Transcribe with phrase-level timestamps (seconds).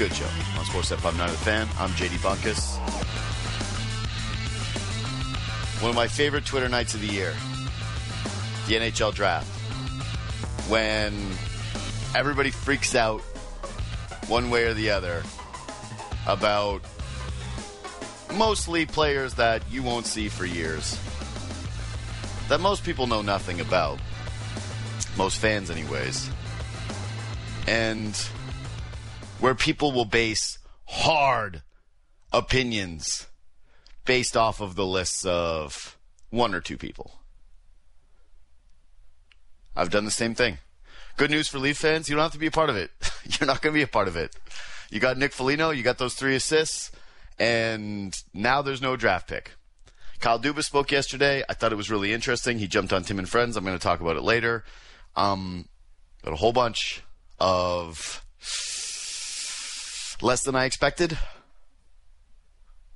[0.00, 0.24] Good Show
[0.58, 1.68] on Sports FM 9 The Fan.
[1.78, 2.78] I'm JD Bunkis.
[5.82, 7.34] One of my favorite Twitter nights of the year,
[8.66, 9.46] the NHL draft.
[10.70, 11.12] When
[12.14, 13.20] everybody freaks out
[14.26, 15.22] one way or the other
[16.26, 16.80] about
[18.38, 20.98] mostly players that you won't see for years,
[22.48, 23.98] that most people know nothing about.
[25.18, 26.30] Most fans, anyways.
[27.66, 28.18] And
[29.40, 31.62] where people will base hard
[32.32, 33.26] opinions
[34.04, 35.98] based off of the lists of
[36.30, 37.12] one or two people.
[39.74, 40.58] I've done the same thing.
[41.16, 42.90] Good news for Leaf fans, you don't have to be a part of it.
[43.24, 44.34] You're not going to be a part of it.
[44.90, 46.90] You got Nick Foligno, you got those three assists,
[47.38, 49.52] and now there's no draft pick.
[50.18, 51.42] Kyle Dubas spoke yesterday.
[51.48, 52.58] I thought it was really interesting.
[52.58, 53.56] He jumped on Tim and Friends.
[53.56, 54.64] I'm going to talk about it later.
[55.16, 55.66] Um,
[56.22, 57.02] got a whole bunch
[57.38, 58.24] of
[60.22, 61.18] less than I expected.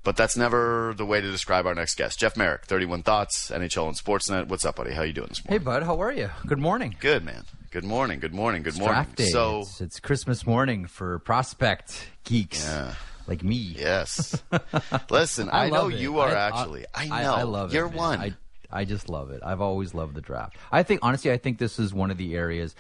[0.03, 2.19] But that's never the way to describe our next guest.
[2.19, 4.49] Jeff Marek, 31 Thoughts, NHL and Sportsnet.
[4.49, 4.93] What's up, buddy?
[4.93, 5.61] How you doing this morning?
[5.61, 5.83] Hey, bud.
[5.83, 6.29] How are you?
[6.47, 6.95] Good morning.
[7.01, 7.45] Good, man.
[7.71, 8.21] Good morning.
[8.21, 8.63] Good morning.
[8.63, 8.95] Good morning.
[8.95, 9.25] draft day.
[9.31, 12.95] So, it's, it's Christmas morning for prospect geeks Yeah.
[13.27, 13.57] like me.
[13.57, 14.43] yes.
[15.11, 15.95] Listen, I, know it.
[15.97, 16.85] you are I- uh, actually.
[16.95, 17.35] I, know.
[17.35, 17.75] I, love it.
[17.75, 18.21] You're one.
[18.21, 18.35] I,
[18.71, 19.41] I just love it.
[19.43, 20.57] I've always loved the draft.
[20.71, 22.75] I think, honestly, I think this is one of the areas.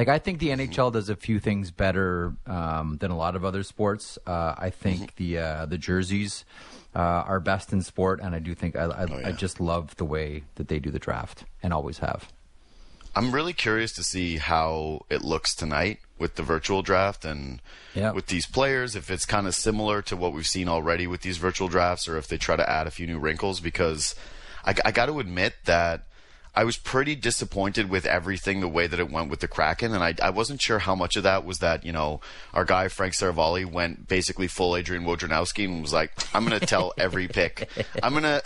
[0.00, 3.44] Like, I think the NHL does a few things better um, than a lot of
[3.44, 4.18] other sports.
[4.26, 6.46] Uh, I think the uh, the jerseys
[6.96, 9.94] uh, are best in sport, and I do think I, I, Oh, I just love
[9.96, 12.32] the way that they do the draft, and always have.
[13.14, 17.60] I'm really curious to see how it looks tonight with the virtual draft and
[17.94, 18.12] Yeah.
[18.12, 18.96] with these players.
[18.96, 22.16] If it's kind of similar to what we've seen already with these virtual drafts, or
[22.16, 23.60] if they try to add a few new wrinkles.
[23.60, 24.14] Because
[24.64, 26.06] I, I got to admit that
[26.54, 30.02] I was pretty disappointed with everything the way that it went with the Kraken, and
[30.02, 32.20] I, I wasn't sure how much of that was that you know
[32.52, 36.66] our guy Frank Seravalli went basically full Adrian Wojnarowski and was like, "I'm going to
[36.66, 37.68] tell every pick.
[38.02, 38.42] I'm going to.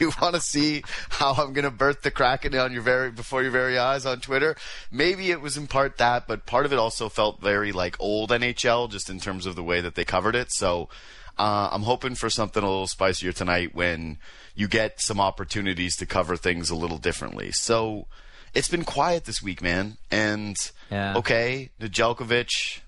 [0.00, 3.42] you want to see how I'm going to birth the Kraken on your very before
[3.42, 4.56] your very eyes on Twitter?
[4.90, 8.30] Maybe it was in part that, but part of it also felt very like old
[8.30, 10.50] NHL, just in terms of the way that they covered it.
[10.52, 10.88] So.
[11.38, 14.18] Uh, I'm hoping for something a little spicier tonight when
[14.54, 17.52] you get some opportunities to cover things a little differently.
[17.52, 18.06] So
[18.54, 19.98] it's been quiet this week, man.
[20.10, 20.56] And
[20.90, 21.16] Yeah.
[21.16, 22.80] okay, Nedeljkovic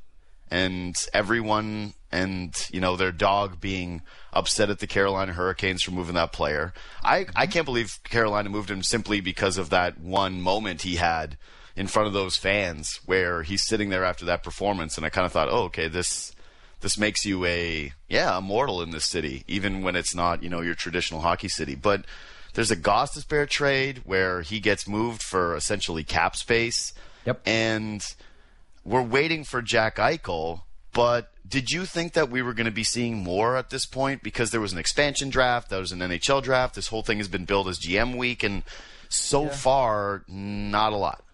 [0.50, 4.02] and everyone and you know their dog being
[4.32, 6.72] upset at the Carolina Hurricanes for moving that player.
[7.04, 11.36] I I can't believe Carolina moved him simply because of that one moment he had
[11.76, 15.24] in front of those fans where he's sitting there after that performance and I kind
[15.24, 16.32] of thought, "Oh, okay, this
[16.80, 20.60] this makes you a yeah immortal in this city, even when it's not you know
[20.60, 21.74] your traditional hockey city.
[21.74, 22.04] But
[22.54, 26.92] there's a Gostisbehere trade where he gets moved for essentially cap space.
[27.26, 27.42] Yep.
[27.46, 28.04] And
[28.84, 30.62] we're waiting for Jack Eichel.
[30.92, 34.22] But did you think that we were going to be seeing more at this point
[34.22, 36.74] because there was an expansion draft, there was an NHL draft.
[36.74, 38.64] This whole thing has been billed as GM week, and
[39.08, 41.24] so far, not a lot.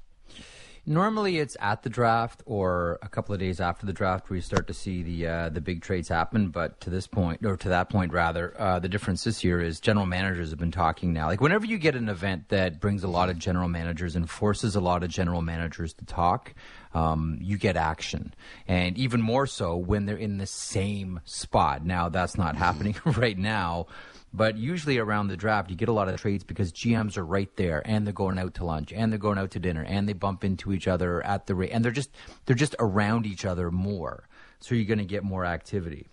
[0.88, 4.40] Normally, it's at the draft or a couple of days after the draft where you
[4.40, 6.50] start to see the uh, the big trades happen.
[6.50, 9.80] But to this point, or to that point rather, uh, the difference this year is
[9.80, 11.26] general managers have been talking now.
[11.26, 14.76] Like whenever you get an event that brings a lot of general managers and forces
[14.76, 16.54] a lot of general managers to talk,
[16.94, 18.32] um, you get action,
[18.68, 21.84] and even more so when they're in the same spot.
[21.84, 23.88] Now that's not happening right now.
[24.36, 27.48] But usually around the draft, you get a lot of trades because GMs are right
[27.56, 30.12] there, and they're going out to lunch, and they're going out to dinner, and they
[30.12, 32.10] bump into each other at the rate, and they're just
[32.44, 34.28] they're just around each other more.
[34.60, 36.08] So you're going to get more activity.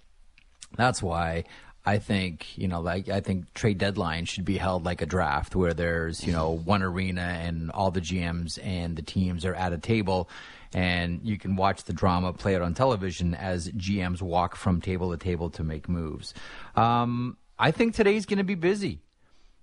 [0.78, 1.44] That's why
[1.86, 5.54] I think you know, like I think trade deadline should be held like a draft,
[5.54, 9.74] where there's you know one arena and all the GMs and the teams are at
[9.74, 10.30] a table,
[10.74, 15.12] and you can watch the drama play out on television as GMs walk from table
[15.12, 16.34] to table to make moves.
[16.78, 19.02] Um, I think today's going to be busy.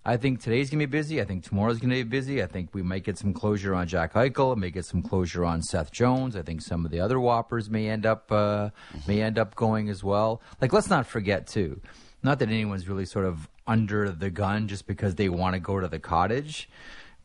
[0.04, 1.20] I think today's going to be busy.
[1.20, 2.42] I think tomorrow's going to be busy.
[2.42, 4.56] I think we might get some closure on Jack Eichel.
[4.56, 6.36] May get some closure on Seth Jones.
[6.36, 8.70] I think some of the other whoppers may end up uh,
[9.06, 10.40] may end up going as well.
[10.60, 11.80] Like, let's not forget too.
[12.22, 15.80] Not that anyone's really sort of under the gun just because they want to go
[15.80, 16.68] to the cottage,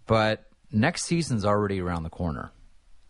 [0.05, 2.51] but next season's already around the corner.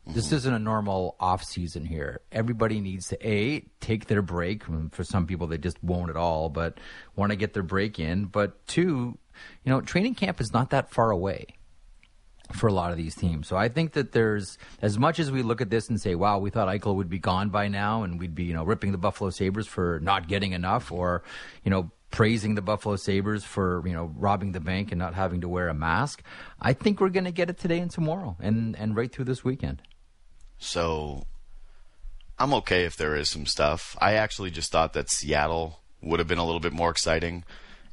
[0.07, 2.21] This isn't a normal off season here.
[2.31, 4.63] Everybody needs to a take their break.
[4.91, 6.79] For some people, they just won't at all, but
[7.15, 8.25] want to get their break in.
[8.25, 9.17] But two,
[9.63, 11.47] you know, training camp is not that far away
[12.53, 13.47] for a lot of these teams.
[13.47, 16.37] So I think that there's as much as we look at this and say, "Wow,
[16.37, 18.99] we thought Eichel would be gone by now, and we'd be you know ripping the
[18.99, 21.23] Buffalo Sabres for not getting enough, or
[21.63, 25.41] you know." Praising the Buffalo Sabres for you know robbing the bank and not having
[25.41, 26.23] to wear a mask,
[26.61, 29.43] I think we're going to get it today and tomorrow, and and right through this
[29.43, 29.81] weekend.
[30.57, 31.25] So
[32.37, 33.95] I'm okay if there is some stuff.
[34.01, 37.43] I actually just thought that Seattle would have been a little bit more exciting.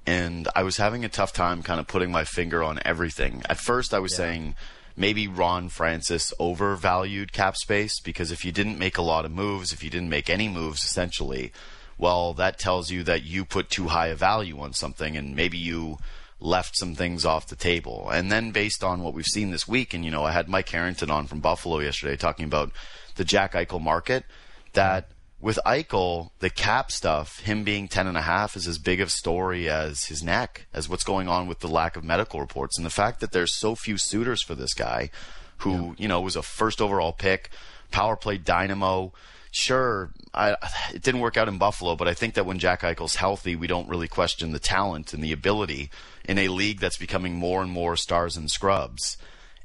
[0.06, 3.43] And I was having a tough time kind of putting my finger on everything.
[3.49, 4.19] At first, I was yeah.
[4.19, 4.55] saying
[4.97, 9.73] maybe Ron Francis overvalued cap space because if you didn't make a lot of moves,
[9.73, 11.53] if you didn't make any moves, essentially,
[11.97, 15.56] well, that tells you that you put too high a value on something and maybe
[15.56, 15.99] you
[16.43, 18.11] left some things off the table.
[18.11, 20.69] And then based on what we've seen this week, and you know, I had Mike
[20.69, 22.73] Harrington on from Buffalo yesterday talking about
[23.15, 24.25] the Jack Eichel market,
[24.73, 25.11] that
[25.41, 29.09] with Eichel, the cap stuff, him being ten and a half is as big of
[29.09, 32.77] a story as his neck, as what's going on with the lack of medical reports.
[32.77, 35.11] And the fact that there's so few suitors for this guy
[35.59, 35.95] who, yeah.
[35.99, 37.50] you know, was a first overall pick,
[37.91, 39.12] power play dynamo,
[39.53, 40.56] sure, I,
[40.93, 43.67] it didn't work out in Buffalo, but I think that when Jack Eichel's healthy, we
[43.67, 45.91] don't really question the talent and the ability
[46.25, 49.17] in a league that's becoming more and more stars and scrubs.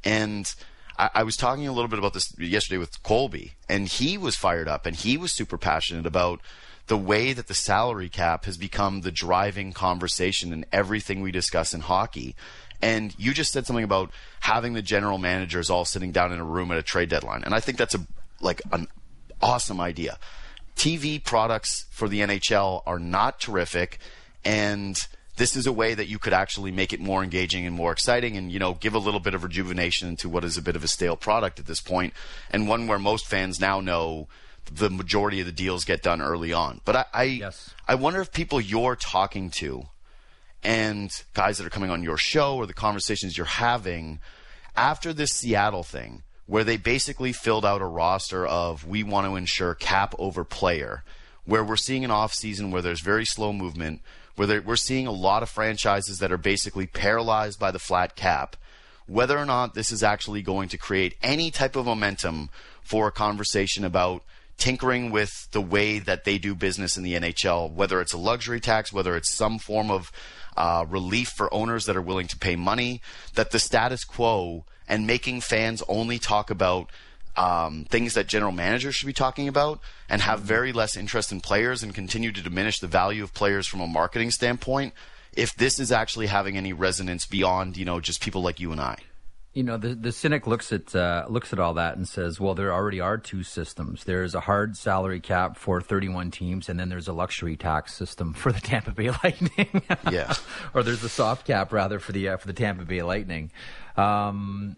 [0.04, 0.54] And
[0.98, 4.36] I, I was talking a little bit about this yesterday with Colby, and he was
[4.36, 6.42] fired up and he was super passionate about
[6.88, 11.74] the way that the salary cap has become the driving conversation in everything we discuss
[11.74, 12.36] in hockey.
[12.82, 16.46] And you just said something about having the general managers all sitting down in a
[16.46, 18.06] room at a trade deadline, and I think that's a
[18.40, 18.88] like an
[19.42, 20.18] awesome idea.
[20.76, 23.98] TV products for the NHL are not terrific,
[24.46, 27.92] and this is a way that you could actually make it more engaging and more
[27.92, 30.76] exciting and you know give a little bit of rejuvenation into what is a bit
[30.76, 32.14] of a stale product at this point
[32.52, 34.28] and one where most fans now know
[34.72, 37.74] the majority of the deals get done early on but i I, yes.
[37.88, 39.86] I wonder if people you're talking to
[40.64, 44.20] and guys that are coming on your show or the conversations you're having
[44.76, 49.36] after this Seattle thing where they basically filled out a roster of we want to
[49.36, 51.04] ensure cap over player,
[51.46, 54.02] where we're seeing an off season where there's very slow movement,
[54.38, 58.56] where we're seeing a lot of franchises that are basically paralyzed by the flat cap.
[59.08, 62.50] Whether or not this is actually going to create any type of momentum
[62.82, 64.24] for a conversation about
[64.58, 68.60] tinkering with the way that they do business in the NHL, whether it's a luxury
[68.60, 70.12] tax, whether it's some form of
[70.56, 73.02] uh, relief for owners that are willing to pay money,
[73.36, 76.90] that the status quo and making fans only talk about
[77.38, 79.80] um, things that general managers should be talking about
[80.10, 83.68] and have very less interest in players and continue to diminish the value of players
[83.68, 84.94] from a marketing standpoint
[85.34, 88.82] if this is actually having any resonance beyond you know just people like you and
[88.82, 88.98] I
[89.58, 92.54] you know the the cynic looks at uh, looks at all that and says, well,
[92.54, 94.04] there already are two systems.
[94.04, 98.34] There's a hard salary cap for 31 teams, and then there's a luxury tax system
[98.36, 99.82] for the Tampa Bay Lightning.
[100.12, 100.36] yeah,
[100.76, 103.50] or there's a soft cap rather for the uh, for the Tampa Bay Lightning.
[103.96, 104.76] Um,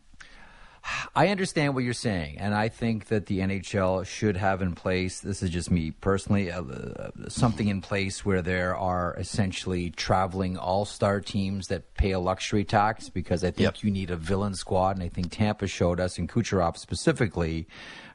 [1.15, 5.19] I understand what you're saying, and I think that the NHL should have in place.
[5.19, 10.57] This is just me personally, uh, uh, something in place where there are essentially traveling
[10.57, 13.83] all-star teams that pay a luxury tax because I think yep.
[13.83, 17.67] you need a villain squad, and I think Tampa showed us, and Kucherov specifically,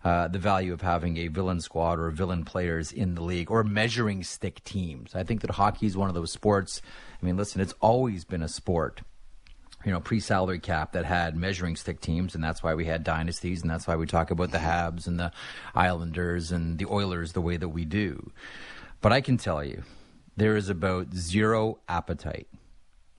[0.04, 3.64] uh, the value of having a villain squad or villain players in the league or
[3.64, 5.14] measuring stick teams.
[5.14, 6.82] I think that hockey is one of those sports.
[7.22, 9.02] I mean, listen, it's always been a sport
[9.84, 13.62] you know, pre-salary cap that had measuring stick teams, and that's why we had dynasties,
[13.62, 15.30] and that's why we talk about the Habs and the
[15.74, 18.32] Islanders and the Oilers the way that we do.
[19.00, 19.82] But I can tell you,
[20.36, 22.48] there is about zero appetite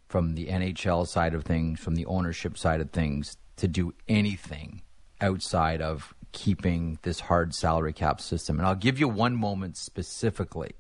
[0.07, 4.81] from the NHL side of things, from the ownership side of things, to do anything
[5.21, 8.59] outside of keeping this hard salary cap system.
[8.59, 10.71] And I'll give you one moment specifically,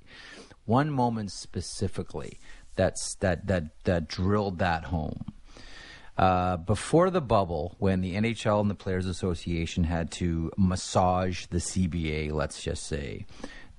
[0.65, 2.39] one moment specifically
[2.75, 5.33] that's that that that drilled that home
[6.17, 11.57] uh, before the bubble, when the NHL and the Players Association had to massage the
[11.57, 13.25] CBA, let's just say,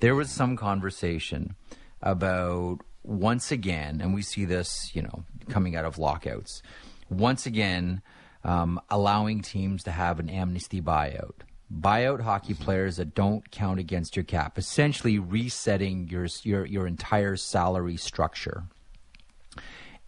[0.00, 1.56] there was some conversation
[2.02, 6.62] about once again, and we see this, you know, coming out of lockouts,
[7.08, 8.02] once again
[8.44, 11.34] um, allowing teams to have an amnesty buyout.
[11.72, 17.34] Buyout hockey players that don't count against your cap, essentially resetting your your your entire
[17.34, 18.64] salary structure.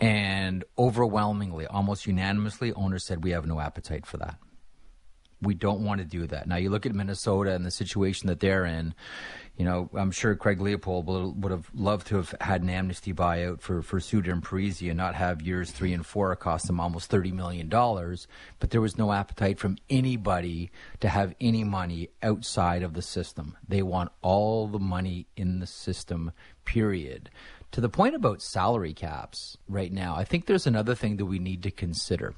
[0.00, 4.36] And overwhelmingly, almost unanimously, owners said, we have no appetite for that.
[5.40, 6.48] We don't want to do that.
[6.48, 8.92] Now, you look at Minnesota and the situation that they're in.
[9.56, 11.06] You know, I'm sure Craig Leopold
[11.42, 14.96] would, have loved to have had an amnesty buyout for, for Suter and Parise and
[14.96, 17.68] not have years three and four cost them almost $30 million.
[17.68, 23.56] But there was no appetite from anybody to have any money outside of the system.
[23.66, 26.32] They want all the money in the system,
[26.64, 27.30] period.
[27.72, 31.38] To the point about salary caps right now, I think there's another thing that we
[31.38, 32.34] need to consider.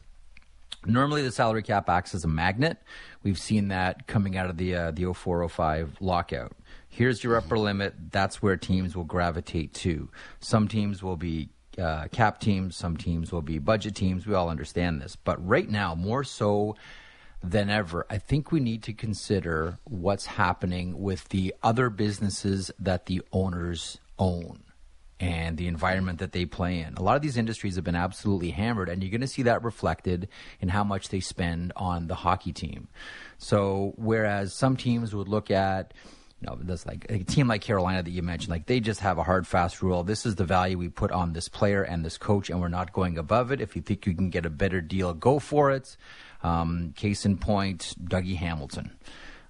[0.86, 2.78] Normally, the salary cap acts as a magnet.
[3.22, 6.52] We've seen that coming out of the uh, the 0405 lockout.
[6.88, 7.94] Here's your upper limit.
[8.10, 10.08] That's where teams will gravitate to.
[10.40, 12.76] Some teams will be uh, cap teams.
[12.76, 14.26] Some teams will be budget teams.
[14.26, 15.16] We all understand this.
[15.16, 16.76] But right now, more so
[17.42, 23.06] than ever, I think we need to consider what's happening with the other businesses that
[23.06, 24.62] the owners own
[25.20, 26.94] and the environment that they play in.
[26.94, 29.62] A lot of these industries have been absolutely hammered, and you're going to see that
[29.62, 30.28] reflected
[30.60, 32.88] in how much they spend on the hockey team.
[33.36, 35.92] So, whereas some teams would look at
[36.40, 39.18] you know, that's like a team like Carolina that you mentioned, like they just have
[39.18, 40.02] a hard, fast rule.
[40.02, 42.94] This is the value we put on this player and this coach, and we're not
[42.94, 43.60] going above it.
[43.60, 45.98] If you think you can get a better deal, go for it.
[46.42, 48.96] Um, case in point, Dougie Hamilton.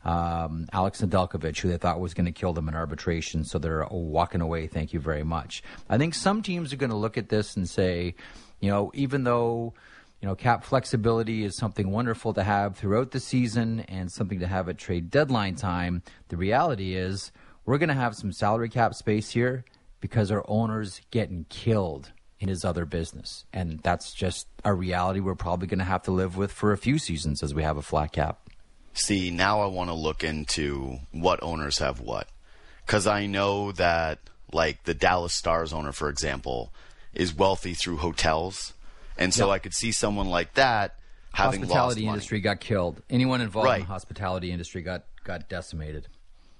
[0.05, 3.87] Um, Alex Nedeljkovic, who they thought was going to kill them in arbitration, so they're
[3.91, 4.67] walking away.
[4.67, 5.63] Thank you very much.
[5.89, 8.15] I think some teams are going to look at this and say,
[8.61, 9.75] you know, even though
[10.23, 14.47] you know cap flexibility is something wonderful to have throughout the season and something to
[14.47, 17.31] have at trade deadline time, the reality is
[17.67, 19.65] we're going to have some salary cap space here
[20.01, 23.45] because our owner's getting killed in his other business.
[23.53, 26.79] And that's just a reality we're probably going to have to live with for a
[26.79, 28.50] few seasons as we have a flat cap.
[28.93, 32.29] See, now I want to look into what owners have what.
[32.85, 34.19] Because I know that,
[34.53, 36.73] like, the Dallas Stars owner, for example,
[37.15, 38.73] is wealthy through hotels.
[39.17, 39.55] And so Yep.
[39.55, 40.97] I could see someone like that
[41.33, 42.07] having hospitality lost money.
[42.09, 43.03] industry got killed.
[43.09, 46.09] Anyone involved in the hospitality industry got got decimated.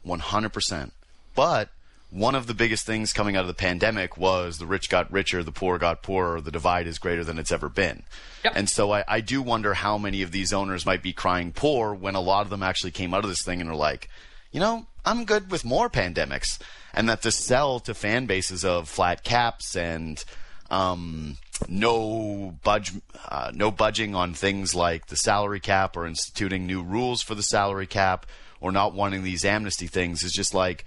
[0.07, 0.93] 100%.
[1.35, 1.71] But
[2.11, 5.45] one of the biggest things coming out of the pandemic was the rich got richer,
[5.45, 8.03] the poor got poorer, the divide is greater than it's ever been.
[8.45, 8.53] Yep.
[8.57, 11.95] And so I, I do wonder how many of these owners might be crying poor
[11.95, 14.09] when a lot of them actually came out of this thing and are like,
[14.51, 16.59] you know, I'm good with more pandemics.
[16.93, 20.23] And that the sell to fan bases of flat caps and
[20.69, 21.37] um,
[21.69, 22.93] no budge,
[23.29, 27.43] uh, no budging on things like the salary cap or instituting new rules for the
[27.45, 28.27] salary cap
[28.61, 30.85] or not wanting these amnesty things is just like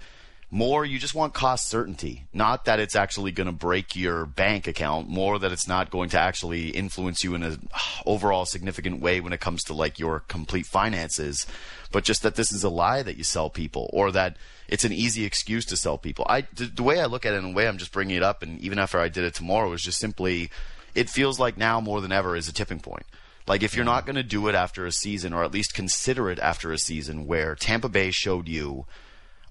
[0.50, 2.24] more you just want cost certainty.
[2.32, 6.10] Not that it's actually going to break your bank account more that it's not going
[6.10, 7.68] to actually influence you in an
[8.06, 11.46] overall significant way when it comes to like your complete finances.
[11.90, 14.36] But just that this is a lie that you sell people or that
[14.68, 16.24] it's an easy excuse to sell people.
[16.28, 18.22] I the, the way i look at it and the way i'm just bringing it
[18.22, 20.50] up and even after i did it tomorrow is just simply
[20.94, 23.04] it feels like now more than ever is a tipping point.
[23.46, 26.30] Like if you're not going to do it after a season, or at least consider
[26.30, 28.86] it after a season where Tampa Bay showed you,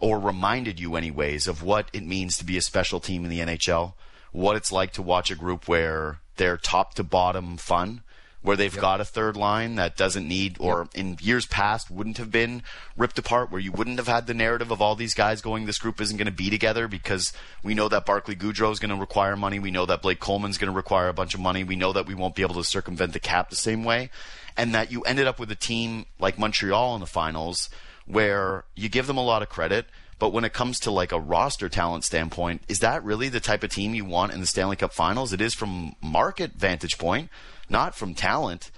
[0.04, 3.40] or reminded you anyways, of what it means to be a special team in the
[3.40, 3.94] NHL,
[4.34, 8.02] what it's like to watch a group where they're top to bottom fun,
[8.42, 12.30] where they've got a third line that doesn't need, or in years past wouldn't have
[12.30, 12.64] been
[12.98, 15.80] ripped apart, where you wouldn't have had the narrative of all these guys going, this
[15.80, 17.32] group isn't going to be together because
[17.64, 19.58] we know that Barclay Goodrow is going to require money.
[19.58, 21.64] We know that Blake Coleman's going to require a bunch of money.
[21.64, 24.10] We know that we won't be able to circumvent the cap the same way.
[24.58, 27.70] And that you ended up with a team like Montreal in the finals
[28.06, 29.86] where you give them a lot of credit,
[30.20, 33.64] but when it comes to like a roster talent standpoint, is that really the type
[33.64, 35.34] of team you want in the Stanley Cup finals?
[35.34, 37.30] It is from market vantage point,
[37.70, 38.72] not from talent.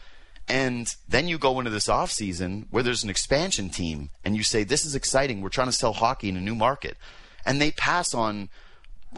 [0.47, 4.63] And then you go into this offseason where there's an expansion team and you say,
[4.63, 5.41] This is exciting.
[5.41, 6.97] We're trying to sell hockey in a new market.
[7.45, 8.49] And they pass on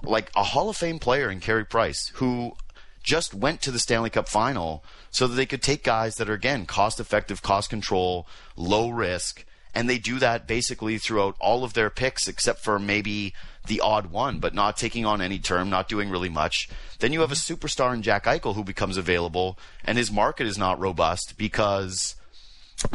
[0.04, 2.54] like a Hall of Fame player in Carey Price who
[3.04, 6.34] just went to the Stanley Cup final so that they could take guys that are
[6.34, 9.46] again cost effective, cost control, low risk,
[9.78, 13.36] and they do that basically throughout all of their picks except for maybe
[13.68, 16.68] the odd one, but not taking on any term, not doing really much.
[16.98, 17.54] Then you have a mm-hmm.
[17.54, 22.16] superstar in Jack Eichel who becomes available, and his market is not robust because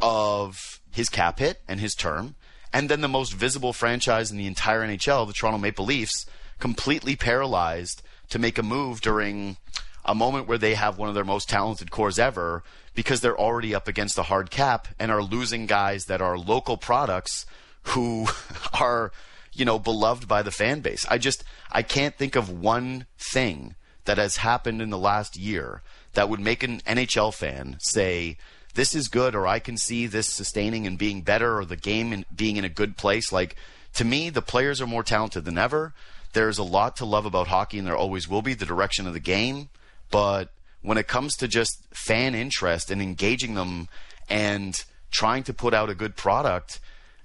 [0.03, 2.35] of his cap hit and his term.
[2.73, 6.27] And then the most visible franchise in the entire NHL, the Toronto Maple Leafs,
[6.59, 9.57] completely paralyzed to make a move during
[10.05, 13.75] a moment where they have one of their most talented cores ever because they're already
[13.75, 17.47] up against a hard cap and are losing guys that are local products
[17.83, 18.27] who
[18.81, 19.13] are,
[19.53, 21.07] you know, beloved by the fan base.
[21.09, 25.83] I just I can't think of one thing that has happened in the last year
[26.15, 28.37] that would make an NHL fan say
[28.75, 32.13] this is good or I can see this sustaining and being better or the game
[32.13, 33.33] in, being in a good place.
[33.33, 33.57] Like
[33.95, 35.95] to me, the players are more talented than ever.
[36.33, 39.13] There's a lot to love about hockey and there always will be the direction of
[39.13, 39.69] the game,
[40.11, 40.51] but
[40.83, 43.89] when it comes to just fan interest and engaging them
[44.29, 46.81] and trying to put out a good product,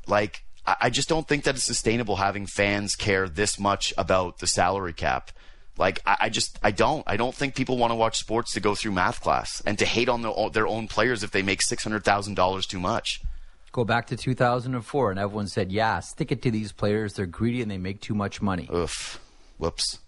[0.07, 4.39] like I I just don't think that it's sustainable having fans care this much about
[4.39, 5.31] the salary cap.
[5.77, 8.59] Like I, I just I don't I don't think people want to watch sports to
[8.59, 11.61] go through math class and to hate on the, their own players if they make
[11.61, 13.21] six hundred thousand dollars too much.
[13.73, 17.13] Go back to 2004, and everyone said, "Yeah, stick it to these players.
[17.13, 19.19] They're greedy and they make too much money." Oof,
[19.57, 19.99] whoops.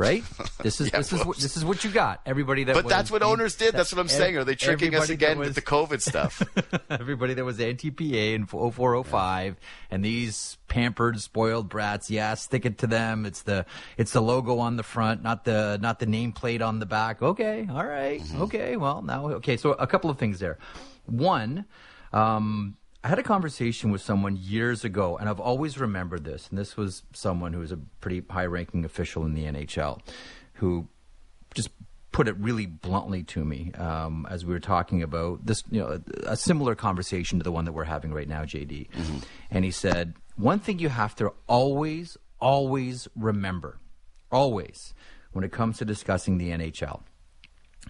[0.00, 0.24] Right?
[0.62, 2.20] This is Yeah, this is what this is what you got.
[2.26, 3.74] Everybody that But that's what owners did.
[3.74, 4.36] That's what I'm saying.
[4.36, 6.42] Are they tricking us again was- with the COVID stuff?
[6.90, 8.04] everybody that was anti-PA
[8.36, 9.56] in 0405
[9.90, 13.64] and these pampered spoiled brats yeah stick it to them it's the
[13.96, 17.66] it's the logo on the front not the not the nameplate on the back okay
[17.70, 18.20] all right.
[18.20, 18.42] Mm-hmm.
[18.42, 20.58] okay well now okay so a couple of things there
[21.06, 21.64] one
[22.12, 26.48] Um, I had a conversation with someone years ago, and I've always remembered this.
[26.50, 30.00] And this was someone who was a pretty high ranking official in the NHL
[30.54, 30.86] who
[31.54, 31.70] just
[32.12, 35.88] put it really bluntly to me um, as we were talking about this, you know,
[36.26, 38.90] a, a, similar conversation to the one that we're having right now, JD.
[38.90, 39.18] Mm-hmm.
[39.50, 43.78] And he said, One thing you have to always, always remember,
[44.30, 44.92] always,
[45.32, 47.00] when it comes to discussing the NHL,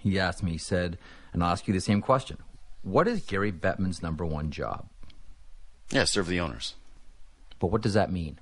[0.00, 0.98] he asked me, he said,
[1.32, 2.36] and I'll ask you the same question
[2.82, 4.86] What is Gary Bettman's number one job?
[5.90, 6.74] Yeah, serve the owners.
[7.58, 8.38] But what does that mean?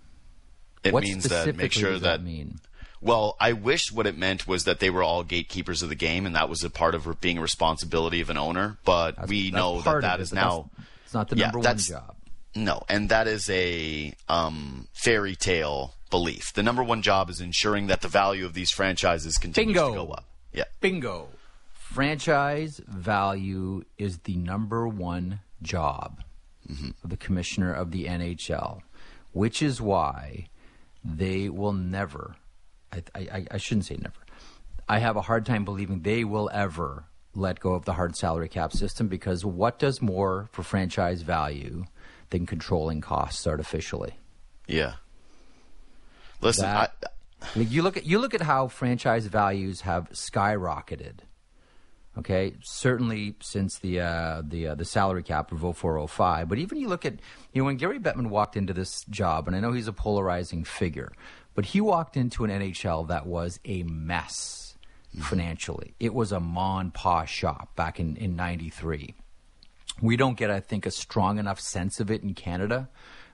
[0.85, 2.61] It what means that make sure that, that mean.
[3.01, 6.27] Well, I wish what it meant was that they were all gatekeepers of the game,
[6.27, 8.79] and that was a part of being a responsibility of an owner.
[8.85, 10.71] But that's, we that's know that that is now.
[11.05, 12.17] It's not the number yeah, one job.
[12.55, 16.53] No, and that is a um, fairy tale belief.
[16.55, 19.91] The number one job is ensuring that the value of these franchises continues Bingo.
[19.91, 20.25] to go up.
[20.53, 20.65] Yeah.
[20.81, 21.29] Bingo.
[21.73, 26.23] Franchise value is the number one job
[26.71, 26.91] mm-hmm.
[27.05, 28.81] the commissioner of the NHL,
[29.33, 30.49] which is why
[31.05, 32.37] they will never.
[32.93, 34.21] I, I, I shouldn't say never.
[34.89, 38.49] I have a hard time believing they will ever let go of the hard salary
[38.49, 41.85] cap system because what does more for franchise value
[42.31, 44.19] than controlling costs artificially?
[44.67, 44.95] Yeah.
[46.41, 51.19] Listen, that, I, you look at you look at how franchise values have skyrocketed
[52.19, 56.89] Okay, certainly since the uh, the uh, the salary cap of 0405, but even you
[56.89, 57.15] look at
[57.53, 60.65] you know when Gary Bettman walked into this job, and I know he's a polarizing
[60.65, 61.13] figure,
[61.55, 64.77] but he walked into an NHL that was a mess
[65.21, 65.95] financially.
[66.01, 69.15] It was a mon pa shop back in in '93.
[70.03, 72.89] We don't get, I think, a strong enough sense of it in Canada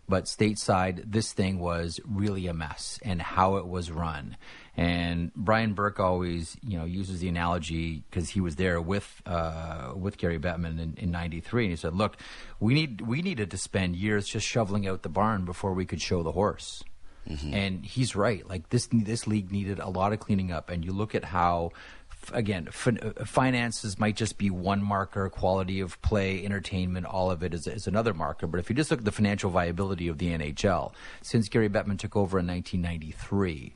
[0.08, 4.36] but stateside, this thing was really a mess and how it was run.
[4.76, 9.92] And Brian Burke always, you know, uses the analogy because he was there with uh,
[9.96, 12.16] with Gary Bettman in '93, and he said, "Look,
[12.58, 16.02] we need we needed to spend years just shoveling out the barn before we could
[16.02, 16.82] show the horse."
[17.28, 17.54] Mm-hmm.
[17.54, 18.46] And he's right.
[18.48, 20.70] Like this, this league needed a lot of cleaning up.
[20.70, 21.72] And you look at how
[22.32, 27.54] again, f- finances might just be one marker, quality of play, entertainment, all of it
[27.54, 28.46] is, is, another marker.
[28.46, 31.98] But if you just look at the financial viability of the NHL, since Gary Bettman
[31.98, 33.72] took over in 1993,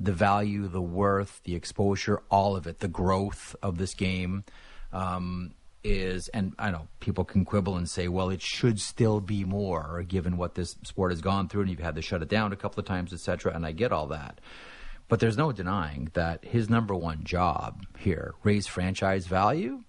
[0.00, 4.44] the value, the worth, the exposure, all of it, the growth of this game
[4.92, 9.44] um, is, and I know people can quibble and say, well, it should still be
[9.44, 12.52] more given what this sport has gone through, and you've had to shut it down
[12.52, 13.54] a couple of times, etc.
[13.54, 14.40] And I get all that.
[15.08, 19.84] But there's no denying that his number one job here, raise franchise value,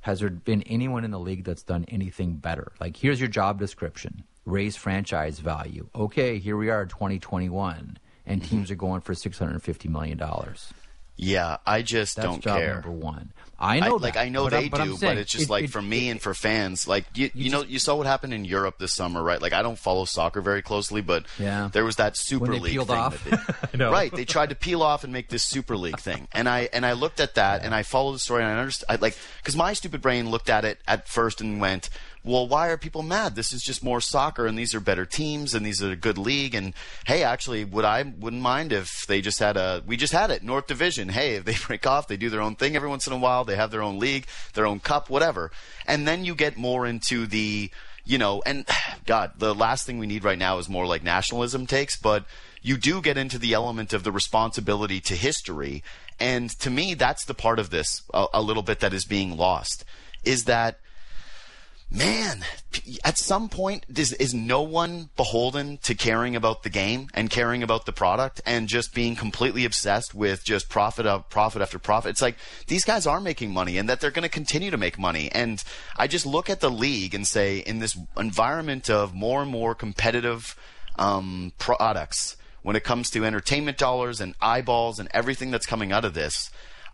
[0.00, 2.72] has there been anyone in the league that's done anything better?
[2.80, 5.88] Like, here's your job description raise franchise value.
[5.94, 7.98] Okay, here we are, 2021
[8.30, 8.48] and mm-hmm.
[8.48, 10.72] teams are going for six hundred and fifty million dollars.
[11.20, 12.74] Yeah, I just That's don't job care.
[12.74, 13.96] Number one, I know.
[13.96, 15.82] I, like I know they but do, saying, but it's just it, like it, for
[15.82, 16.88] me it, and for fans.
[16.88, 19.40] Like you, you, you know, just, you saw what happened in Europe this summer, right?
[19.40, 21.68] Like I don't follow soccer very closely, but yeah.
[21.70, 23.38] there was that Super League thing.
[23.72, 26.68] They, right, they tried to peel off and make this Super League thing, and I
[26.72, 27.66] and I looked at that yeah.
[27.66, 28.86] and I followed the story and I understood.
[28.88, 31.90] I, like because my stupid brain looked at it at first and went,
[32.22, 33.34] well, why are people mad?
[33.34, 36.18] This is just more soccer, and these are better teams, and these are a good
[36.18, 36.54] league.
[36.54, 36.74] And
[37.06, 40.42] hey, actually, would I wouldn't mind if they just had a we just had it
[40.42, 41.08] North Division.
[41.08, 43.44] Hey, if they break off, they do their own thing every once in a while.
[43.44, 45.50] They have their own league, their own cup, whatever.
[45.86, 47.70] And then you get more into the
[48.04, 48.66] you know, and
[49.06, 52.24] God, the last thing we need right now is more like nationalism takes, but
[52.60, 55.82] you do get into the element of the responsibility to history.
[56.18, 59.38] And to me, that's the part of this a, a little bit that is being
[59.38, 59.84] lost
[60.22, 60.78] is that
[61.90, 62.44] man,
[63.04, 67.62] at some point, is, is no one beholden to caring about the game and caring
[67.62, 72.10] about the product and just being completely obsessed with just profit of profit after profit?
[72.10, 72.36] It's like
[72.68, 75.30] these guys are making money and that they're going to continue to make money.
[75.32, 75.62] And
[75.96, 79.74] I just look at the league and say, in this environment of more and more
[79.74, 80.56] competitive
[80.96, 86.04] um, products, when it comes to entertainment dollars and eyeballs and everything that's coming out
[86.04, 86.50] of this,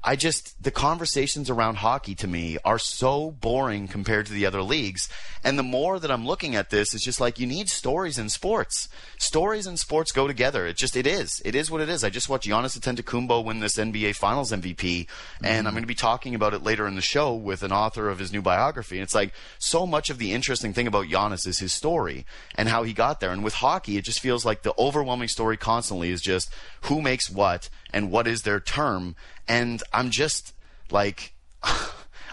[0.08, 4.62] I just the conversations around hockey to me are so boring compared to the other
[4.62, 5.08] leagues.
[5.42, 8.28] And the more that I'm looking at this, it's just like you need stories in
[8.28, 8.88] sports.
[9.18, 10.64] Stories and sports go together.
[10.64, 11.42] It just it is.
[11.44, 12.04] It is what it is.
[12.04, 15.08] I just watched Giannis Antetokounmpo win this NBA Finals MVP,
[15.42, 18.08] and I'm going to be talking about it later in the show with an author
[18.08, 18.98] of his new biography.
[18.98, 22.68] And it's like so much of the interesting thing about Giannis is his story and
[22.68, 23.32] how he got there.
[23.32, 26.48] And with hockey, it just feels like the overwhelming story constantly is just
[26.82, 29.16] who makes what and what is their term
[29.48, 30.52] and I'm just
[30.90, 31.34] like.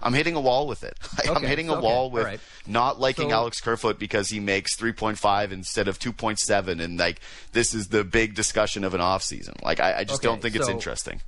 [0.06, 1.00] I'm hitting a wall with it.
[1.20, 2.40] Okay, I'm hitting a okay, wall with right.
[2.68, 7.22] not liking so, Alex Kerfoot because he makes 3.5 instead of 2.7, and like
[7.54, 9.56] this is the big discussion of an off season.
[9.64, 11.22] Like I, I just okay, don't think so it's interesting.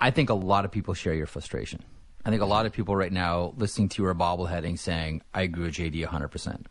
[0.00, 1.84] I think a lot of people share your frustration,
[2.24, 5.66] I think a lot of people right now listening to your bobbleheading saying, I agree
[5.66, 6.64] with JD 100%.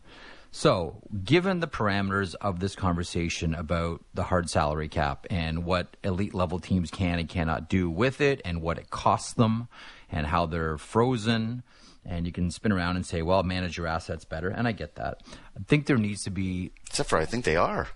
[0.56, 6.32] So, given the parameters of this conversation about the hard salary cap and what elite
[6.32, 9.66] level teams can and cannot do with it and what it costs them
[10.12, 11.64] and how they're frozen,
[12.04, 14.48] and you can spin around and say, well, manage your assets better.
[14.48, 15.24] And I get that.
[15.58, 16.70] I think there needs to be.
[16.86, 17.86] Except for I think they are.
[17.86, 17.90] For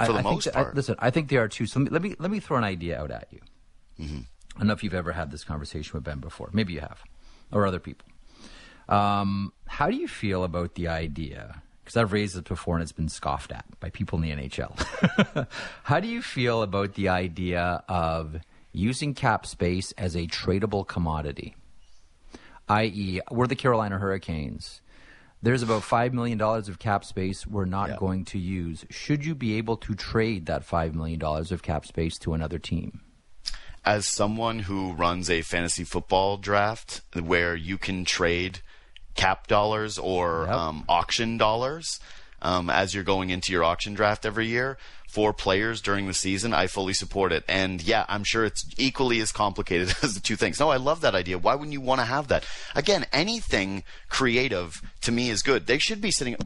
[0.00, 0.68] I, the I most think part.
[0.68, 1.66] I, listen, I think they are too.
[1.66, 3.40] So let me, let me, let me throw an idea out at you.
[4.00, 4.20] Mm-hmm.
[4.56, 6.50] I don't know if you've ever had this conversation with Ben before.
[6.52, 7.00] Maybe you have,
[7.52, 8.08] or other people.
[8.88, 11.61] Um, how do you feel about the idea?
[11.84, 15.46] Because I've raised this before and it's been scoffed at by people in the NHL.
[15.84, 18.36] how do you feel about the idea of
[18.72, 21.56] using cap space as a tradable commodity?
[22.68, 24.80] I.e., we're the Carolina Hurricanes.
[25.42, 27.96] There's about $5 million of cap space we're not Yeah.
[27.98, 28.84] going to use.
[28.90, 33.00] Should you be able to trade that $5 million of cap space to another team?
[33.84, 38.60] as someone who runs a fantasy football draft where you can trade
[39.14, 40.54] cap dollars or Yep.
[40.54, 42.00] um, auction dollars
[42.40, 44.76] um, as you're going into your auction draft every year
[45.08, 47.44] for players during the season, I fully support it.
[47.46, 50.58] And yeah, I'm sure it's equally as complicated as the two things.
[50.58, 51.36] No, I love that idea.
[51.36, 52.44] Why wouldn't you want to have that?
[52.74, 55.66] Again, anything creative to me is good.
[55.66, 56.36] They should be sitting.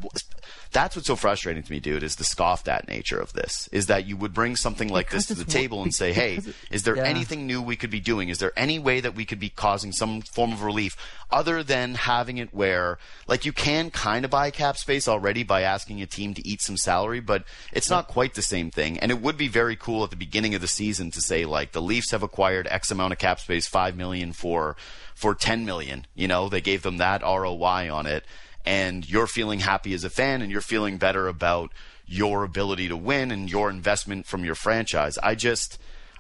[0.72, 3.68] That's what's so frustrating to me, dude, is the scoffed at nature of this.
[3.72, 6.36] Is that you would bring something like Because this to the table and say, hey,
[6.36, 7.04] it- is there yeah.
[7.04, 8.28] anything new we could be doing?
[8.28, 10.96] Is there any way that we could be causing some form of relief
[11.30, 15.62] other than having it where, like, you can kind of buy cap space already by
[15.62, 18.98] asking a team to eat some salary, but it's not quite the same thing.
[18.98, 21.72] And it would be very cool at the beginning of the season to say, like,
[21.72, 24.76] the Leafs have acquired X amount of cap space, five million for
[25.14, 26.06] for ten million.
[26.14, 28.24] You know, they gave them that ROI on it,
[28.66, 31.72] and you're feeling happy as a fan, and you're feeling better about
[32.06, 35.18] your ability to win and your investment from your franchise.
[35.18, 35.78] I just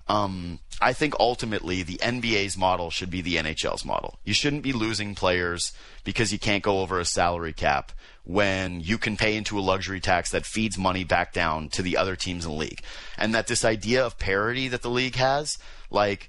[0.08, 4.18] um, I think ultimately the NBA's model should be the NHL's model.
[4.24, 5.72] You shouldn't be losing players
[6.04, 7.92] because you can't go over a salary cap
[8.24, 11.96] when you can pay into a luxury tax that feeds money back down to the
[11.96, 12.82] other teams in the league.
[13.16, 15.58] And that this idea of parity that the league has,
[15.90, 16.28] like,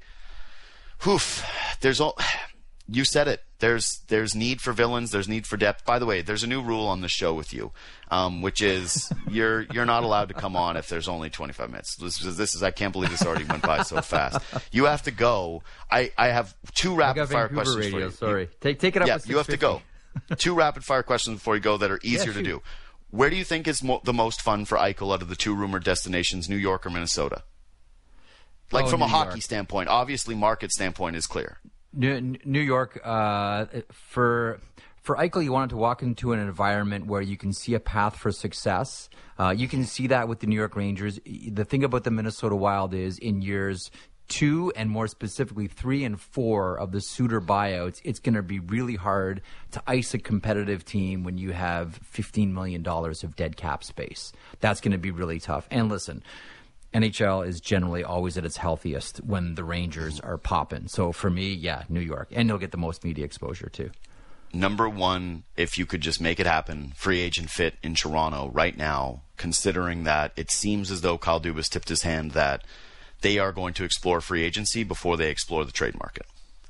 [1.06, 1.46] whoof,
[1.82, 2.18] there's all.
[2.90, 3.44] You said it.
[3.60, 5.12] There's there's need for villains.
[5.12, 5.84] There's need for depth.
[5.84, 7.72] By the way, there's a new rule on the show with you,
[8.10, 11.96] um, which is you're you're not allowed to come on if there's only 25 minutes.
[11.98, 14.40] This is this is I can't believe this already went by so fast.
[14.72, 15.64] You have to go.
[15.92, 17.92] I I have two rapid fire Vancouver questions radio.
[17.92, 18.12] for you.
[18.12, 19.08] Sorry, take take it up.
[19.08, 19.82] Yeah, you have to go.
[20.38, 22.62] two rapid fire questions before you go that are easier to do.
[23.10, 25.56] Where do you think is mo- the most fun for Eichel out of the two
[25.56, 27.44] rumored destinations, New York or Minnesota?
[28.72, 29.44] Like Oh, from a hockey York.
[29.44, 31.58] standpoint, obviously market standpoint is clear.
[31.98, 34.62] New, New York uh, for
[35.02, 38.18] for Eichel, you wanted to walk into an environment where you can see a path
[38.18, 39.10] for success.
[39.40, 41.18] Uh, you can see that with the New York Rangers.
[41.26, 43.90] The thing about the Minnesota Wild is in years
[44.28, 48.60] two and more specifically three and four of the Suter buyouts, it's going to be
[48.60, 53.84] really hard to ice a competitive team when you have $15 million of dead cap
[53.84, 54.34] space.
[54.60, 55.68] That's going to be really tough.
[55.72, 56.24] And listen,
[56.98, 60.88] NHL is generally always at its healthiest when the Rangers are popping.
[60.88, 62.30] So for me, yeah, New York.
[62.32, 63.92] And you'll get the most media exposure too.
[64.54, 68.78] number one, if you could just make it happen, free agent fit in Toronto right
[68.78, 72.64] now, considering that it seems as though Kyle Dubas tipped his hand that
[73.22, 76.26] they are going to explore free agency before they explore the trade market.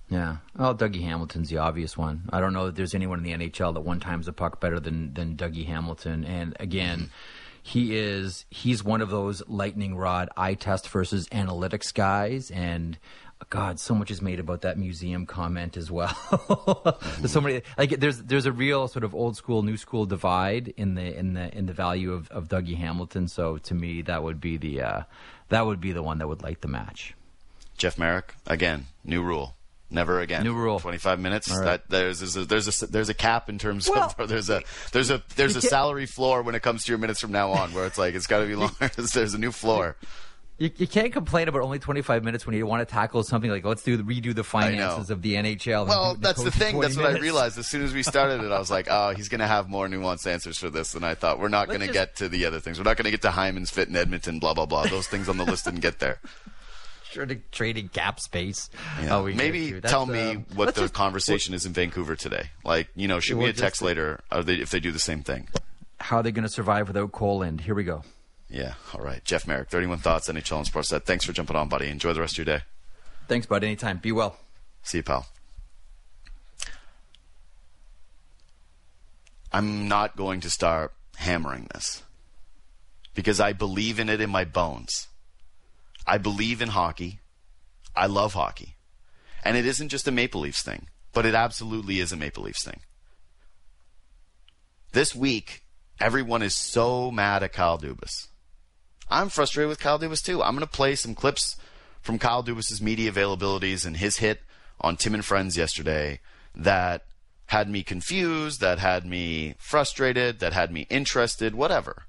[0.10, 0.38] Yeah.
[0.58, 2.30] Well, Dougie Hamilton's the obvious one.
[2.32, 4.80] I don't know that there's anyone in the NHL that one times a puck better
[4.80, 6.24] than than Dougie Hamilton.
[6.24, 7.12] And again,
[7.68, 12.98] he is he's one of those lightning rod eye test versus analytics guys and
[13.50, 16.98] God, so much is made about that museum comment as well.
[17.20, 20.74] there's so many like there's there's a real sort of old school new school divide
[20.76, 23.28] in the in the in the value of, of Dougie Hamilton.
[23.28, 25.02] So to me that would be the uh,
[25.50, 27.16] that would be the one that would light the match.
[27.78, 29.57] Jeff Marek, again, new rule.
[29.90, 30.44] Never again.
[30.44, 30.80] New rule.
[30.80, 31.50] Twenty-five minutes.
[31.50, 31.66] All right.
[31.66, 34.62] That there's there's a, there's a there's a cap in terms Well, of there's a
[34.92, 37.74] there's a there's a salary floor when it comes to your minutes from now on,
[37.74, 38.90] where it's like it's got to be longer.
[38.98, 39.96] there's a new floor.
[40.60, 43.64] You, you can't complain about only 25 minutes when you want to tackle something like
[43.64, 45.88] let's do the, redo the finances of the NHL.
[45.88, 46.74] Well, do- that's the thing.
[46.74, 48.52] 20 That's what I realized as soon as we started it.
[48.52, 51.14] I was like, oh, he's going to have more nuanced answers for this than I
[51.14, 51.40] thought.
[51.40, 52.80] We're not going to get to the other things.
[52.80, 54.88] We're not going to get to Hyman's fit in Edmonton, blah, blah, blah.
[54.88, 56.20] Those things on the list didn't get there.
[57.18, 58.70] Trading, trading cap space.
[59.02, 59.18] Yeah.
[59.18, 59.72] Oh, we Maybe.
[59.74, 62.52] That's, tell me um, what the just- conversation is in Vancouver today.
[62.64, 64.92] Like, you know, shoot me We'll a text just- later are they, if they do
[64.92, 65.48] the same thing.
[66.00, 67.62] How are they going to survive without Coland?
[67.62, 68.04] Here we go.
[68.50, 68.76] Yeah.
[68.94, 69.24] All right.
[69.26, 71.04] Jeff Marek, 31 Thoughts, NHL and Sportsnet.
[71.06, 71.88] Thanks for jumping on, buddy.
[71.88, 72.64] Enjoy the rest of your day.
[73.28, 73.64] Thanks, bud.
[73.64, 73.98] Anytime.
[73.98, 74.38] Be well.
[74.84, 75.26] See you, pal.
[79.52, 82.04] I'm not going to start hammering this
[83.16, 85.08] because I believe in it in my bones.
[86.08, 87.20] I believe in hockey.
[87.96, 88.78] I love hockey.
[89.44, 90.88] And it isn't just a Maple Leafs thing.
[91.18, 92.80] but it absolutely is a Maple Leafs thing.
[94.92, 95.64] This week,
[96.00, 98.28] everyone is so mad at Kyle Dubas.
[99.10, 100.44] I'm frustrated with Kyle Dubas too.
[100.44, 101.56] I'm going to play some clips
[102.02, 104.42] from Kyle Dubas's media availabilities and his hit
[104.80, 106.20] on Tim and Friends yesterday
[106.54, 107.06] that
[107.48, 112.04] had me confused, that had me frustrated, that had me interested, whatever.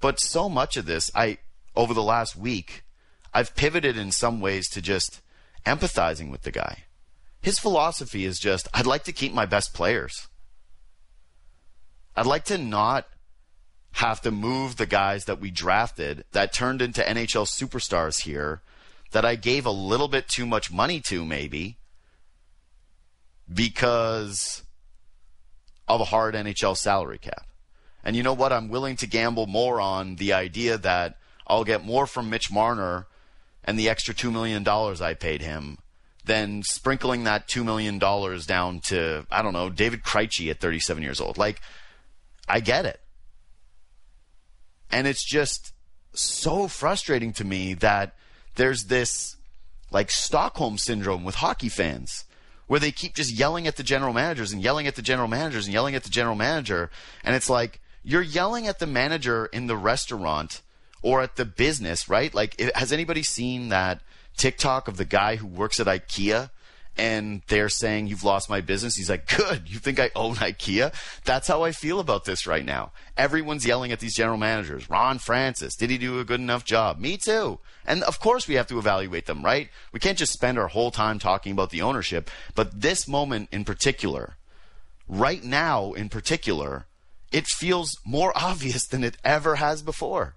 [0.00, 1.38] But so much of this, I
[1.74, 2.84] over the last week,
[3.36, 5.20] I've pivoted in some ways to just
[5.66, 6.84] empathizing with the guy.
[7.42, 10.28] His philosophy is just I'd like to keep my best players.
[12.16, 13.06] I'd like to not
[13.92, 18.62] have to move the guys that we drafted that turned into NHL superstars here
[19.12, 21.76] that I gave a little bit too much money to maybe
[23.52, 24.62] because
[25.86, 27.46] of a hard NHL salary cap.
[28.02, 28.50] And you know what?
[28.50, 33.08] I'm willing to gamble more on the idea that I'll get more from Mitch Marner
[33.66, 35.78] and the extra $2 million I paid him
[36.24, 41.20] than sprinkling that $2 million down to, I don't know, David Krejci at 37 years
[41.20, 41.38] old.
[41.38, 41.60] Like,
[42.48, 43.00] I get it.
[44.90, 45.72] And it's just
[46.12, 48.14] so frustrating to me that
[48.54, 49.36] there's this
[49.90, 52.24] like Stockholm syndrome with hockey fans
[52.66, 55.66] where they keep just yelling at the general managers and yelling at the general managers
[55.66, 56.90] and yelling at the general manager.
[57.22, 60.62] And it's like, you're yelling at the manager in the restaurant
[61.06, 62.34] or at the business, right?
[62.34, 64.00] Like, has anybody seen that
[64.36, 66.50] TikTok of the guy who works at IKEA
[66.98, 68.96] and they're saying you've lost my business.
[68.96, 69.70] He's like, good.
[69.70, 70.92] You think I own IKEA?
[71.24, 72.90] That's how I feel about this right now.
[73.16, 74.90] Everyone's yelling at these general managers.
[74.90, 76.98] Ron Francis, did he do a good enough job?
[76.98, 77.60] Me too.
[77.86, 79.68] And of course we have to evaluate them, right?
[79.92, 82.32] We can't just spend our whole time talking about the ownership.
[82.56, 84.38] But this moment in particular,
[85.06, 86.86] right now in particular,
[87.30, 90.34] it feels more obvious than it ever has before.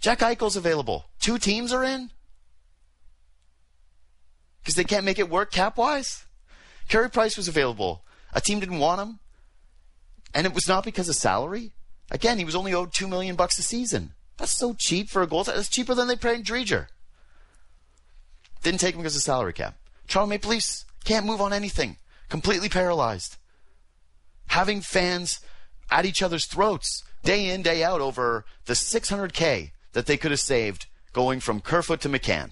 [0.00, 1.06] Jack Eichel's available.
[1.20, 2.10] Two teams are in
[4.60, 6.24] because they can't make it work cap wise.
[6.88, 8.04] Carey Price was available.
[8.32, 9.18] A team didn't want him,
[10.34, 11.72] and it was not because of salary.
[12.10, 14.12] Again, he was only owed two million bucks a season.
[14.36, 15.44] That's so cheap for a goal.
[15.44, 16.88] That's cheaper than they paid Driedger.
[18.62, 19.76] Didn't take him because of salary cap.
[20.08, 21.96] Toronto Maple Leafs can't move on anything.
[22.28, 23.36] Completely paralyzed.
[24.48, 25.40] Having fans
[25.90, 30.40] at each other's throats day in, day out over the 600K that they could have
[30.40, 32.50] saved going from Kerfoot to McCann.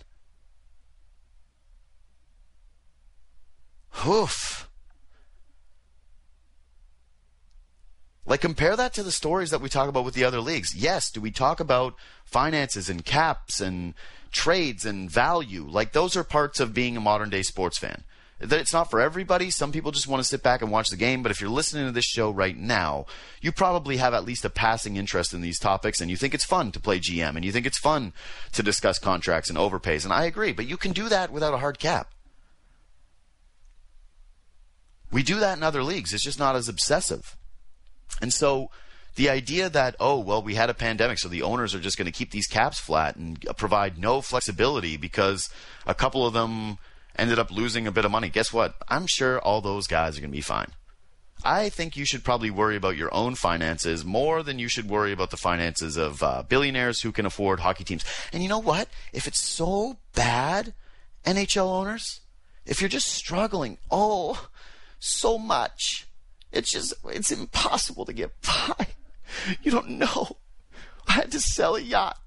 [3.90, 4.70] Hoof.
[8.24, 10.74] Like compare that to the stories that we talk about with the other leagues.
[10.74, 13.92] Yes, do we talk about finances and caps and
[14.32, 15.66] trades and value?
[15.68, 18.04] Like those are parts of being a modern day sports fan.
[18.44, 19.48] That it's not for everybody.
[19.48, 21.22] Some people just want to sit back and watch the game.
[21.22, 23.06] But if you're listening to this show right now,
[23.40, 26.44] you probably have at least a passing interest in these topics, and you think it's
[26.44, 28.12] fun to play GM, and you think it's fun
[28.52, 30.04] to discuss contracts and overpays.
[30.04, 32.10] And I agree, but you can do that without a hard cap.
[35.10, 36.12] We do that in other leagues.
[36.12, 37.36] It's just not as obsessive.
[38.20, 38.70] And so
[39.14, 42.06] the idea that, oh, well, we had a pandemic, so the owners are just going
[42.06, 45.48] to keep these caps flat and provide no flexibility because
[45.86, 46.78] a couple of them
[47.16, 48.28] ended up losing a bit of money.
[48.28, 48.74] Guess what?
[48.88, 50.68] I'm sure all those guys are going to be fine.
[51.44, 55.12] I think you should probably worry about your own finances more than you should worry
[55.12, 58.04] about the finances of uh, billionaires who can afford hockey teams.
[58.32, 58.88] And you know what?
[59.12, 60.72] If it's so bad,
[61.26, 62.20] NHL owners,
[62.64, 64.48] if you're just struggling, oh,
[64.98, 66.06] so much.
[66.50, 68.86] It's just, it's impossible to get by.
[69.62, 70.38] You don't know.
[71.06, 72.18] I had to sell a yacht.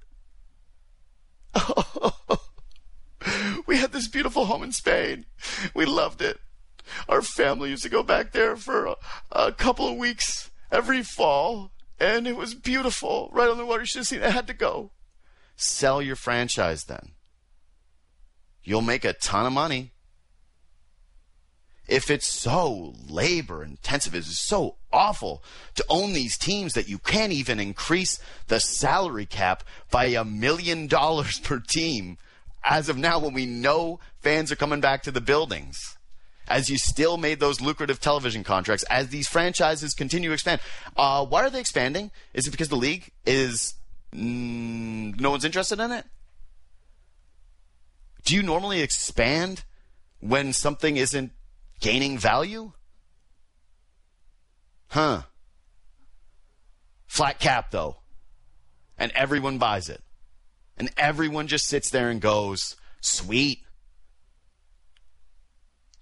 [3.68, 5.26] We had this beautiful home in Spain.
[5.76, 6.40] We loved it.
[7.10, 8.96] Our family used to go back there for a,
[9.32, 13.30] a couple of weeks every fall, and it was beautiful.
[13.34, 13.82] Right on the water.
[13.82, 14.26] You should have seen it.
[14.28, 14.92] I had to go.
[15.58, 17.12] Sell your franchise then.
[18.64, 19.92] You'll make a ton of money
[21.88, 25.44] if it's so labor intensive, it's so awful
[25.76, 30.88] to own these teams that you can't even increase the salary cap by a million
[30.88, 32.18] dollars per team
[32.68, 35.98] as of now when we know fans are coming back to the buildings.
[36.50, 40.62] As you still made those lucrative television contracts, as these franchises continue to expand.
[40.96, 42.12] Uh, why are they expanding?
[42.34, 43.74] Is it because the league is
[44.14, 46.06] mm, no one's interested in it?
[48.24, 49.64] Do you normally expand
[50.20, 51.32] when something isn't
[51.80, 52.72] Gaining value?
[54.88, 55.24] Huh.
[57.06, 57.98] Flat cap, though.
[58.98, 60.02] And everyone buys it.
[60.78, 63.64] And everyone just sits there and goes, sweet.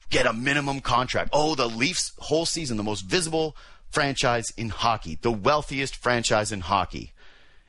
[0.09, 1.29] Get a minimum contract.
[1.33, 3.55] Oh, the Leafs whole season, the most visible
[3.89, 7.13] franchise in hockey, the wealthiest franchise in hockey,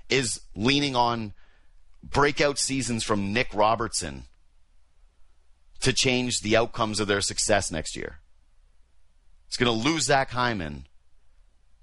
[0.09, 1.33] is leaning on
[2.03, 4.25] breakout seasons from Nick Robertson
[5.81, 8.21] to change the outcomes of their success next year.
[9.47, 10.87] It's going to lose Zach Hyman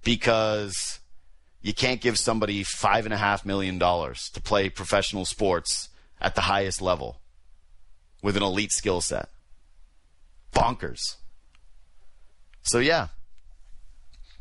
[0.04, 1.00] because
[1.64, 5.90] you can't give somebody five and a half million dollars to play professional sports
[6.22, 7.22] at the highest level
[8.22, 9.30] with an elite skill set.
[10.54, 11.16] Bonkers.
[12.62, 13.08] So, yeah,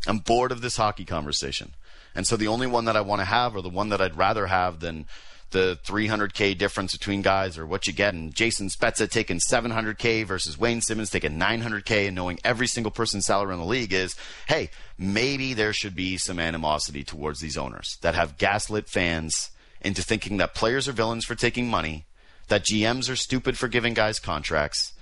[0.07, 1.75] I'm bored of this hockey conversation.
[2.15, 4.19] And so the only one that I want to have, or the one that I'd
[4.19, 5.07] rather have than
[5.53, 10.59] the 300K difference between guys, or what you get, and Jason Spezza taking 700K versus
[10.59, 14.17] Wayne Simmonds taking 900K, and knowing every single person's salary in the league is,
[14.49, 20.03] hey, maybe there should be some animosity towards these owners that have gaslit fans into
[20.03, 22.07] thinking that players are villains for taking money,
[22.49, 24.93] that GMs are stupid for giving guys contracts,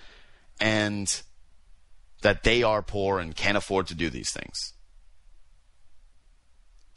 [0.61, 1.23] and
[2.23, 4.75] that they are poor and can't afford to do these things.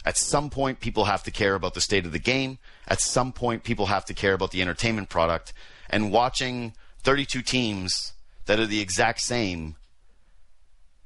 [0.06, 2.60] At some point, people have to care about the state of the game.
[2.88, 5.54] At some point, people have to care about the entertainment product.
[5.89, 8.13] And watching 32 teams
[8.46, 9.76] that are the exact same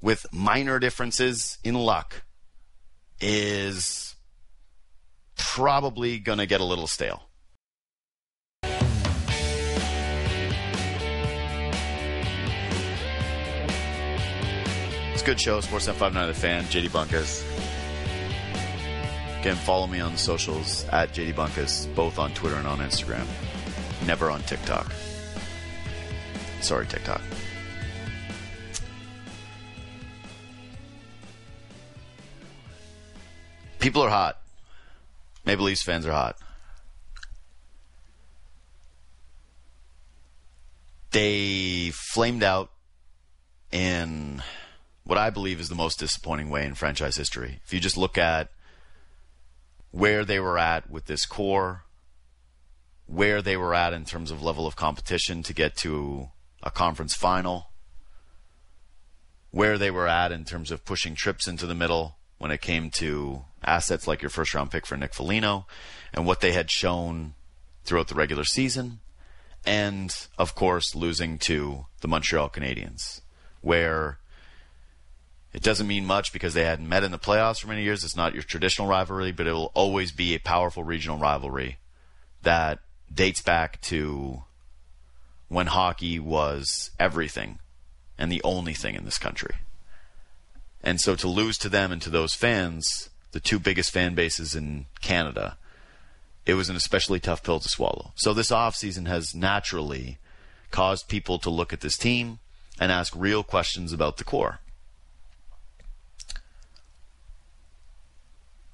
[0.01, 2.23] with minor differences in luck
[3.19, 4.15] is
[5.38, 7.23] probably going to get a little stale.
[15.13, 15.60] It's a good show.
[15.62, 16.63] Sportsnet 59 The Fan.
[16.65, 17.66] JD Bunkis.
[19.39, 23.26] Again, follow me on the socials at JD Bunkis, both on Twitter and on Instagram.
[24.06, 24.91] Never on TikTok.
[26.62, 27.21] Sorry, TikTok.
[33.80, 34.41] People are hot.
[35.45, 36.38] Maple Leafs fans are hot.
[41.12, 42.69] They flamed out
[43.71, 44.41] in
[45.06, 47.62] what I believe is the most disappointing way in franchise history.
[47.63, 48.50] If you just look at
[49.91, 51.84] where they were at with this core,
[53.06, 56.30] where they were at in terms of level of competition to get to
[56.62, 57.69] a conference final,
[59.52, 62.89] where they were at in terms of pushing trips into the middle when it came
[62.91, 65.65] to assets like your first round pick for Nick Foligno,
[66.13, 67.34] and what they had shown
[67.84, 69.00] throughout the regular season,
[69.65, 73.21] and of course losing to the Montreal Canadiens,
[73.62, 74.19] where
[75.53, 78.03] it doesn't mean much because they hadn't met in the playoffs for many years.
[78.03, 81.77] It's not your traditional rivalry, but it will always be a powerful regional rivalry
[82.43, 82.79] that
[83.13, 84.43] dates back to
[85.47, 87.60] when hockey was everything
[88.17, 89.55] and the only thing in this country.
[90.83, 94.55] And so to lose to them and to those fans, the two biggest fan bases
[94.55, 95.57] in Canada,
[96.45, 98.12] it was an especially tough pill to swallow.
[98.15, 100.17] So this offseason has naturally
[100.71, 102.39] caused people to look at this team
[102.79, 104.60] and ask real questions about the core.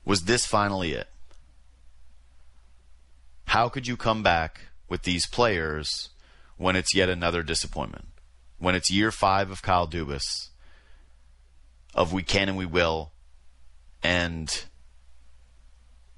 [0.05, 1.07] Was this finally it?
[3.45, 6.09] How could you come back with these players
[6.57, 8.07] when it's yet another disappointment?
[8.57, 10.49] When it's year five of Kyle Dubas,
[11.93, 13.11] of we can and we will,
[14.01, 14.65] and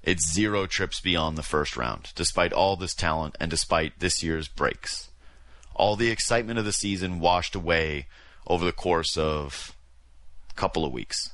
[0.02, 4.48] it's zero trips beyond the first round, despite all this talent and despite this year's
[4.48, 5.10] breaks.
[5.74, 8.06] All the excitement of the season washed away
[8.46, 9.74] over the course of
[10.50, 11.30] a couple of weeks.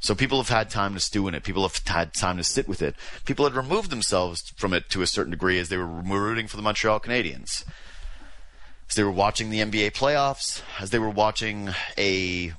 [0.00, 1.42] So people have had time to stew in it.
[1.42, 2.94] People have had time to sit with it.
[3.24, 6.56] People had removed themselves from it to a certain degree as they were rooting for
[6.56, 7.64] the Montreal Canadiens.
[8.88, 12.52] As they were watching the NBA playoffs, as they were watching a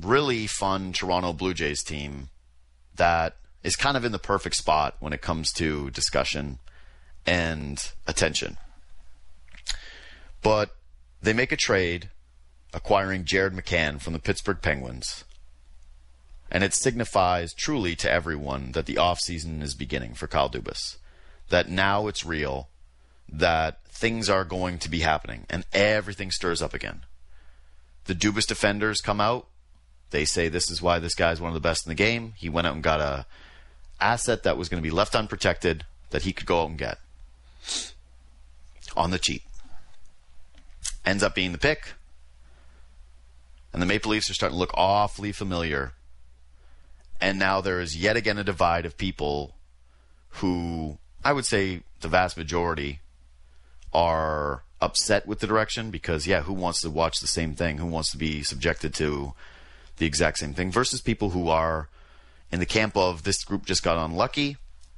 [0.00, 2.30] really fun Toronto Blue Jays team
[2.96, 6.58] that is kind of in the perfect spot when it comes to discussion
[7.26, 8.56] and attention.
[10.42, 10.74] But
[11.20, 12.08] they make a trade
[12.74, 15.24] acquiring Jared McCann from the Pittsburgh Penguins
[16.52, 20.98] and it signifies truly to everyone that the offseason is beginning for Kyle Dubas.
[21.48, 22.68] That now it's real,
[23.26, 27.04] that things are going to be happening, and everything stirs up again.
[28.04, 29.46] The Dubas defenders come out.
[30.10, 32.34] They say this is why this guy's one of the best in the game.
[32.36, 33.24] He went out and got a
[33.98, 36.98] asset that was going to be left unprotected that he could go out and get
[38.94, 39.42] on the cheap.
[41.06, 41.94] Ends up being the pick.
[43.72, 45.94] And the Maple Leafs are starting to look awfully familiar
[47.22, 49.54] and now there is yet again a divide of people
[50.40, 53.00] who I would say the vast majority
[53.94, 57.78] are upset with the direction because yeah, who wants to watch the same thing?
[57.78, 59.34] Who wants to be subjected to
[59.98, 61.88] the exact same thing versus people who are
[62.50, 64.56] in the camp of this group just got unlucky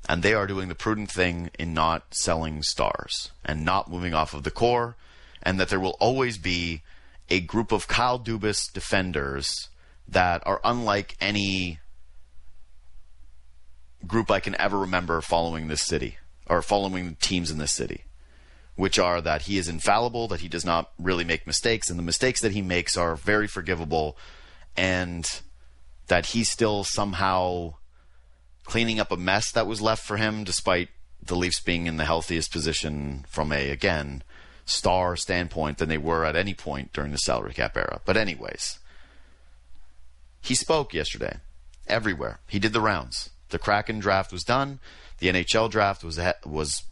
[0.09, 4.33] and they are doing the prudent thing in not selling stars and not moving off
[4.33, 4.97] of the core
[5.43, 6.81] and that there will always be
[7.29, 9.69] a group of Kyle Dubas defenders
[10.09, 11.81] that are unlike any
[14.07, 18.05] group I can ever remember following this city or following teams in this city,
[18.77, 22.03] which are that he is infallible, that he does not really make mistakes, and the
[22.03, 24.17] mistakes that he makes are very forgivable,
[24.77, 25.41] and
[26.09, 27.75] that he's still somehow
[28.65, 30.89] cleaning up a mess that was left for him, despite
[31.23, 34.23] the Leafs being in the healthiest position from a, again,
[34.67, 38.01] star standpoint than they were at any point during the salary cap era.
[38.05, 38.79] But, anyways,
[40.41, 41.39] he spoke yesterday
[41.87, 42.41] everywhere.
[42.49, 43.31] He did the rounds.
[43.55, 44.81] The Kraken draft was done.
[45.19, 46.83] The NHL draft was was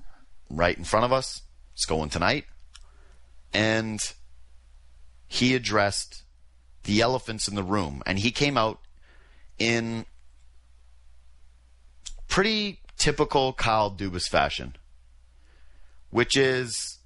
[0.48, 1.42] right in front of us.
[1.74, 2.44] It's going tonight.
[3.52, 4.00] And
[5.26, 6.22] he addressed
[6.84, 8.00] the elephants in the room.
[8.06, 8.78] And he came out
[9.58, 10.06] in
[12.28, 14.76] pretty typical Kyle Dubas fashion,
[16.10, 17.00] which is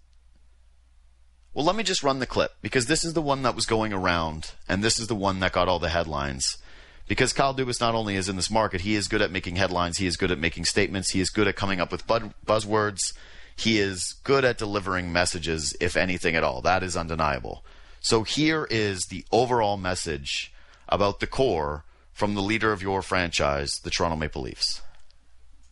[1.54, 3.94] well, let me just run the clip because this is the one that was going
[3.94, 6.58] around, and this is the one that got all the headlines.
[7.08, 9.98] Because Kyle Dubas not only is in this market, he is good at making headlines,
[9.98, 13.12] he is good at making statements, he is good at coming up with buzzwords,
[13.54, 16.60] he is good at delivering messages, if anything at all.
[16.60, 17.64] That is undeniable.
[18.00, 20.52] So here is the overall message
[20.88, 24.82] about the core from the leader of your franchise, the Toronto Maple Leafs.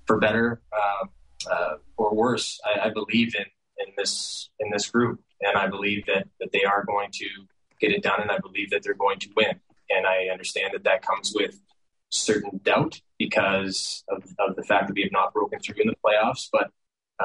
[0.06, 3.46] For better uh, uh, or worse, I, I, believe in,
[3.78, 7.26] in this in this group, and I believe that, that they are going to
[7.80, 9.60] get it done, and I believe that they're going to win.
[9.94, 11.60] And I understand that that comes with
[12.10, 15.96] certain doubt because of, of the fact that we have not broken through in the
[16.04, 16.48] playoffs.
[16.52, 16.70] But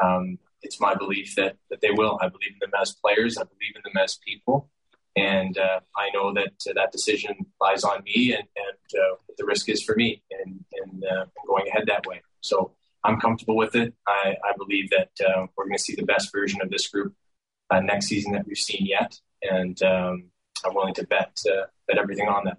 [0.02, 2.18] um, it's my belief that, that they will.
[2.22, 3.38] I believe in them as players.
[3.38, 4.70] I believe in them as people.
[5.16, 9.46] And uh, I know that uh, that decision lies on me and, and uh, the
[9.46, 12.22] risk is for me in, in, uh, going ahead that way.
[12.42, 13.94] So I'm comfortable with it.
[14.08, 17.14] I, I believe that uh, we're going to see the best version of this group
[17.70, 19.20] uh, next season that we've seen yet.
[19.42, 20.26] And um,
[20.66, 22.58] I'm willing to bet, uh, bet everything on that.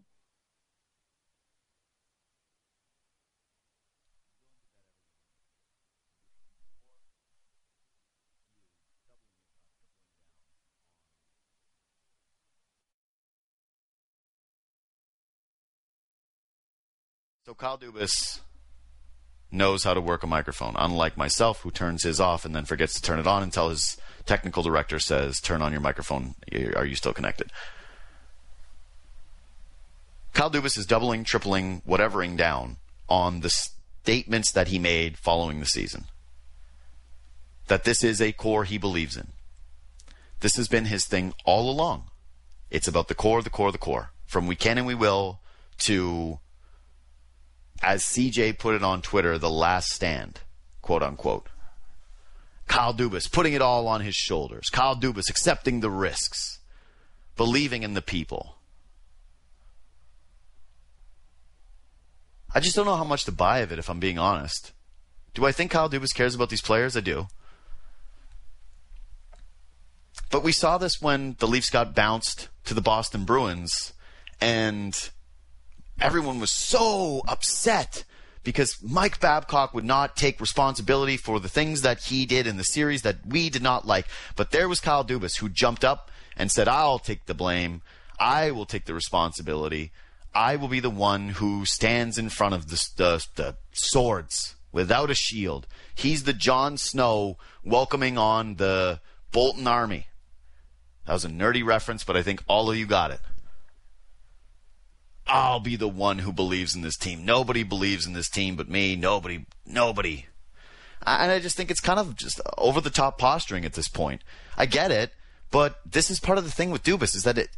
[17.47, 18.39] So Kyle Dubas
[19.51, 22.95] knows how to work a microphone, unlike myself, who turns his off and then forgets
[22.95, 26.37] to turn it on until his technical director says, "Turn on your microphone.
[26.77, 27.51] Are you still connected?"
[30.33, 32.77] Kyle Dubas is doubling, tripling, whatevering down
[33.09, 36.05] on the statements that he made following the season.
[37.67, 39.29] That this is a core he believes in.
[40.41, 42.05] This has been his thing all along.
[42.71, 44.13] It's about the core, the core, the core.
[44.27, 45.41] From we can and we will
[45.79, 46.39] to
[47.83, 50.41] as CJ put it on Twitter, the last stand,
[50.83, 51.49] quote unquote.
[52.67, 54.69] Kyle Dubas putting it all on his shoulders.
[54.71, 56.59] Kyle Dubas accepting the risks,
[57.37, 58.57] believing in the people.
[62.55, 64.73] I just don't know how much to buy of it, if I'm being honest.
[65.35, 66.97] Do I think Kyle Dubas cares about these players?
[66.97, 67.29] I do.
[70.31, 73.93] But we saw this when the Leafs got bounced to the Boston Bruins,
[74.41, 75.11] and
[76.01, 78.05] everyone was so upset
[78.43, 82.65] because Mike Babcock would not take responsibility for the things that he did in the
[82.65, 84.07] series that we did not like.
[84.35, 87.83] But there was Kyle Dubas who jumped up and said, I'll take the blame.
[88.19, 89.93] I will take the responsibility.
[90.35, 95.11] I will be the one who stands in front of the, the, the swords without
[95.11, 95.67] a shield.
[95.95, 99.01] He's the Jon Snow welcoming on the
[99.33, 100.07] Bolton army.
[101.07, 103.21] That was a nerdy reference, but I think all of you got it.
[105.27, 107.25] I'll be the one who believes in this team.
[107.25, 108.97] Nobody believes in this team but me.
[108.97, 110.27] Nobody, nobody.
[111.07, 114.23] And I just think it's kind of just over the top posturing at this point.
[114.57, 115.13] I get it,
[115.51, 117.49] but this is part of the thing with Dubas is that it,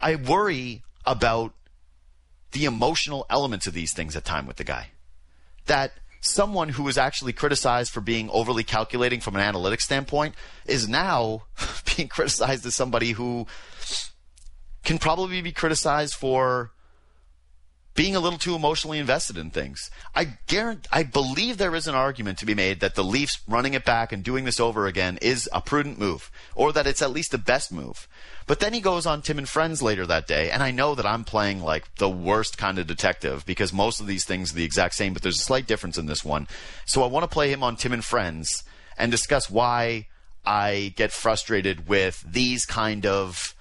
[0.00, 1.54] I worry about
[2.52, 4.88] the emotional elements of these things at time with the guy.
[5.66, 10.34] That someone who was actually criticized for being overly calculating from an analytics standpoint
[10.66, 11.42] is now
[11.96, 13.46] being criticized as somebody who
[14.84, 16.72] can probably be criticized for
[17.94, 19.90] being a little too emotionally invested in things.
[20.14, 23.74] I guarantee, I believe there is an argument to be made that the Leafs running
[23.74, 27.10] it back and doing this over again is a prudent move, or that it's at
[27.10, 28.08] least the best move.
[28.46, 31.06] But then he goes on Tim and Friends later that day, and I know that
[31.06, 34.64] I'm playing like the worst kind of detective because most of these things are the
[34.64, 36.48] exact same, but there's a slight difference in this one.
[36.86, 38.64] So I want to play him on Tim and Friends
[38.96, 40.06] and discuss why
[40.44, 43.54] I get frustrated with these kind of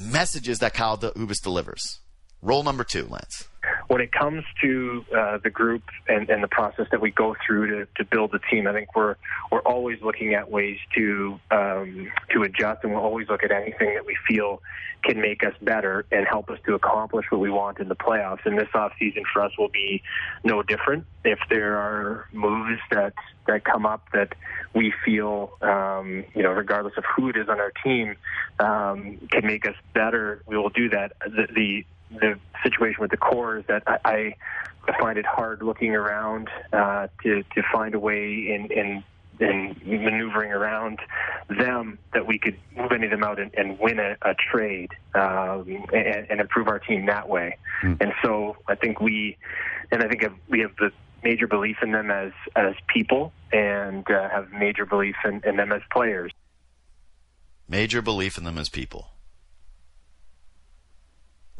[0.00, 2.00] messages that Kyle Dubas delivers.
[2.42, 3.46] Roll number two, Lance.
[3.90, 7.66] When it comes to uh, the group and, and the process that we go through
[7.66, 9.16] to, to build the team, I think we're
[9.50, 13.92] we're always looking at ways to um, to adjust, and we'll always look at anything
[13.94, 14.62] that we feel
[15.02, 18.44] can make us better and help us to accomplish what we want in the playoffs.
[18.44, 20.02] And this off season for us will be
[20.44, 21.04] no different.
[21.24, 23.14] If there are moves that
[23.48, 24.36] that come up that
[24.72, 28.14] we feel, um, you know, regardless of who it is on our team,
[28.60, 31.14] um, can make us better, we will do that.
[31.26, 34.34] The, the the situation with the core is that I,
[34.88, 39.04] I find it hard looking around uh, to to find a way in in
[39.40, 40.98] in maneuvering around
[41.48, 44.90] them that we could move any of them out and, and win a, a trade
[45.14, 47.56] um, and, and improve our team that way.
[47.82, 47.96] Mm.
[48.00, 49.38] And so I think we,
[49.90, 50.92] and I think we have the
[51.24, 55.72] major belief in them as as people and uh, have major belief in, in them
[55.72, 56.32] as players.
[57.68, 59.08] Major belief in them as people.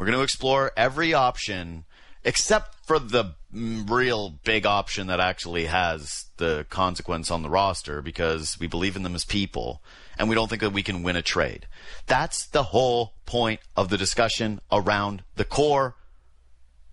[0.00, 1.84] We're going to explore every option
[2.24, 8.58] except for the real big option that actually has the consequence on the roster because
[8.58, 9.82] we believe in them as people
[10.18, 11.66] and we don't think that we can win a trade.
[12.06, 15.96] That's the whole point of the discussion around the core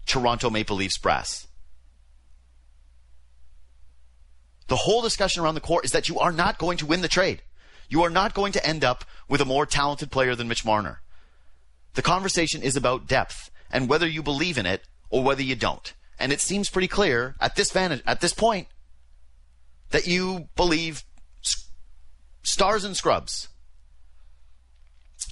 [0.05, 1.47] Toronto Maple Leafs brass.
[4.67, 7.07] The whole discussion around the core is that you are not going to win the
[7.07, 7.41] trade.
[7.87, 10.99] You are not going to end up with a more talented player than Mitch Marner.
[11.97, 15.95] The conversation is about depth and whether you believe in it or whether you don't.
[16.19, 18.67] And it seems pretty clear at this vantage, at this point
[19.89, 21.03] that you believe
[22.43, 23.47] stars and scrubs.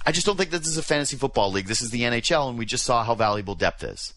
[0.04, 1.68] I just don't think that this is a fantasy football league.
[1.68, 4.12] This is the NHL, and we just saw how valuable depth is.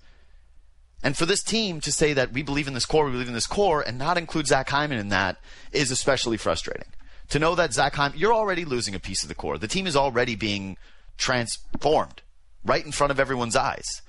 [1.03, 3.35] And for this team to say that we believe in this core, we believe in
[3.35, 5.37] this core, and not include Zach Hyman in that
[5.71, 6.89] is especially frustrating.
[7.29, 9.59] To know that Zach Hyman, you're already losing a piece of the core.
[9.59, 10.77] The team is already being
[11.15, 12.23] transformed
[12.63, 14.01] right in front of everyone's eyes.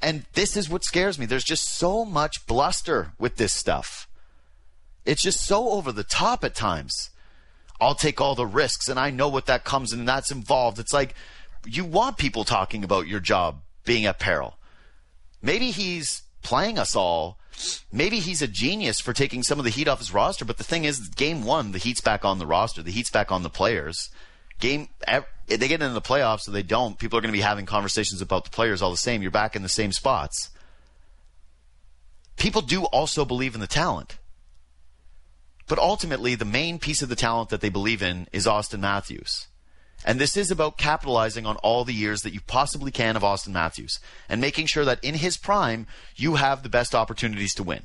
[0.00, 1.26] And this is what scares me.
[1.26, 4.08] There's just so much bluster with this stuff.
[5.04, 7.10] It's just so over the top at times.
[7.80, 10.78] I'll take all the risks and I know what that comes and that's involved.
[10.78, 11.14] It's like
[11.66, 14.56] you want people talking about your job being at peril.
[15.40, 17.38] Maybe he's playing us all.
[17.92, 20.64] Maybe he's a genius for taking some of the heat off his roster, but the
[20.64, 23.50] thing is, game one, the heat's back on the roster, the heat's back on the
[23.50, 24.10] players.
[24.62, 24.88] Game,
[25.48, 28.22] they get into the playoffs or they don't, people are going to be having conversations
[28.22, 29.20] about the players all the same.
[29.20, 30.50] You're back in the same spots.
[32.36, 34.18] People do also believe in the talent.
[35.66, 39.48] But ultimately, the main piece of the talent that they believe in is Auston Matthews.
[40.04, 43.48] And this is about capitalizing on all the years that you possibly can of Auston
[43.48, 43.98] Matthews
[44.28, 47.82] and making sure that in his prime, you have the best opportunities to win.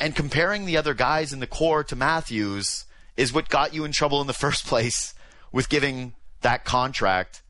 [0.00, 2.86] And comparing the other guys in the core to Matthews
[3.20, 5.12] is what got you in trouble in the first place
[5.52, 7.42] with giving that contract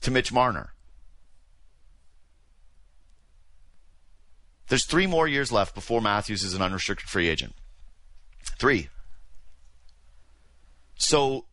[0.00, 0.72] to Mitch Marner.
[4.66, 7.54] There's three more years left before Matthews is an unrestricted free agent.
[8.58, 8.88] Three.
[10.96, 11.44] So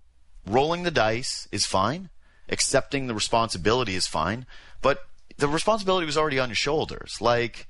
[0.48, 2.10] rolling the dice is fine,
[2.50, 4.48] accepting the responsibility is fine,
[4.82, 5.08] but
[5.38, 7.18] the responsibility was already on your shoulders.
[7.22, 7.68] Like,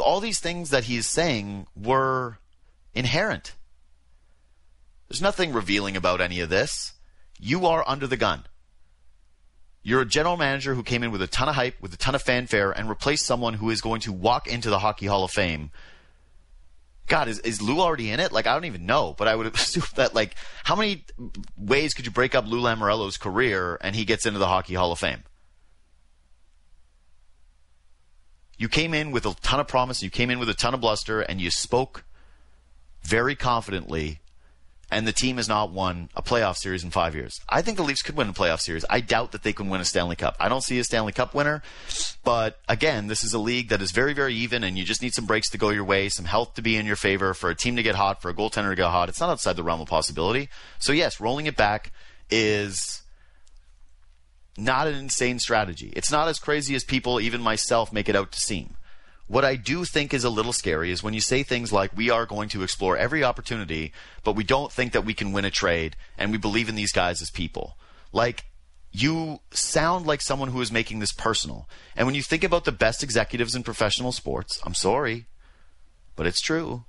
[0.00, 2.38] all these things that he's saying were
[2.92, 3.54] inherent.
[5.14, 6.92] There's nothing revealing about any of this.
[7.38, 8.46] You are under the gun.
[9.80, 12.16] You're a general manager who came in with a ton of hype, with a ton
[12.16, 15.30] of fanfare, and replaced someone who is going to walk into the Hockey Hall of
[15.30, 15.70] Fame.
[17.06, 18.32] God, is, is Lou already in it?
[18.32, 20.34] Like, I don't even know, but I would assume that, like,
[20.64, 21.04] how many
[21.56, 24.90] ways could you break up Lou Lamoriello's career and he gets into the Hockey Hall
[24.90, 25.22] of Fame?
[28.58, 30.80] You came in with a ton of promise, you came in with a ton of
[30.80, 32.02] bluster, and you spoke
[33.04, 34.18] very confidently
[34.90, 37.40] and the team has not won a playoff series in five years.
[37.48, 38.84] I think the Leafs could win a playoff series.
[38.88, 40.36] I doubt that they can win a Stanley Cup.
[40.38, 41.62] I don't see a Stanley Cup winner,
[42.22, 45.14] but again, this is a league that is very, very even, and you just need
[45.14, 47.54] some breaks to go your way, some health to be in your favor, for a
[47.54, 49.08] team to get hot, for a goaltender to get hot.
[49.08, 50.48] It's not outside the realm of possibility.
[50.78, 51.92] So yes, rolling it back
[52.30, 53.02] is
[54.56, 55.92] not an insane strategy.
[55.96, 58.76] It's not as crazy as people, even myself, make it out to seem.
[59.26, 62.10] What I do think is a little scary is when you say things like, we
[62.10, 65.50] are going to explore every opportunity, but we don't think that we can win a
[65.50, 67.78] trade, and we believe in these guys as people.
[68.12, 68.44] Like,
[68.92, 71.68] you sound like someone who is making this personal.
[71.96, 75.26] And when you think about the best executives in professional sports, I'm sorry,
[76.16, 76.84] but it's true.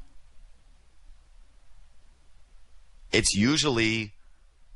[3.11, 4.13] It's usually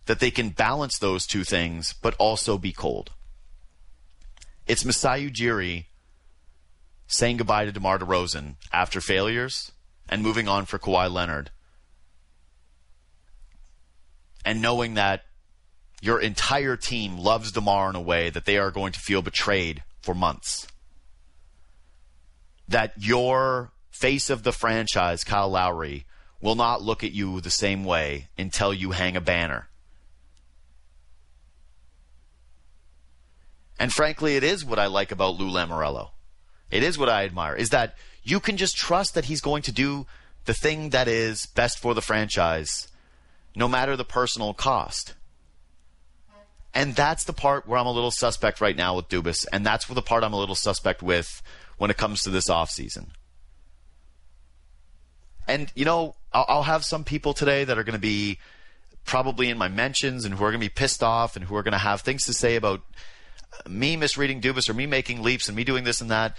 [0.05, 3.12] that they can balance those two things, but also be cold.
[4.66, 5.86] It's Masai Ujiri
[7.10, 9.74] saying goodbye to DeMar DeRozan after failures
[10.07, 11.51] and moving on for Kawhi Leonard.
[14.45, 15.24] And knowing that
[16.01, 19.84] your entire team loves DeMar in a way that they are going to feel betrayed
[20.01, 20.66] for months.
[22.70, 26.05] that your face of the franchise, Kyle Lowry,
[26.39, 29.68] will not look at you the same way until you hang a banner.
[33.80, 36.12] And frankly, it is what I like about Lou Lamoriello.
[36.72, 39.72] It is what I admire, is that you can just trust that he's going to
[39.72, 40.06] do
[40.46, 42.88] the thing that is best for the franchise,
[43.56, 45.14] no matter the personal cost.
[46.74, 49.88] And that's the part where I'm a little suspect right now with Dubas, and that's
[49.88, 51.42] the part I'm a little suspect with
[51.78, 53.08] when it comes to this offseason.
[55.48, 58.38] And, you know, I'll, I'll have some people today that are going to be
[59.04, 61.64] probably in my mentions and who are going to be pissed off and who are
[61.64, 62.82] going to have things to say about
[63.68, 66.36] me misreading Dubas or me making leaps and me doing this and that.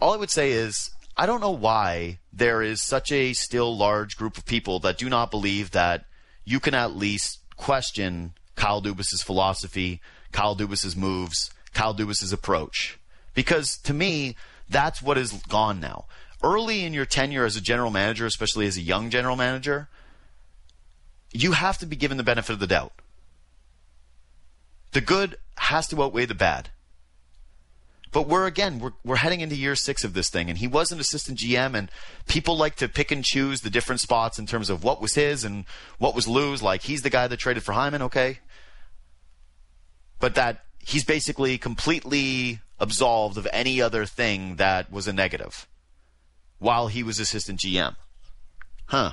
[0.00, 4.16] All I would say is I don't know why there is such a still large
[4.16, 6.04] group of people that do not believe that
[6.44, 10.00] you can at least question Kyle Dubas's philosophy,
[10.32, 12.98] Kyle Dubas's moves, Kyle Dubas's approach.
[13.34, 14.36] Because to me,
[14.68, 16.06] that's what is gone now
[16.42, 19.88] early in your tenure as a general manager, especially as a young general manager,
[21.32, 22.92] you have to be given the benefit of the doubt.
[24.92, 26.70] The good has to outweigh the bad.
[28.12, 30.90] But we're again, we're, we're heading into year six of this thing, and he was
[30.90, 31.90] an assistant GM, and
[32.26, 35.44] people like to pick and choose the different spots in terms of what was his
[35.44, 35.66] and
[35.98, 36.62] what was Lou's.
[36.62, 38.38] Like he's the guy that traded for Hyman, okay,
[40.18, 45.66] but that he's basically completely absolved of any other thing that was a negative
[46.58, 47.96] while he was assistant GM.
[48.86, 49.12] Huh.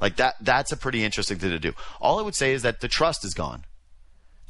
[0.00, 1.74] Like that that's a pretty interesting thing to do.
[2.00, 3.64] All I would say is that the trust is gone.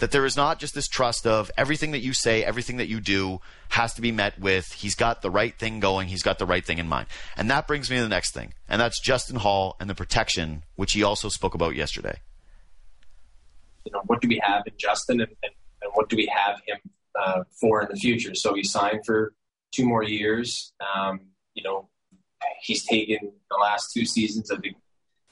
[0.00, 3.00] That there is not just this trust of everything that you say, everything that you
[3.00, 3.40] do
[3.70, 6.64] has to be met with he's got the right thing going, he's got the right
[6.64, 7.06] thing in mind.
[7.36, 10.64] And that brings me to the next thing, and that's Justin Holl and the protection,
[10.76, 12.18] which he also spoke about yesterday.
[13.84, 16.60] You know, what do we have in Justin and, and, and what do we have
[16.66, 16.78] him
[17.18, 18.34] uh, for in the future?
[18.34, 19.32] So he signed for
[19.72, 20.72] two more years.
[20.94, 21.20] Um,
[21.54, 21.88] you know,
[22.60, 24.62] he's taken the last two seasons of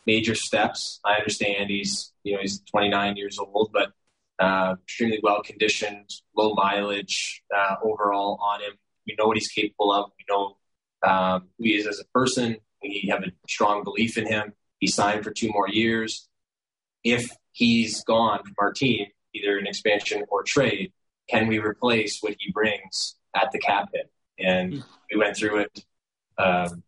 [0.07, 1.01] major steps.
[1.05, 3.93] I understand he's, you know, he's 29 years old, but
[4.39, 8.73] uh, extremely well conditioned, low mileage uh, overall on him.
[9.07, 10.11] We know what he's capable of.
[10.19, 10.57] We know
[11.07, 12.59] um, who he is as a person.
[12.83, 14.53] We have a strong belief in him.
[14.79, 16.29] He signed for two more years.
[17.03, 20.93] If he's gone from our team, either an expansion or trade,
[21.29, 24.11] can we replace what he brings at the cap hit?
[24.39, 24.81] And hmm.
[25.11, 25.85] we went through it
[26.39, 26.83] um,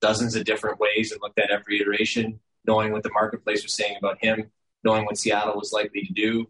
[0.00, 3.96] dozens of different ways and looked at every iteration, knowing what the marketplace was saying
[3.98, 4.50] about him,
[4.84, 6.46] knowing what Seattle was likely to do,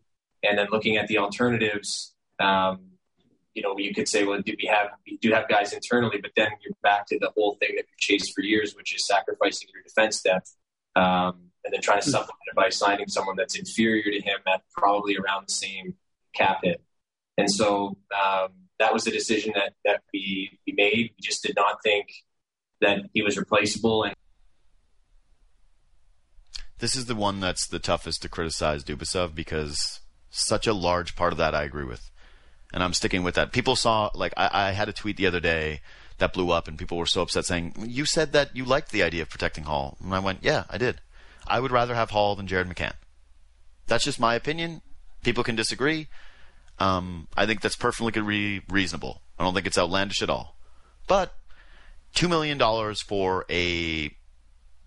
[0.47, 2.15] and then looking at the alternatives.
[2.39, 2.81] Um,
[3.55, 6.33] you know, you could say, well, do we have we do have guys internally, but
[6.37, 9.69] then you're back to the whole thing that you've chased for years, which is sacrificing
[9.73, 10.55] your defense depth,
[10.95, 14.63] um, and then trying to supplement it by signing someone that's inferior to him at
[14.77, 15.95] probably around the same
[16.35, 16.83] cap hit.
[17.39, 21.13] And so um, that was the decision that that we, we made.
[21.17, 22.09] We just did not think
[22.83, 24.15] that he was replaceable and
[26.79, 30.01] this is the one that's the toughest to criticize Dubasov because
[30.39, 32.11] such a large part of that I agree with.
[32.73, 33.53] And I'm sticking with that.
[33.53, 35.81] People saw, like, I, I, had a tweet the other day
[36.19, 39.03] that blew up, and people were so upset saying, You said that you liked the
[39.03, 39.97] idea of protecting Holl.
[40.03, 41.01] And I went, Yeah, I did.
[41.47, 42.95] I would rather have Holl than Jared McCann.
[43.87, 44.83] That's just my opinion.
[45.23, 46.09] People can disagree.
[46.79, 49.23] Um, I think that's perfectly reasonable.
[49.39, 50.57] I don't think it's outlandish at all.
[51.07, 51.35] But
[52.15, 52.59] $2 million
[52.97, 54.11] for a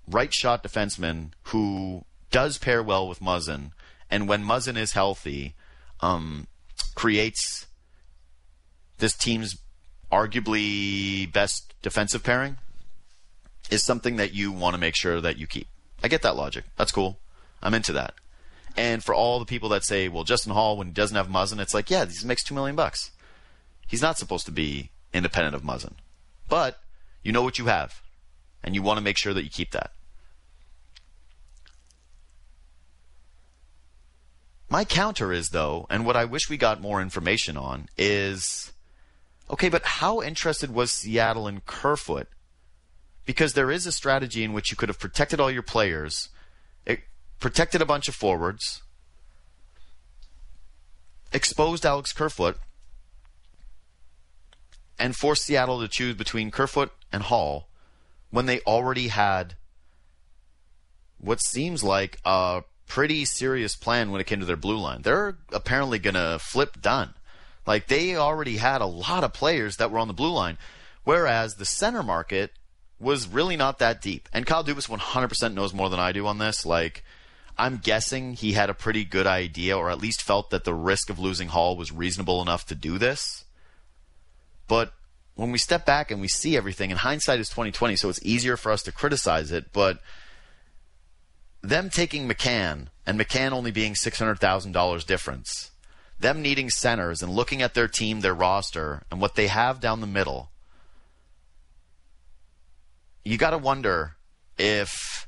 [0.08, 3.72] right shot defenseman who does pair well with Muzzin,
[4.10, 5.56] and when Muzzin is healthy,
[6.02, 6.48] um,
[6.96, 7.68] creates
[8.98, 9.58] this team's
[10.12, 12.58] arguably best defensive pairing
[13.70, 15.68] is something that you want to make sure that you keep.
[16.04, 16.66] I get that logic.
[16.76, 17.20] That's cool.
[17.62, 18.14] I'm into that.
[18.78, 21.60] And for all the people that say, well, Justin Holl, when he doesn't have Muzzin,
[21.60, 23.12] it's like, yeah, he makes two million bucks.
[23.88, 25.94] He's not supposed to be independent of Muzzin.
[26.48, 26.80] But
[27.24, 28.02] you know what you have,
[28.64, 29.92] and you want to make sure that you keep that.
[34.70, 38.72] My counter is, though, and what I wish we got more information on is
[39.50, 42.28] okay, but how interested was Seattle in Kerfoot?
[43.26, 46.30] Because there is a strategy in which you could have protected all your players,
[46.86, 47.02] it
[47.40, 48.84] protected a bunch of forwards,
[51.34, 52.58] exposed Alex Kerfoot,
[55.00, 57.70] and forced Seattle to choose between Kerfoot and Holl
[58.30, 59.56] when they already had
[61.18, 65.04] what seems like a pretty serious plan when it came to their blue line.
[65.04, 67.14] They're apparently going to flip Dunn.
[67.66, 70.58] Like they already had a lot of players that were on the blue line,
[71.06, 72.52] whereas the center market
[73.00, 74.28] was really not that deep.
[74.34, 76.66] And Kyle Dubas 100% knows more than I do on this.
[76.66, 77.06] Like,
[77.58, 81.10] I'm guessing he had a pretty good idea, or at least felt that the risk
[81.10, 83.46] of losing Holl was reasonable enough to do this.
[84.68, 84.94] But
[85.36, 88.24] when we step back and we see everything, and hindsight is twenty twenty, so it's
[88.24, 89.72] easier for us to criticize it.
[89.72, 90.00] But
[91.62, 95.72] them taking McCann and McCann only being six hundred thousand dollars difference,
[96.20, 100.02] them needing centers and looking at their team, their roster, and what they have down
[100.02, 100.52] the middle,
[103.24, 104.16] you got to wonder
[104.58, 105.28] if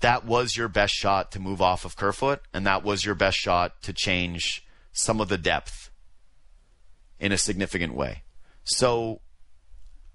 [0.00, 3.36] that was your best shot to move off of Kerfoot, and that was your best
[3.36, 5.90] shot to change some of the depth
[7.18, 8.22] in a significant way.
[8.64, 9.20] So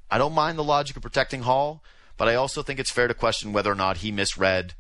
[0.10, 1.84] I don't mind the logic of protecting Holl,
[2.24, 4.76] but I also think it's fair to question whether or not he misread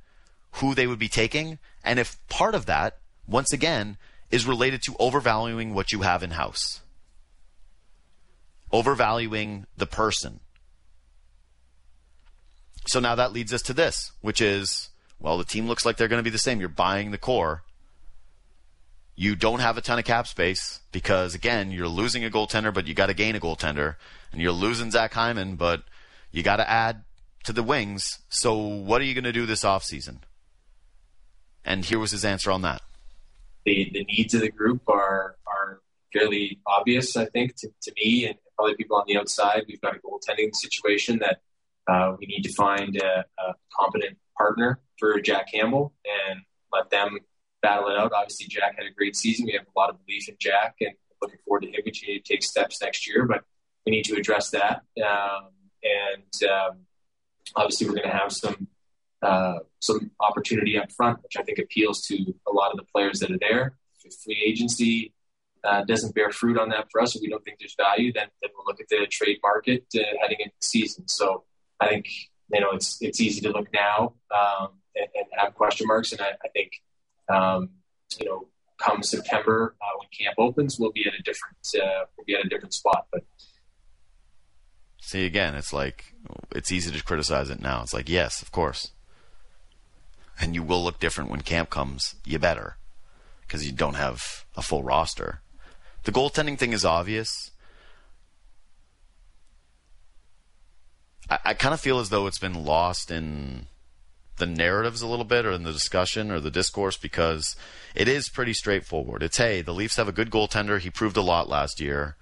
[0.54, 3.98] who they would be taking, and if part of that, once again,
[4.32, 6.80] is related to overvaluing what you have in house,
[8.72, 10.40] overvaluing the person.
[12.88, 16.08] So now that leads us to this, which is well, the team looks like they're
[16.08, 16.62] going to be the same.
[16.62, 17.64] You're buying the core.
[19.18, 22.88] You don't have a ton of cap space because, again, you're losing a goaltender, but
[22.88, 23.98] you got to gain a goaltender.
[24.32, 25.84] And you're losing Zach Hyman, but
[26.32, 27.04] you got to add
[27.44, 28.20] to the wings.
[28.30, 30.20] So what are you going to do this offseason?
[31.66, 32.82] And here was his answer on that.
[33.66, 35.80] The, the needs of the group are, are
[36.12, 39.64] fairly obvious, I think, to, to me and probably people on the outside.
[39.68, 41.42] We've got a goaltending situation that
[41.88, 45.94] uh, we need to find a, a competent partner for Jack Campbell
[46.30, 46.42] and
[46.72, 47.18] let them
[47.62, 48.12] battle it out.
[48.14, 49.46] Obviously, Jack had a great season.
[49.46, 50.92] We have a lot of belief in Jack and
[51.22, 53.44] looking forward to him continue to take steps next year, but
[53.86, 54.82] we need to address that.
[55.04, 55.50] Um,
[55.84, 56.78] and um,
[57.56, 58.68] obviously, we're going to have some
[59.22, 63.20] uh, some opportunity up front, which I think appeals to a lot of the players
[63.20, 63.76] that are there.
[64.04, 65.14] If free agency
[65.64, 68.28] uh, doesn't bear fruit on that for us, or we don't think there's value, then,
[68.42, 71.08] then we'll look at the trade market uh, heading into the season.
[71.08, 71.46] So
[71.80, 72.08] I think
[72.54, 76.12] you know, it's it's easy to look now um, and, and, have question marks.
[76.12, 76.72] And I, I think,
[77.30, 77.70] um,
[78.20, 78.48] you know,
[78.78, 82.46] come September uh, when camp opens, we'll be at a different uh, we'll be at
[82.46, 83.08] a different spot.
[83.12, 83.24] But
[85.04, 86.14] see, again, it's like
[86.56, 87.82] it's easy to criticize it now.
[87.82, 88.92] It's like, yes, of course,
[90.40, 92.16] and you will look different when camp comes.
[92.26, 92.78] You better
[93.42, 95.42] because you don't have a full roster.
[96.04, 97.52] The goaltending thing is obvious.
[101.30, 103.68] I, I kind of feel as though it's been lost in
[104.38, 107.56] the narratives a little bit or in the discussion or the discourse because
[107.94, 109.22] it is pretty straightforward.
[109.22, 110.80] It's hey, the Leafs have a good goaltender.
[110.80, 112.16] He proved a lot last year.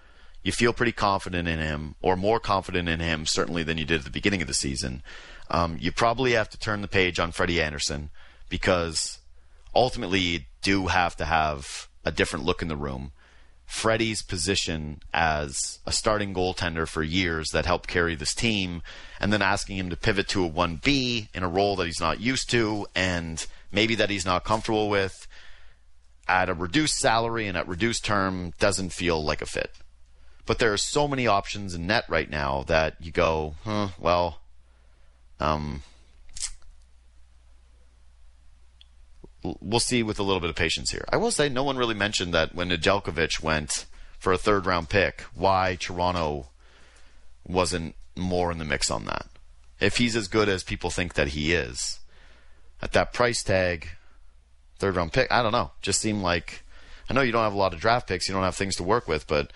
[0.43, 3.99] You feel pretty confident in him, or more confident in him, certainly than you did
[3.99, 5.03] at the beginning of the season.
[5.49, 8.09] Um, you probably have to turn the page on Freddie Andersen
[8.49, 9.19] because
[9.75, 13.11] ultimately you do have to have a different look in the room.
[13.65, 18.81] Freddie's position as a starting goaltender for years that helped carry this team,
[19.19, 22.19] and then asking him to pivot to a 1B in a role that he's not
[22.19, 25.25] used to and maybe that he's not comfortable with
[26.27, 29.71] at a reduced salary and at reduced term doesn't feel like a fit.
[30.45, 34.41] But there are so many options in net right now that you go, huh, well,
[35.39, 35.83] um,
[39.43, 41.05] we'll see with a little bit of patience here.
[41.11, 43.85] I will say no one really mentioned that when Nedeljkovic went
[44.19, 46.49] for a third round pick, why Toronto
[47.45, 49.27] wasn't more in the mix on that.
[49.79, 51.99] If he's as good as people think that he is,
[52.81, 53.89] at that price tag,
[54.77, 55.71] third round pick, I don't know.
[55.81, 56.63] Just seemed like
[57.09, 58.83] I know you don't have a lot of draft picks, you don't have things to
[58.83, 59.51] work with, but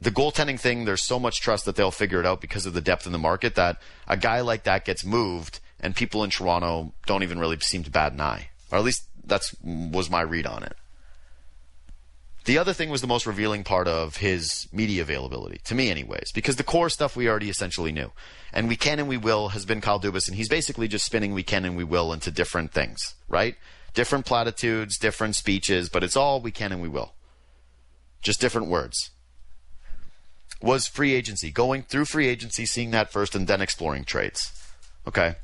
[0.00, 2.80] the goaltending thing, there's so much trust that they'll figure it out because of the
[2.80, 6.92] depth in the market that a guy like that gets moved and people in Toronto
[7.06, 10.46] don't even really seem to bat an eye or at least that's was my read
[10.46, 10.76] on it.
[12.44, 16.30] The other thing was the most revealing part of his media availability, to me, anyways,
[16.32, 18.12] because the core stuff we already essentially knew.
[18.52, 21.34] And we can and we will has been Kyle Dubas, and he's basically just spinning
[21.34, 23.56] we can and we will into different things, right?
[23.94, 27.14] Different platitudes, different speeches, but it's all we can and we will.
[28.22, 29.10] Just different words.
[30.62, 34.52] Was free agency, going through free agency, seeing that first, and then exploring trades.
[35.06, 35.36] Okay.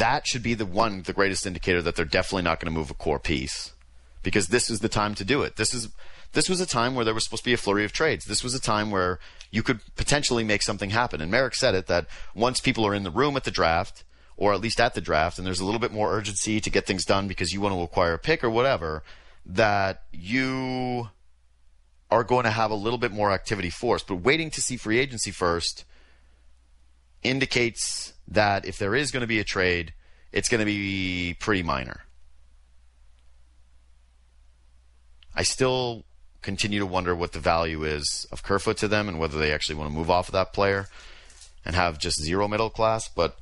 [0.00, 2.90] that should be the one, the greatest indicator that they're definitely not going to move
[2.90, 3.72] a core piece
[4.22, 5.56] because this is the time to do it.
[5.56, 5.88] This is
[6.32, 8.24] this was a time where there was supposed to be a flurry of trades.
[8.24, 9.18] This was a time where
[9.50, 11.20] you could potentially make something happen.
[11.20, 14.04] And Marek said it that once people are in the room at the draft,
[14.36, 16.86] or at least at the draft, and there's a little bit more urgency to get
[16.86, 19.02] things done because you want to acquire a pick or whatever,
[19.44, 21.08] that you
[22.10, 24.06] are going to have a little bit more activity forced.
[24.06, 25.84] But waiting to see free agency first
[27.22, 29.92] indicates that if there is going to be a trade,
[30.32, 32.02] it's going to be pretty minor.
[35.34, 36.04] I still
[36.42, 39.76] continue to wonder what the value is of Kerfoot to them and whether they actually
[39.76, 40.86] want to move off of that player
[41.64, 43.36] and have just zero middle class, but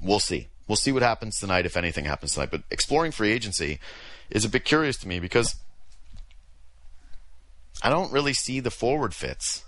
[0.00, 0.48] we'll see.
[0.68, 2.50] We'll see what happens tonight if anything happens tonight.
[2.50, 3.80] But exploring free agency
[4.30, 5.56] is a bit curious to me because
[7.82, 9.64] I don't really see the forward fits.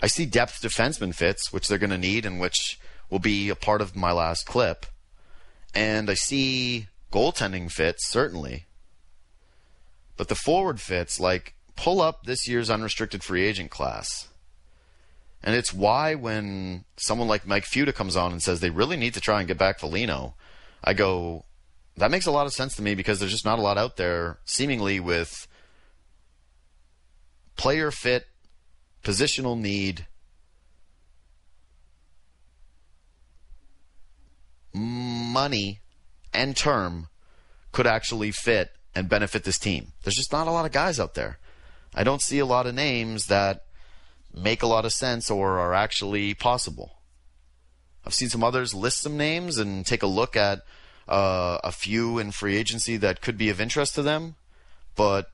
[0.00, 2.78] I see depth defenseman fits, which they're going to need and which
[3.10, 4.86] will be a part of my last clip.
[5.74, 8.66] And I see goaltending fits, certainly.
[10.16, 14.28] But the forward fits, like, pull up this year's unrestricted free agent class.
[15.42, 19.14] And it's why when someone like Mike Futa comes on and says they really need
[19.14, 20.34] to try and get back Foligno,
[20.82, 21.44] I go,
[21.98, 23.96] that makes a lot of sense to me because there's just not a lot out
[23.96, 25.46] there, seemingly with
[27.56, 28.26] player fit,
[29.02, 30.06] positional need,
[34.72, 35.80] money,
[36.32, 37.08] and term
[37.72, 39.92] could actually fit and benefit this team.
[40.02, 41.38] There's just not a lot of guys out there.
[41.94, 43.64] I don't see a lot of names that
[44.32, 46.98] make a lot of sense or are actually possible.
[48.06, 50.60] I've seen some others list some names and take a look at
[51.08, 54.36] uh, a few in free agency that could be of interest to them,
[54.94, 55.30] but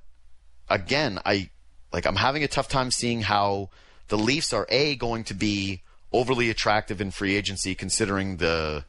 [0.69, 1.51] again, I
[1.93, 3.71] like I'm having a tough time seeing how
[4.09, 8.85] the Leafs are a going to be overly attractive in free agency considering the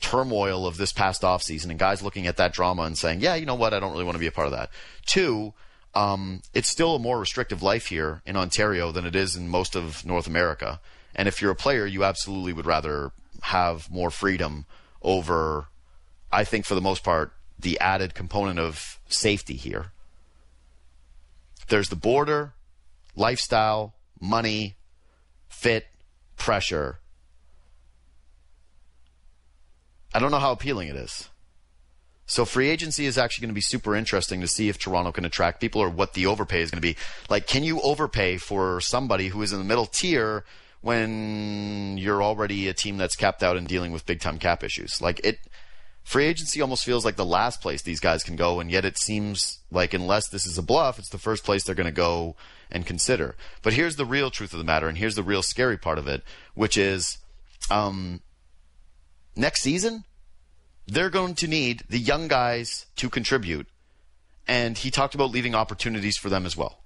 [0.00, 3.46] turmoil of this past offseason and guys looking at that drama and saying, yeah, you
[3.46, 4.70] know what, I don't really want to be a part of that.
[5.06, 5.54] Two,
[5.94, 9.74] um, it's still a more restrictive life here in Ontario than it is in most
[9.74, 10.80] of North America.
[11.14, 13.12] And if you're a player, you absolutely would rather
[13.42, 14.66] have more freedom
[15.00, 15.68] over,
[16.32, 19.92] I think for the most part, the added component of safety here.
[21.68, 22.52] There's the border,
[23.14, 24.76] lifestyle, money,
[25.48, 25.86] fit,
[26.36, 26.98] pressure.
[30.14, 31.28] I don't know how appealing it is.
[32.26, 35.24] So free agency is actually going to be super interesting to see if Toronto can
[35.24, 36.96] attract people or what the overpay is going to be.
[37.30, 40.44] Like, can you overpay for somebody who is in the middle tier
[40.80, 45.00] when you're already a team that's capped out and dealing with big time cap issues?
[45.00, 45.38] Like it,
[46.06, 48.96] free agency almost feels like the last place these guys can go, and yet it
[48.96, 52.36] seems like unless this is a bluff, it's the first place they're going to go
[52.70, 53.34] and consider.
[53.62, 56.06] But here's the real truth of the matter, and here's the real scary part of
[56.06, 56.22] it,
[56.54, 57.18] which is,
[57.70, 58.20] um,
[59.34, 60.04] next season
[60.86, 63.66] they're going to need the young guys to contribute.
[64.46, 66.84] And he talked about leaving opportunities for them as well.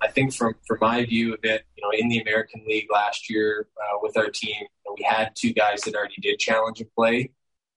[0.00, 3.30] I think from from my view of it, you know, in the American League last
[3.30, 7.30] year uh, with our team, we had two guys that already did challenge and play,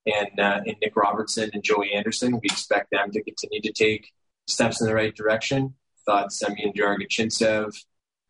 [0.06, 2.32] and uh, and Nick Robertson and Joey Anderson.
[2.32, 4.12] We expect them to continue to take
[4.46, 5.74] steps in the right direction.
[6.06, 7.76] Thought Semyon Der-Arguchintsev,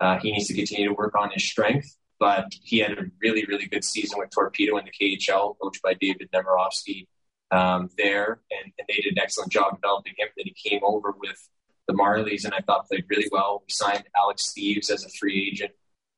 [0.00, 3.44] uh, he needs to continue to work on his strength but he had a really,
[3.46, 7.06] really good season with Torpedo in the KHL, coached by David Nemirovsky
[7.50, 10.28] um, there, and, and, they did an excellent job developing him.
[10.36, 11.48] Then he came over with
[11.86, 13.62] the Marlies, and I thought played really well.
[13.66, 15.72] We signed Alex Steeves as a free agent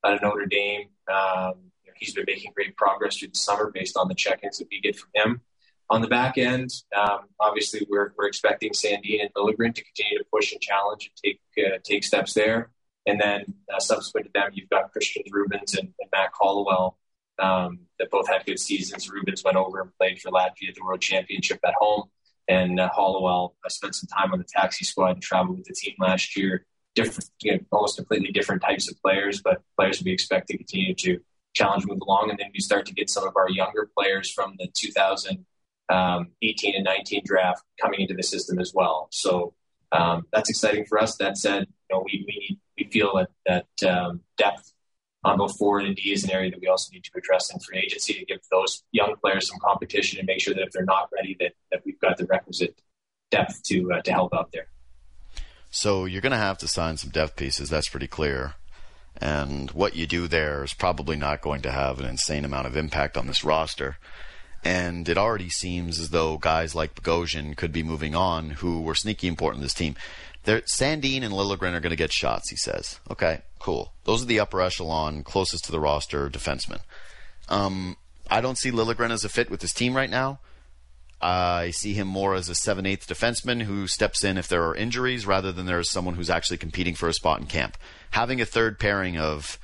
[0.04, 0.88] out of Notre Dame.
[1.12, 4.80] Um, he's been making great progress through the summer based on the check-ins that we
[4.80, 5.40] get from him.
[5.90, 10.24] On the back end, um, obviously we're, we're expecting Sandin and Liljegren to continue to
[10.30, 12.70] push and challenge and take uh, take steps there.
[13.06, 16.98] And then uh, subsequent to them, you've got Christian Rubins and, and Mac Hollowell
[17.38, 19.08] um, that both had good seasons.
[19.08, 22.04] Rubins went over and played for Latvia at the World Championship at home.
[22.48, 25.74] And uh, Hollowell uh, spent some time on the taxi squad and traveled with the
[25.74, 26.66] team last year.
[26.94, 30.94] Different, you know, almost completely different types of players, but players we expect to continue
[30.96, 31.20] to
[31.54, 32.30] challenge move along.
[32.30, 35.44] And then we start to get some of our younger players from the 2018
[35.90, 36.28] um,
[36.76, 39.08] and 19 draft coming into the system as well.
[39.10, 39.54] So
[39.92, 41.16] um, that's exciting for us.
[41.16, 44.72] That said, you know, we, we we feel that that um, depth
[45.24, 47.58] on both forward and D is an area that we also need to address in
[47.60, 50.84] free agency to give those young players some competition and make sure that if they're
[50.84, 52.80] not ready, that, that we've got the requisite
[53.30, 54.68] depth to uh, to help out there.
[55.70, 57.68] So you're going to have to sign some depth pieces.
[57.68, 58.54] That's pretty clear.
[59.20, 62.76] And what you do there is probably not going to have an insane amount of
[62.76, 63.98] impact on this roster.
[64.64, 68.94] And it already seems as though guys like Bogosian could be moving on, who were
[68.94, 69.96] sneaky important to this team.
[70.44, 73.00] They're, Sandin and Liljegren are going to get shots, he says.
[73.10, 73.92] Okay, cool.
[74.04, 76.80] Those are the upper echelon, closest to the roster defensemen.
[77.48, 77.96] Um,
[78.30, 80.40] I don't see Liljegren as a fit with this team right now.
[81.20, 84.74] I see him more as a 7 8 defenseman who steps in if there are
[84.74, 87.76] injuries rather than there is someone who's actually competing for a spot in camp.
[88.10, 89.58] Having a third pairing of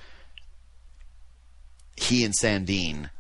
[1.97, 3.11] he and Sandin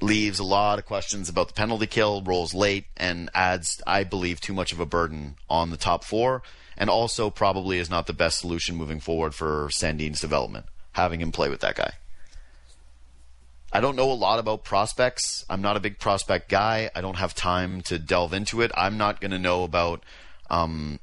[0.00, 4.40] leaves a lot of questions about the penalty kill, rolls late, and adds, I believe,
[4.40, 6.42] too much of a burden on the top four,
[6.76, 11.32] and also probably is not the best solution moving forward for Sandin's development, having him
[11.32, 11.92] play with that guy.
[13.72, 15.44] I don't know a lot about prospects.
[15.48, 16.90] I'm not a big prospect guy.
[16.94, 18.72] I don't have time to delve into it.
[18.74, 20.02] I'm not going to know about
[20.48, 20.98] um,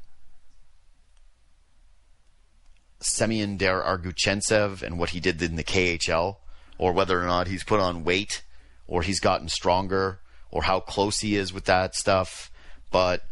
[2.99, 6.37] Semyon Der Arguchintsev and what he did in the KHL,
[6.77, 8.43] or whether or not he's put on weight
[8.87, 10.19] or he's gotten stronger
[10.51, 12.51] or how close he is with that stuff.
[12.91, 13.23] But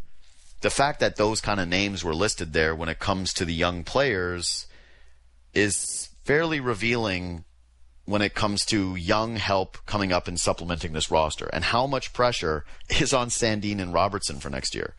[0.62, 3.54] the fact that those kind of names were listed there when it comes to the
[3.54, 4.68] young players
[5.54, 7.46] is fairly revealing
[8.06, 12.14] when it comes to young help coming up and supplementing this roster and how much
[12.14, 12.66] pressure
[13.00, 14.96] is on Sandin and Robertson for next year.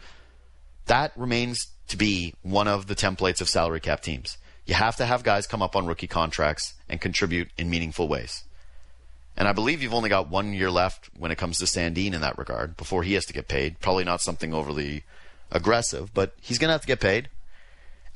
[0.87, 4.39] That remains to be one of the templates of salary cap teams.
[4.67, 8.45] You have to have guys come up on rookie contracts and contribute in meaningful ways.
[9.37, 12.21] And I believe you've only got one year left when it comes to Sandin in
[12.23, 13.81] that regard before he has to get paid.
[13.81, 15.05] Probably not something overly
[15.53, 17.29] aggressive, but he's going to have to get paid.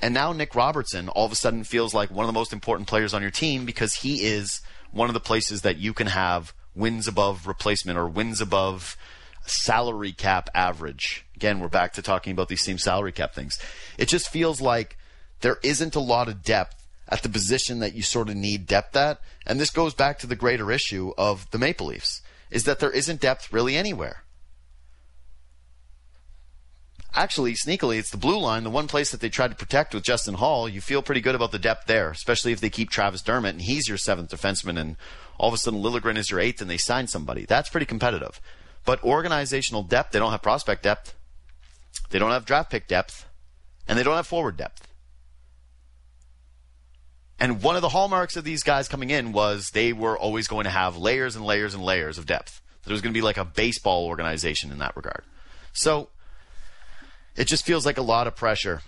[0.01, 2.87] And now Nick Robertson all of a sudden feels like one of the most important
[2.89, 6.53] players on your team because he is one of the places that you can have
[6.75, 8.97] wins above replacement or wins above
[9.45, 11.25] salary cap average.
[11.35, 13.59] Again, we're back to talking about these same salary cap things.
[13.97, 14.97] It just feels like
[15.41, 18.95] there isn't a lot of depth at the position that you sort of need depth
[18.95, 19.19] at.
[19.45, 22.91] And this goes back to the greater issue of the Maple Leafs is that there
[22.91, 24.23] isn't depth really anywhere.
[27.13, 30.03] Actually, sneakily, it's the blue line, the one place that they tried to protect with
[30.03, 30.69] Justin Holl.
[30.69, 33.61] You feel pretty good about the depth there, especially if they keep Travis Dermott and
[33.61, 34.95] he's your seventh defenseman, and
[35.37, 37.43] all of a sudden Liljegren is your eighth and they sign somebody.
[37.43, 38.39] That's pretty competitive.
[38.85, 41.15] But organizational depth, they don't have prospect depth,
[42.11, 43.25] they don't have draft pick depth,
[43.87, 44.87] and they don't have forward depth.
[47.41, 50.65] And one of the hallmarks of these guys coming in was they were always going
[50.65, 52.61] to have layers and layers and layers of depth.
[52.85, 55.23] There was going to be like a baseball organization in that regard.
[55.73, 56.09] So
[57.35, 58.83] it just feels like a lot of pressure,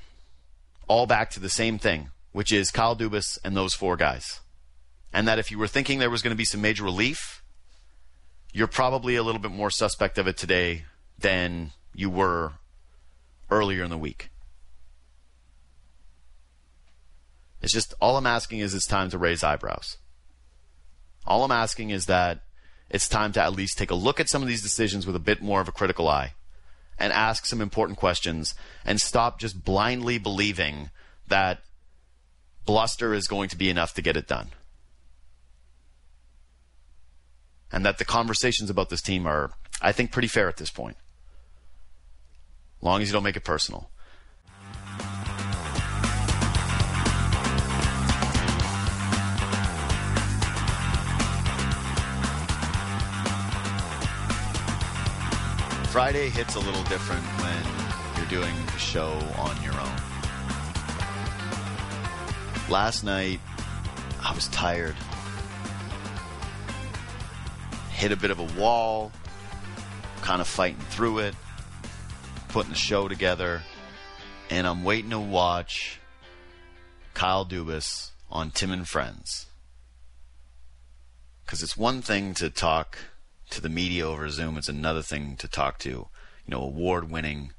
[0.88, 4.41] all back to the same thing, which is Kyle Dubas and those four guys.
[5.12, 7.41] And that if you were thinking there was going to be some major relief,
[8.54, 10.86] you're probably a little bit more suspect of it today
[11.18, 12.51] than you were
[13.49, 14.30] earlier in the week.
[17.64, 19.97] It's just all I'm asking is it's time to raise eyebrows.
[21.26, 22.41] All I'm asking is that
[22.89, 25.20] it's time to at least take a look at some of these decisions with a
[25.20, 26.34] bit more of a critical eye
[26.99, 28.53] and ask some important questions
[28.86, 30.89] and stop just blindly believing
[31.30, 31.61] that
[32.66, 34.49] bluster is going to be enough to get it done.
[37.72, 39.51] And that the conversations about this team are,
[39.82, 40.97] I think, pretty fair at this point.
[42.82, 43.89] Long as you don't make it personal.
[55.94, 59.96] Friday hits a little different when you're doing a show on your own.
[62.68, 63.39] Last night,
[64.20, 64.96] I was tired.
[67.91, 69.12] Hit a bit of a wall,
[70.24, 71.36] kind of fighting through it,
[72.48, 73.62] putting the show together,
[74.50, 76.00] and I'm waiting to watch
[77.14, 79.46] Kyle Dubas on Tim and Friends.
[81.46, 82.98] Because it's one thing to talk
[83.54, 84.58] to the media over Zoom.
[84.58, 86.10] It's another thing to talk to, you
[86.47, 87.54] know, award-winning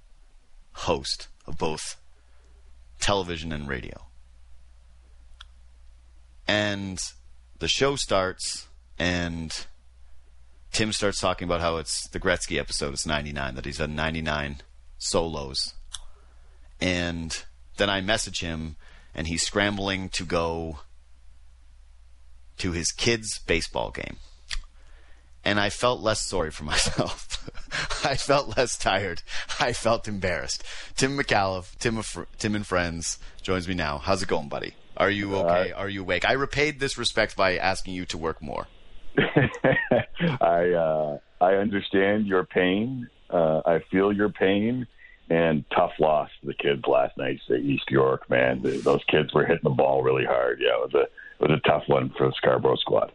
[0.72, 1.97] host of both
[3.01, 4.07] television and radio.
[6.47, 7.01] And
[7.59, 8.68] the show starts,
[8.99, 9.66] and
[10.72, 12.92] Tim starts talking about how it's the Gretzky episode.
[12.92, 14.62] It's 99 that he's done 99
[14.99, 15.74] solos,
[16.80, 17.45] and
[17.76, 18.76] then I message him,
[19.14, 20.80] and he's scrambling to go
[22.59, 24.16] to his kid's baseball game
[25.45, 27.49] and I felt less sorry for myself.
[28.05, 29.22] I felt less tired.
[29.61, 30.62] I felt embarrassed.
[30.97, 32.03] Tim Micallef, Tim,
[32.38, 33.99] Tim and Friends joins me now.
[33.99, 34.74] How's it going, buddy?
[34.97, 35.72] Are you okay?
[35.72, 36.24] Uh, Are you awake?
[36.28, 38.66] I repaid this respect by asking you to work more.
[40.40, 43.09] I uh, I understand your pain.
[43.28, 44.86] Uh, I feel your pain.
[45.30, 48.28] And tough loss to the kids last night at East York.
[48.28, 50.61] Man, those kids were hitting the ball really hard.
[50.61, 51.03] Yeah, it was a
[51.45, 53.11] it was a tough one for the Scarborough squad.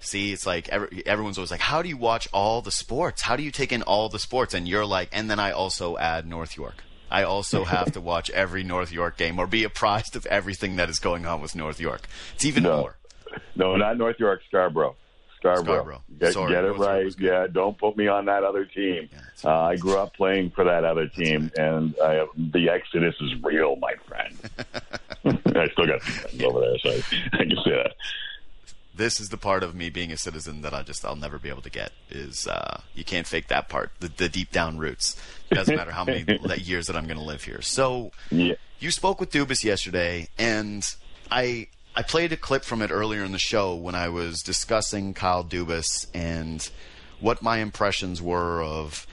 [0.00, 3.22] See, it's like every, everyone's always like, "How do you watch all the sports?
[3.22, 5.96] How do you take in all the sports?" And you're like, and then I also
[5.96, 6.84] add North York.
[7.10, 10.88] I also have to watch every North York game or be apprised of everything that
[10.88, 12.08] is going on with North York.
[12.34, 12.76] It's even no.
[12.76, 12.96] more.
[13.54, 14.96] No, not North York, Scarborough.
[15.38, 15.64] Scarborough.
[15.64, 16.02] Scarborough.
[16.18, 17.14] Get, Sorry, get it North right.
[17.18, 19.08] Yeah, don't put me on that other team.
[19.12, 21.66] Yeah, uh, I grew up playing for that other team, right.
[21.66, 24.36] and I, the exodus is real, my friend.
[25.56, 27.94] I still got friends over there, so I, I can say that
[28.96, 31.48] this is the part of me being a citizen that I just I'll never be
[31.48, 35.20] able to get is uh, you can't fake that part the, the deep down roots
[35.50, 36.24] it doesn't matter how many
[36.56, 38.54] years that I'm going to live here so yeah.
[38.78, 40.94] you spoke with Dubas yesterday and
[41.30, 45.14] I I played a clip from it earlier in the show when I was discussing
[45.14, 46.68] Kyle Dubas and
[47.20, 49.06] what my impressions were of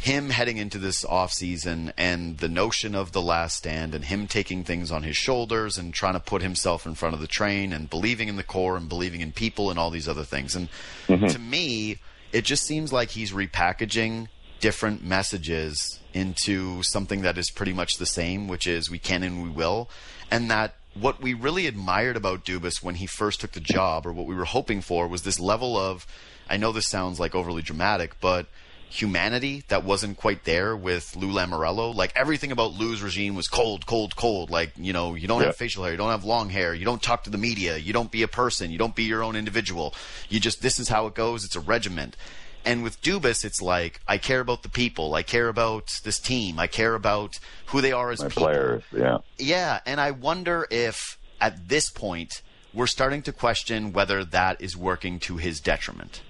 [0.00, 4.62] him heading into this offseason and the notion of the last stand and him taking
[4.62, 7.90] things on his shoulders and trying to put himself in front of the train and
[7.90, 10.54] believing in the core and believing in people and all these other things.
[10.54, 10.68] And
[11.08, 11.26] mm-hmm.
[11.26, 11.98] to me,
[12.32, 14.28] it just seems like he's repackaging
[14.60, 19.42] different messages into something that is pretty much the same, which is we can and
[19.42, 19.88] we will,
[20.30, 24.12] and that what we really admired about Dubas when he first took the job, or
[24.12, 26.06] what we were hoping for, was this level of.
[26.48, 28.46] I know this sounds like overly dramatic, but
[28.88, 31.94] humanity that wasn't quite there with Lou Lamoriello.
[31.94, 34.50] Like everything about Lou's regime was cold, cold, cold.
[34.50, 35.46] Like you know, you don't yeah.
[35.46, 37.92] have facial hair, you don't have long hair, you don't talk to the media, you
[37.92, 39.94] don't be a person, you don't be your own individual.
[40.28, 41.44] You just this is how it goes.
[41.44, 42.16] It's a regiment.
[42.64, 45.14] And with Dubas, it's like I care about the people.
[45.14, 46.58] I care about this team.
[46.58, 48.42] I care about who they are as My people.
[48.42, 48.82] players.
[48.92, 49.18] Yeah.
[49.38, 52.42] Yeah, and I wonder if at this point
[52.74, 56.22] we're starting to question whether that is working to his detriment.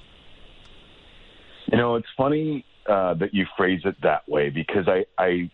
[1.70, 5.50] You know, it's funny uh, that you phrase it that way because I, I,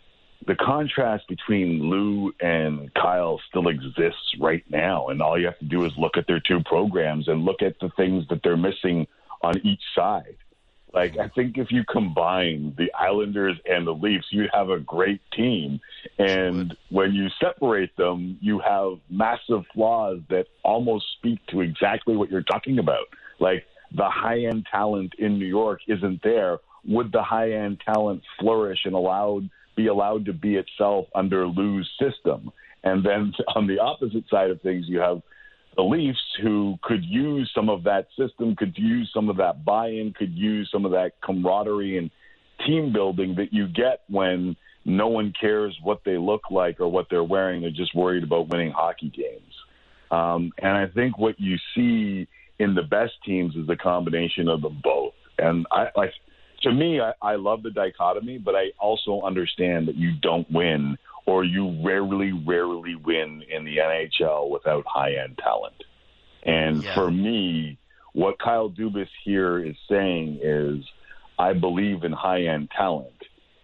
[0.46, 5.64] the contrast between Lou and Kyle still exists right now, and all you have to
[5.64, 9.06] do is look at their two programs and look at the things that they're missing
[9.42, 10.36] on each side.
[10.92, 15.20] Like I think if you combine the Islanders and the Leafs, you have a great
[15.34, 15.80] team.
[16.18, 22.30] And when you separate them, you have massive flaws that almost speak to exactly what
[22.30, 23.06] you're talking about.
[23.40, 23.64] Like
[23.94, 28.80] the high end talent in New York isn't there, would the high end talent flourish
[28.84, 32.52] and allowed be allowed to be itself under Lou's system?
[32.84, 35.22] And then on the opposite side of things, you have
[35.76, 40.12] the Leafs who could use some of that system, could use some of that buy-in,
[40.12, 42.10] could use some of that camaraderie and
[42.66, 47.06] team building that you get when no one cares what they look like or what
[47.08, 47.62] they're wearing.
[47.62, 49.54] They're just worried about winning hockey games.
[50.10, 52.28] Um, and I think what you see
[52.62, 55.14] in the best teams is a combination of them both.
[55.36, 56.12] And I like
[56.62, 60.96] to me, I, I love the dichotomy, but I also understand that you don't win
[61.26, 65.74] or you rarely, rarely win in the NHL without high end talent.
[66.44, 66.94] And yeah.
[66.94, 67.78] for me,
[68.12, 70.84] what Kyle Dubas here is saying is,
[71.38, 73.10] I believe in high end talent.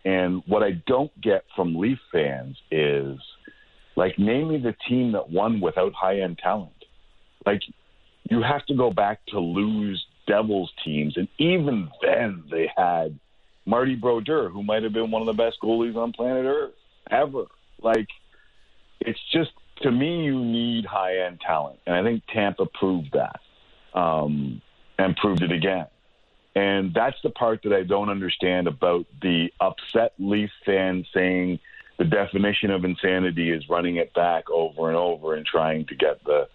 [0.05, 3.19] And what I don't get from Leaf fans is,
[3.95, 6.73] like, name me the team that won without high end talent.
[7.45, 7.63] Like,
[8.31, 13.19] you have to go back to Lou's Devils teams, and even then they had
[13.65, 16.75] Marty Brodeur, who might have been one of the best goalies on planet Earth
[17.11, 17.45] ever.
[17.81, 18.09] Like,
[19.01, 19.51] it's just
[19.83, 23.41] to me, you need high end talent, and I think Tampa proved that,
[23.99, 24.61] um,
[24.99, 25.87] and proved it again.
[26.55, 31.61] And that's the part that I don't understand about the upset Leaf fan saying
[31.99, 36.25] the definition of insanity is running it back over and over and trying to get
[36.25, 36.49] the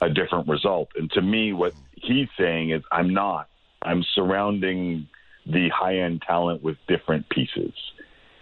[0.00, 0.88] a different result.
[0.96, 3.48] And to me, what he's saying is, I'm not.
[3.82, 5.08] I'm surrounding
[5.46, 7.72] the high end talent with different pieces,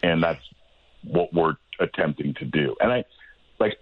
[0.02, 0.42] and that's
[1.02, 2.76] what we're attempting to do.
[2.80, 3.05] And I
[3.59, 3.78] like,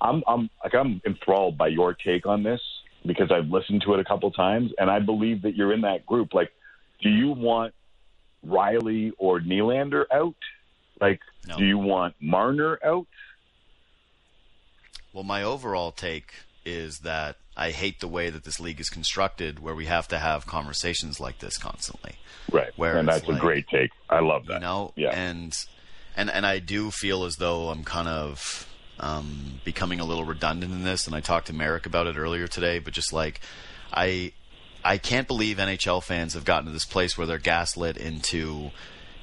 [0.00, 2.60] I'm I'm like I'm enthralled by your take on this
[3.04, 6.04] because I've listened to it a couple times, and I believe that you're in that
[6.04, 6.34] group.
[6.34, 6.50] Like,
[7.00, 7.74] do you want
[8.46, 10.34] Rielly or Nylander out?
[11.00, 11.56] Like, no.
[11.56, 13.06] do you want Marner out?
[15.12, 16.32] Well, my overall take
[16.66, 20.18] is that I hate the way that this league is constructed, where we have to
[20.18, 22.16] have conversations like this constantly.
[22.52, 23.90] Right, where and that's like, a great take.
[24.10, 24.54] I love that.
[24.54, 25.10] You know, yeah.
[25.10, 25.56] and
[26.16, 28.68] and and I do feel as though I'm kind of
[29.00, 31.06] um, becoming a little redundant in this.
[31.06, 33.40] And I talked to Marek about it earlier today, but just like
[33.92, 34.32] I
[34.84, 38.70] I can't believe NHL fans have gotten to this place where they're gaslit into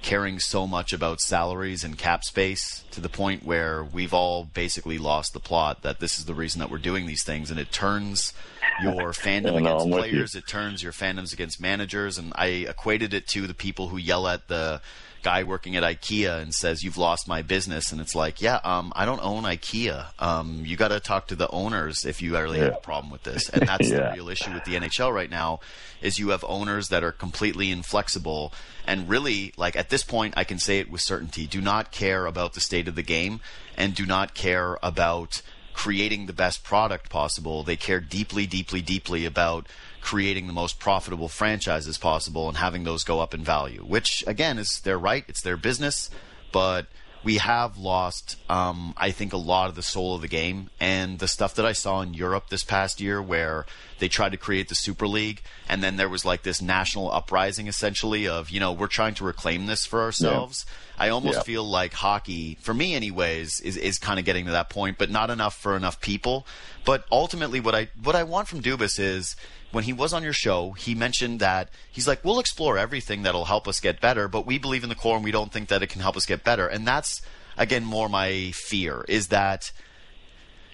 [0.04, 4.98] caring so much about salaries and cap space to the point where we've all basically
[4.98, 7.50] lost the plot that this is the reason that we're doing these things.
[7.50, 8.34] And it turns
[8.82, 10.36] your fandom against players.
[10.36, 12.18] It turns your fandoms against managers.
[12.18, 14.82] And i equated it to the people who yell at the
[15.24, 18.94] guy working at IKEA and says you've lost my business, and it's like, yeah, um,
[18.96, 20.06] I don't own IKEA.
[20.20, 22.66] Um, you got to talk to the owners if you really yeah.
[22.66, 24.10] have a problem with this, and that's yeah.
[24.10, 25.60] the real issue with the NHL right now.
[26.02, 28.52] Is you have owners that are completely inflexible
[28.86, 32.26] and really, like at this point, I can say it with certainty, do not care
[32.26, 33.40] about the state of the game
[33.78, 35.42] and do not care about
[35.74, 37.64] creating the best product possible.
[37.64, 39.68] They care deeply, deeply, deeply about
[40.04, 44.60] creating the most profitable franchises possible and having those go up in value, which again
[44.60, 46.10] is their right, it's their business,
[46.52, 46.88] but
[47.24, 50.70] we have lost, um, I think, a lot of the soul of the game.
[50.80, 53.66] And the stuff that I saw in Europe this past year, where
[54.00, 57.68] they tried to create the Super League, and then there was like this national uprising,
[57.68, 60.66] essentially, of, you know, we're trying to reclaim this for ourselves.
[60.68, 61.06] Yeah.
[61.06, 61.44] I almost yeah.
[61.44, 65.10] feel like hockey, for me, anyways, is, is kind of getting to that point, but
[65.10, 66.46] not enough for enough people.
[66.86, 69.38] But ultimately, what I what I want from Dubas is
[69.74, 73.46] when he was on your show, he mentioned that he's like, we'll explore everything that'll
[73.46, 75.82] help us get better, but we believe in the core and we don't think that
[75.82, 76.68] it can help us get better.
[76.68, 77.22] And that's
[77.58, 79.72] again more my fear is that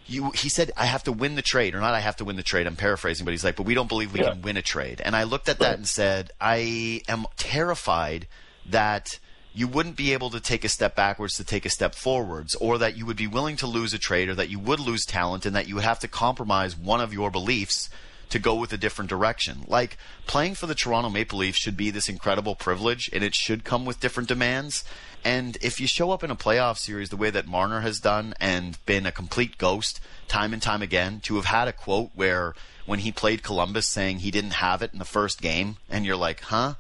[0.06, 2.36] you he said I have to win the trade or not I have to win
[2.36, 2.68] the trade.
[2.68, 4.32] I'm paraphrasing, but he's like, but we don't believe we yeah.
[4.32, 5.02] can win a trade.
[5.04, 8.28] And I looked at that and said, I am terrified
[8.66, 9.18] that
[9.54, 12.78] you wouldn't be able to take a step backwards to take a step forwards, or
[12.78, 15.46] that you would be willing to lose a trade, or that you would lose talent,
[15.46, 17.90] and that you would have to compromise one of your beliefs
[18.30, 19.64] to go with a different direction.
[19.68, 19.98] Like
[20.28, 23.86] playing for the Toronto Maple Leafs should be this incredible privilege, and it should come
[23.86, 24.84] with different demands.
[25.24, 28.34] And if you show up in a playoff series the way that Marner has done
[28.40, 32.56] and been a complete ghost time and time again, to have had a quote where
[32.86, 36.16] when he played Columbus saying he didn't have it in the first game, and you're
[36.16, 36.76] like, huh?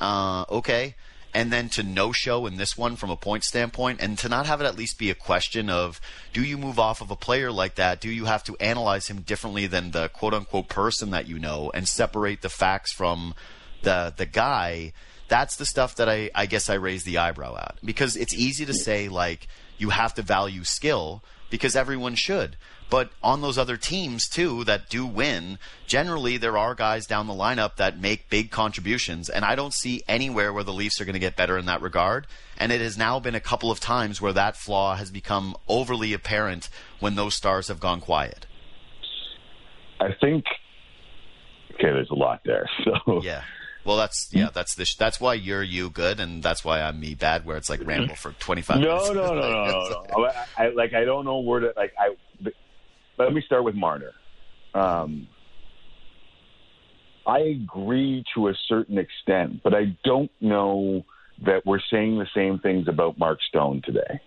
[0.00, 0.94] Uh, okay
[1.34, 4.46] and then to no show in this one from a point standpoint, and to not
[4.46, 6.00] have it at least be a question of
[6.32, 8.00] do you move off of a player like that?
[8.00, 11.70] Do you have to analyze him differently than the quote unquote person that you know
[11.74, 13.34] and separate the facts from
[13.82, 14.92] the the guy?
[15.26, 18.66] That's the stuff that I, I guess I raise the eyebrow at because it's easy
[18.66, 19.48] to say like
[19.78, 22.56] you have to value skill because everyone should.
[22.90, 27.32] But on those other teams too that do win, generally there are guys down the
[27.32, 31.14] lineup that make big contributions, and I don't see anywhere where the Leafs are going
[31.14, 32.26] to get better in that regard.
[32.56, 36.12] And it has now been a couple of times where that flaw has become overly
[36.12, 36.68] apparent
[37.00, 38.46] when those stars have gone quiet.
[40.00, 40.44] I think.
[41.72, 42.68] Okay, there's a lot there.
[42.84, 43.42] So yeah.
[43.84, 47.14] Well, that's yeah, that's the that's why you're you good, and that's why I'm me
[47.14, 47.44] bad.
[47.44, 49.08] Where it's like ramble for 25 no, minutes.
[49.08, 50.30] No, no, no, no, no.
[50.56, 52.14] I, like I don't know where to like I
[53.18, 54.12] let me start with Marner.
[54.74, 55.28] Um,
[57.26, 61.04] I agree to a certain extent, but I don't know
[61.44, 64.20] that we're saying the same things about Mark Stone today.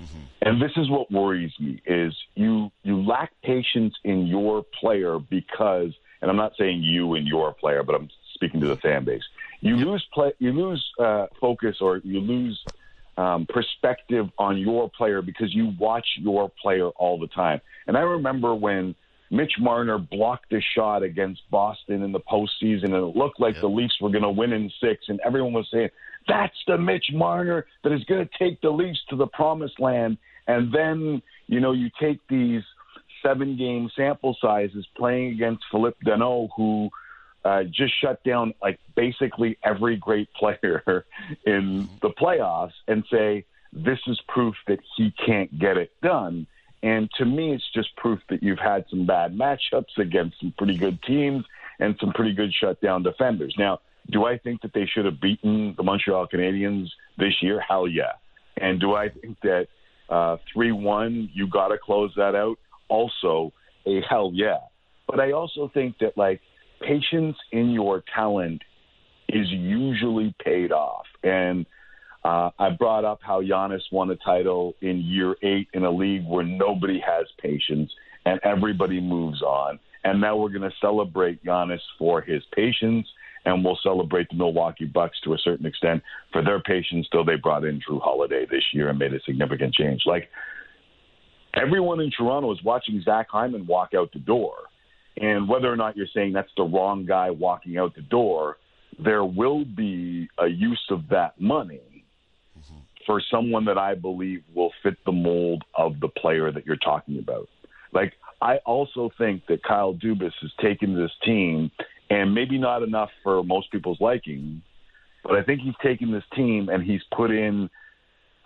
[0.00, 0.20] Mm-hmm.
[0.42, 5.92] And this is what worries me is you you lack patience in your player because
[6.22, 8.08] and I'm not saying you and your player, but I'm
[8.40, 9.22] speaking to the fan base.
[9.60, 9.86] You yep.
[9.86, 12.58] lose play you lose uh, focus or you lose
[13.18, 17.60] um, perspective on your player because you watch your player all the time.
[17.86, 18.94] And I remember when
[19.30, 23.68] Mitch Marner blocked a shot against Boston in the postseason, and it looked like the
[23.68, 25.90] Leafs were going to win in six, and everyone was saying,
[26.26, 30.16] "That's the Mitch Marner that is going to take the Leafs to the promised land."
[30.46, 32.62] And then, you know, you take these
[33.22, 36.90] seven-game sample sizes playing against Philippe Danault, who
[37.44, 41.04] uh, just shut down like basically every great player
[41.46, 46.46] in the playoffs and say this is proof that he can't get it done.
[46.82, 50.76] And to me, it's just proof that you've had some bad matchups against some pretty
[50.76, 51.44] good teams
[51.78, 53.54] and some pretty good shutdown defenders.
[53.58, 56.88] Now, do I think that they should have beaten the Montreal Canadiens
[57.18, 57.60] this year?
[57.60, 58.12] Hell yeah.
[58.56, 59.68] And do I think that
[60.08, 62.58] uh, 3 1, you got to close that out?
[62.88, 63.52] Also,
[63.86, 64.58] a hell yeah.
[65.06, 66.40] But I also think that, like,
[66.80, 68.62] patience in your talent
[69.28, 71.06] is usually paid off.
[71.22, 71.66] And
[72.24, 76.26] uh, I brought up how Giannis won a title in year eight in a league
[76.26, 77.90] where nobody has patience
[78.26, 79.78] and everybody moves on.
[80.04, 83.06] And now we're going to celebrate Giannis for his patience,
[83.44, 86.02] and we'll celebrate the Milwaukee Bucks to a certain extent
[86.32, 89.74] for their patience, though they brought in Jrue Holiday this year and made a significant
[89.74, 90.02] change.
[90.06, 90.28] Like
[91.54, 94.54] everyone in Toronto is watching Zach Hyman walk out the door
[95.16, 98.56] and whether or not you're saying that's the wrong guy walking out the door,
[99.02, 102.04] there will be a use of that money
[102.58, 102.78] mm-hmm.
[103.06, 107.18] for someone that I believe will fit the mold of the player that you're talking
[107.18, 107.48] about.
[107.92, 108.12] Like,
[108.42, 111.70] I also think that Kyle Dubas has taken this team,
[112.08, 114.62] and maybe not enough for most people's liking,
[115.22, 117.68] but I think he's taken this team and he's put in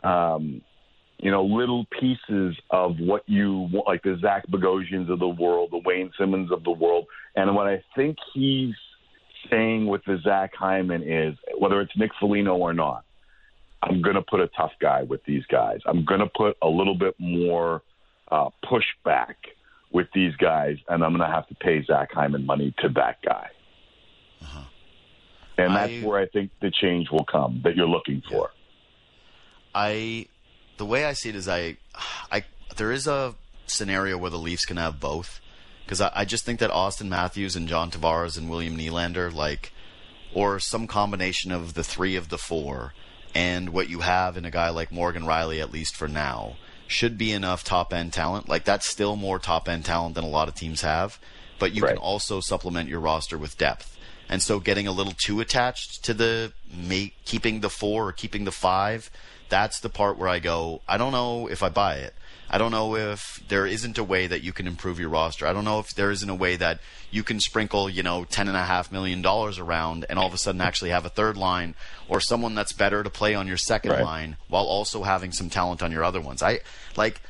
[0.03, 0.61] um,
[1.19, 5.71] you know, little pieces of what you want, like the Zach Bogosians of the world,
[5.71, 7.07] the Wayne Simmonds of the world.
[7.35, 8.75] And what I think he's
[9.51, 13.05] saying with the Zach Hyman is whether it's Nick Foligno or not,
[13.83, 15.81] I'm going to put a tough guy with these guys.
[15.87, 17.83] I'm going to put a little bit more
[18.31, 19.35] uh, pushback
[19.93, 23.23] with these guys, and I'm going to have to pay Zach Hyman money to that
[23.23, 23.49] guy.
[24.43, 24.65] Uh-huh.
[25.57, 28.51] And that's I, where I think the change will come that you're looking for.
[29.75, 30.27] I
[30.77, 31.77] the way I see it is I,
[32.31, 32.45] I
[32.77, 33.35] there is a
[33.67, 35.41] scenario where the Leafs can have both
[35.85, 39.73] because I, I just think that Auston Matthews and John Tavares and William Nylander like
[40.35, 42.93] or some combination of the three of the four
[43.35, 46.57] and what you have in a guy like Morgan Rielly at least for now
[46.87, 48.49] should be enough top end talent.
[48.49, 51.19] Like that's still more top end talent than a lot of teams have,
[51.59, 51.91] but you right.
[51.91, 53.97] can also supplement your roster with depth.
[54.29, 56.53] And so getting a little too attached to the
[57.25, 59.11] keeping the four or keeping the five
[59.55, 62.13] that's the part where I go, I don't know if I buy it.
[62.51, 65.47] I don't know if there isn't a way that you can improve your roster.
[65.47, 66.81] I don't know if there isn't a way that
[67.13, 70.35] you can sprinkle, you know, ten and a half million dollars around and all of
[70.35, 71.77] a sudden actually have a third line
[72.09, 74.03] or someone that's better to play on your second right.
[74.03, 76.43] line while also having some talent on your other ones.
[76.43, 76.59] I
[76.97, 77.21] like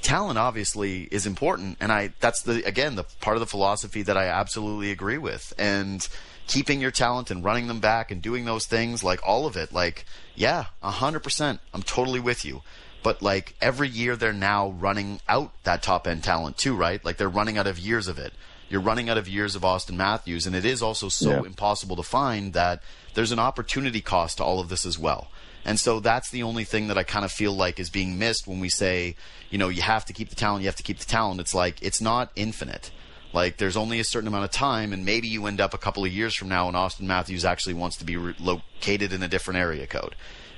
[0.00, 4.16] talent obviously is important and I that's the again the part of the philosophy that
[4.16, 5.52] I absolutely agree with.
[5.58, 6.06] And
[6.46, 9.72] keeping your talent and running them back and doing those things, like all of it,
[9.72, 10.04] like,
[10.34, 11.58] yeah, 100%.
[11.72, 12.62] I'm totally with you.
[13.02, 17.04] But like every year they're now running out that top end talent too, right?
[17.04, 18.32] Like they're running out of years of it.
[18.70, 21.42] You're running out of years of Auston Matthews, and it is also so yeah.
[21.42, 25.28] impossible to find that there's an opportunity cost to all of this as well.
[25.66, 28.46] And so that's the only thing that I kind of feel like is being missed
[28.46, 29.16] when we say,
[29.50, 31.40] you know, you have to keep the talent, you have to keep the talent.
[31.40, 32.90] It's like it's not infinite.
[33.34, 36.04] Like there's only a certain amount of time, and maybe you end up a couple
[36.04, 39.28] of years from now, and Auston Matthews actually wants to be re- located in a
[39.28, 40.14] different area code,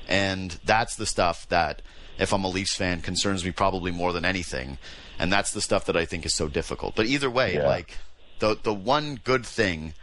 [0.06, 1.80] and that's the stuff that,
[2.18, 4.76] if I'm a Leafs fan, concerns me probably more than anything,
[5.18, 6.94] and that's the stuff that I think is so difficult.
[6.94, 7.66] But either way, yeah.
[7.66, 7.96] like
[8.40, 9.94] the the one good thing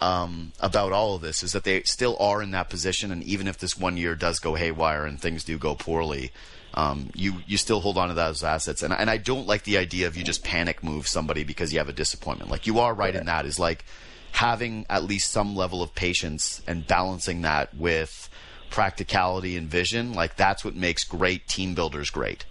[0.00, 3.46] um, about all of this is that they still are in that position, and even
[3.46, 6.32] if this one year does go haywire and things do go poorly,
[6.74, 8.82] um, you you still hold on to those assets.
[8.82, 11.78] And and I don't like the idea of you just panic move somebody because you
[11.78, 12.50] have a disappointment.
[12.50, 13.84] Like you are right in that is like
[14.32, 18.28] having at least some level of patience and balancing that with
[18.70, 20.12] practicality and vision.
[20.12, 22.44] Like that's what makes great team builders great.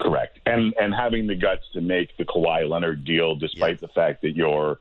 [0.00, 3.86] Correct, and and having the guts to make the Kawhi Leonard deal, despite yeah.
[3.86, 4.78] the fact that your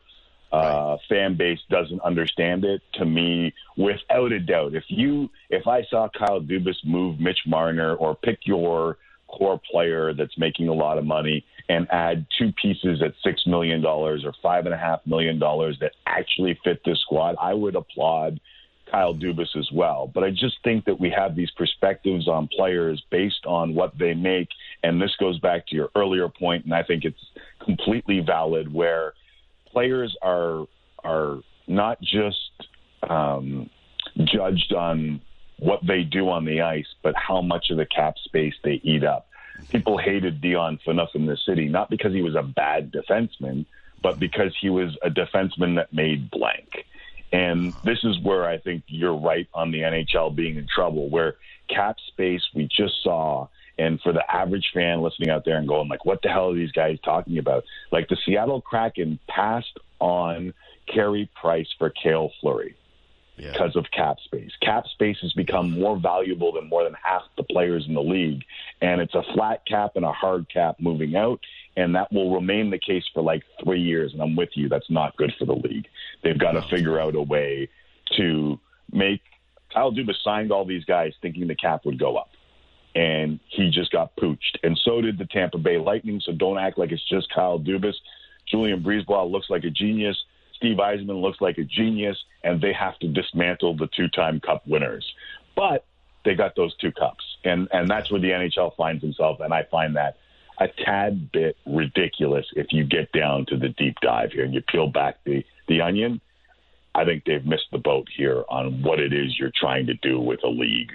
[0.52, 2.82] uh, fan base doesn't understand it.
[2.94, 7.96] To me, without a doubt, if you if I saw Kyle Dubas move Mitch Marner
[7.96, 8.98] or pick your
[9.28, 13.82] core player that's making a lot of money and add two pieces at six million
[13.82, 17.76] dollars or five and a half million dollars that actually fit this squad, I would
[17.76, 18.40] applaud
[18.90, 20.10] Kyle Dubas as well.
[20.14, 24.14] But I just think that we have these perspectives on players based on what they
[24.14, 24.48] make,
[24.84, 27.26] and this goes back to your earlier point, and I think it's
[27.64, 29.14] completely valid where
[29.78, 30.66] players are
[31.04, 31.38] are
[31.68, 32.68] not just
[33.08, 33.70] um,
[34.26, 35.22] judged on
[35.60, 39.04] what they do on the ice, but how much of the cap space they eat
[39.04, 39.28] up.
[39.70, 43.66] People hated Dion Phaneuf in the city, not because he was a bad defenseman,
[44.02, 46.70] but because he was a defenseman that made blank.
[47.32, 51.36] And this is where I think you're right on the NHL being in trouble, where
[51.70, 53.48] cap space we just saw
[53.78, 56.56] and for the average fan listening out there and going like, what the hell are
[56.56, 57.64] these guys talking about?
[57.92, 60.54] Like the Seattle Kraken passed on
[60.88, 62.76] Carey Price for Cale Fleury
[63.38, 63.52] yeah.
[63.52, 64.52] because of cap space.
[64.62, 68.44] Cap space has become more valuable than more than half the players in the league,
[68.82, 71.40] and it's a flat cap and a hard cap moving out,
[71.76, 74.14] and that will remain the case for like three years.
[74.14, 75.88] And I'm with you, that's not good for the league.
[76.24, 77.70] They've got to figure out a way
[78.18, 78.60] to
[78.92, 79.22] make.
[79.74, 82.30] Kyle Dubas signed all these guys thinking the cap would go up
[82.96, 84.58] and he just got pooched.
[84.64, 86.22] And so did the Tampa Bay Lightning.
[86.24, 87.94] So don't act like it's just Kyle Dubas.
[88.48, 90.18] Julien BriseBois looks like a genius.
[90.56, 95.06] Steve Yzerman looks like a genius, and they have to dismantle the two-time Cup winners.
[95.56, 95.86] But
[96.26, 99.40] they got those two cups, and and that's where the NHL finds itself.
[99.40, 100.18] And I find that
[100.60, 104.62] a tad bit ridiculous if you get down to the deep dive here and you
[104.62, 106.20] peel back the the onion.
[106.96, 110.20] I think they've missed the boat here on what it is you're trying to do
[110.20, 110.92] with a league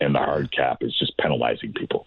[0.00, 2.06] and the hard cap is just penalizing people.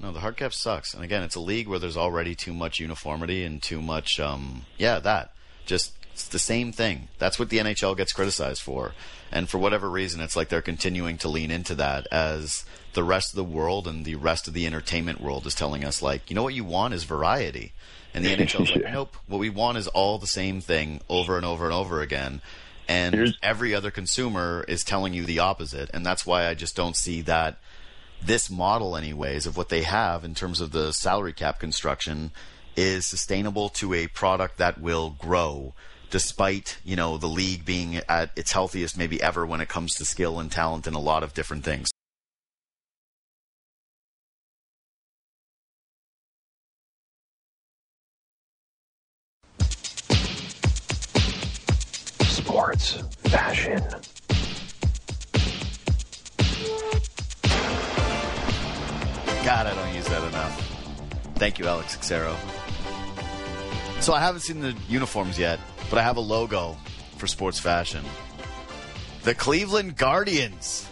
[0.00, 0.94] No, the hard cap sucks.
[0.94, 4.66] And again, it's a league where there's already too much uniformity and too much, um,
[4.76, 5.32] yeah, that.
[5.66, 7.08] Just it's the same thing.
[7.18, 8.92] That's what the NHL gets criticized for.
[9.32, 13.32] And for whatever reason, it's like they're continuing to lean into that as the rest
[13.32, 16.36] of the world and the rest of the entertainment world is telling us, like, you
[16.36, 17.72] know what you want is variety.
[18.12, 21.44] And the NHL's like, nope, what we want is all the same thing over and
[21.44, 22.40] over and over again
[22.88, 25.90] and Here's- every other consumer is telling you the opposite.
[25.94, 27.58] And that's why i just don't see that
[28.22, 32.30] this model anyways of what they have in terms of the salary cap construction
[32.76, 35.74] is sustainable to a product that will grow
[36.10, 40.04] despite you know the league being at its healthiest maybe ever when it comes to
[40.04, 41.90] skill and talent and a lot of different things
[52.64, 53.78] sports, fashion.
[59.44, 60.60] God, I don't use that enough.
[61.34, 62.34] Thank you, Alex Xero.
[64.00, 65.60] So I haven't seen the uniforms yet,
[65.90, 66.76] but I have a logo
[67.18, 68.02] for sports fashion.
[69.24, 70.88] The Cleveland Guardians.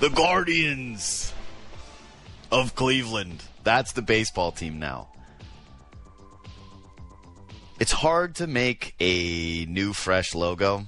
[0.00, 1.34] The Guardians
[2.50, 3.42] of Cleveland.
[3.64, 5.08] That's the baseball team now.
[7.78, 10.86] It's hard to make a new, fresh logo.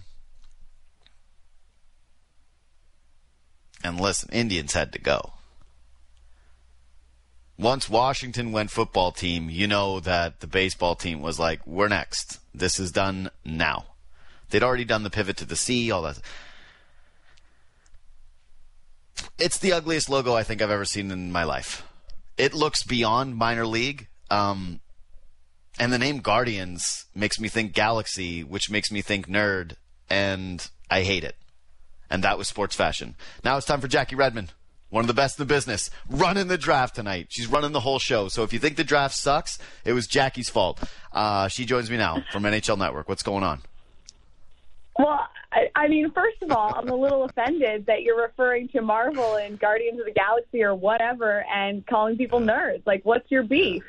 [3.85, 5.33] And listen, Indians had to go.
[7.57, 12.41] Once Washington went football team, you know that the baseball team was like, we're next.
[12.55, 13.85] This is done now.
[14.49, 16.19] They'd already done the pivot to the sea, all that.
[19.39, 21.87] It's the ugliest logo I think I've ever seen in my life.
[22.37, 24.09] It looks beyond minor league.
[24.31, 24.81] Um,
[25.79, 29.77] and the name Guardians makes me think Galaxy, which makes me think nerd,
[30.09, 31.37] and I hate it.
[32.11, 33.15] And that was sports fashion.
[33.45, 34.53] Now it's time for Jackie Redmond,
[34.89, 37.29] one of the best in the business, running the draft tonight.
[37.31, 38.29] She's running the whole show.
[38.29, 40.83] So if you think the draft sucks, it was Jackie's fault.
[41.13, 43.09] Uh, she joins me now from NHL Network.
[43.09, 43.63] What's going on?
[44.99, 45.21] Well,
[45.53, 49.37] I, I mean, first of all, I'm a little offended that you're referring to Marvel
[49.37, 52.83] and Guardians of the Galaxy or whatever and calling people nerds.
[52.87, 53.83] Like, what's your beef?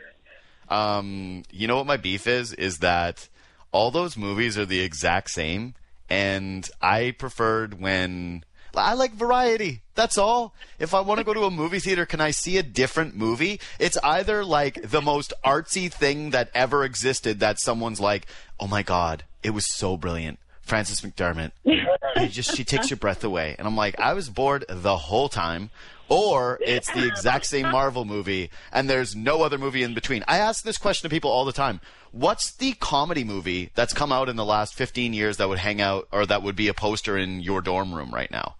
[0.72, 2.53] Um, you know what my beef is?
[2.53, 3.27] Is that
[3.72, 5.76] all those movies are the exact same,
[6.10, 8.45] and I preferred when
[8.76, 9.81] I like variety.
[9.95, 10.56] That's all.
[10.80, 13.60] If I want to go to a movie theater, can I see a different movie?
[13.80, 18.26] It's either like the most artsy thing that ever existed that someone's like,
[18.60, 21.52] "Oh my god, it was so brilliant." Frances McDormand.
[22.30, 23.56] just she takes your breath away.
[23.57, 25.69] And I'm like, I was bored the whole time
[26.11, 30.23] or it's the exact same Marvel movie and there's no other movie in between.
[30.27, 31.79] I ask this question to people all the time.
[32.11, 35.79] What's the comedy movie that's come out in the last 15 years that would hang
[35.79, 38.55] out or that would be a poster in your dorm room right now?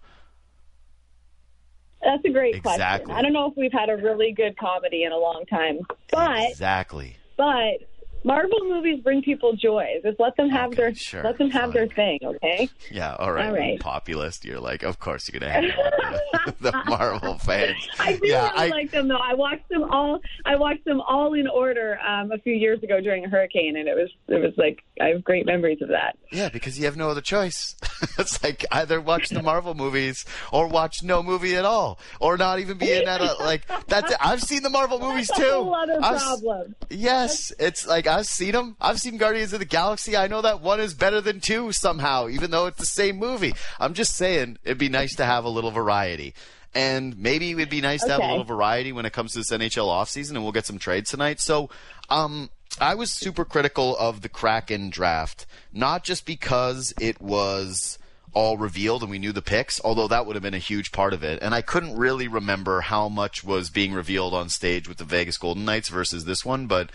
[2.02, 3.06] That's a great exactly.
[3.06, 3.10] question.
[3.16, 5.80] I don't know if we've had a really good comedy in a long time.
[6.10, 7.16] But Exactly.
[7.36, 7.86] But
[8.24, 9.84] Marvel movies bring people joy.
[10.02, 11.72] Just let them have okay, their sure, let them have fine.
[11.72, 12.68] their thing, okay?
[12.90, 13.46] Yeah, all right.
[13.46, 13.80] All right.
[13.80, 15.52] Populist, you're like, of course you're gonna
[16.32, 17.88] have the, the Marvel fans.
[17.98, 19.16] I do yeah, really I, like them though.
[19.16, 20.20] I watched them all.
[20.44, 23.88] I watched them all in order um, a few years ago during a hurricane, and
[23.88, 26.16] it was it was like I have great memories of that.
[26.30, 27.74] Yeah, because you have no other choice.
[28.18, 32.60] it's like either watch the Marvel movies or watch no movie at all, or not
[32.60, 33.20] even be in that.
[33.40, 34.12] Like that's.
[34.12, 34.18] It.
[34.20, 35.42] I've seen the Marvel movies too.
[35.42, 36.74] That's other I've, problem.
[36.90, 38.76] Yes, it's like I've seen them.
[38.80, 40.16] I've seen Guardians of the Galaxy.
[40.16, 43.54] I know that one is better than two somehow, even though it's the same movie.
[43.80, 46.34] I'm just saying it'd be nice to have a little variety.
[46.74, 49.50] And maybe it'd be nice to have a little variety when it comes to this
[49.50, 51.38] NHL offseason, and we'll get some trades tonight.
[51.38, 51.68] So,
[52.08, 52.48] um,
[52.80, 57.98] I was super critical of the Kraken draft, not just because it was
[58.34, 61.12] all revealed and we knew the picks, although that would have been a huge part
[61.12, 61.42] of it.
[61.42, 65.36] And I couldn't really remember how much was being revealed on stage with the Vegas
[65.36, 66.90] Golden Knights versus this one, but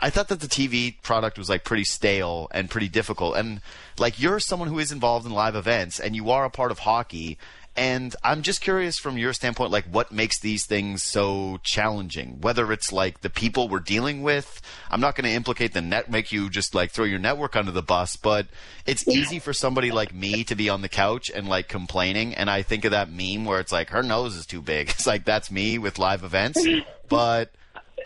[0.00, 3.36] I thought that the TV product was like pretty stale and pretty difficult.
[3.36, 3.60] And
[3.98, 6.80] like you're someone who is involved in live events and you are a part of
[6.80, 7.38] hockey.
[7.78, 12.40] And I'm just curious from your standpoint, like what makes these things so challenging?
[12.40, 14.62] Whether it's like the people we're dealing with.
[14.90, 17.72] I'm not going to implicate the net, make you just like throw your network under
[17.72, 18.46] the bus, but
[18.86, 22.34] it's easy for somebody like me to be on the couch and like complaining.
[22.34, 24.88] And I think of that meme where it's like her nose is too big.
[24.96, 26.66] It's like that's me with live events,
[27.08, 27.50] but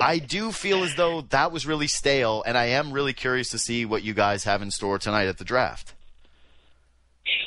[0.01, 3.59] I do feel as though that was really stale, and I am really curious to
[3.59, 5.95] see what you guys have in store tonight at the draft.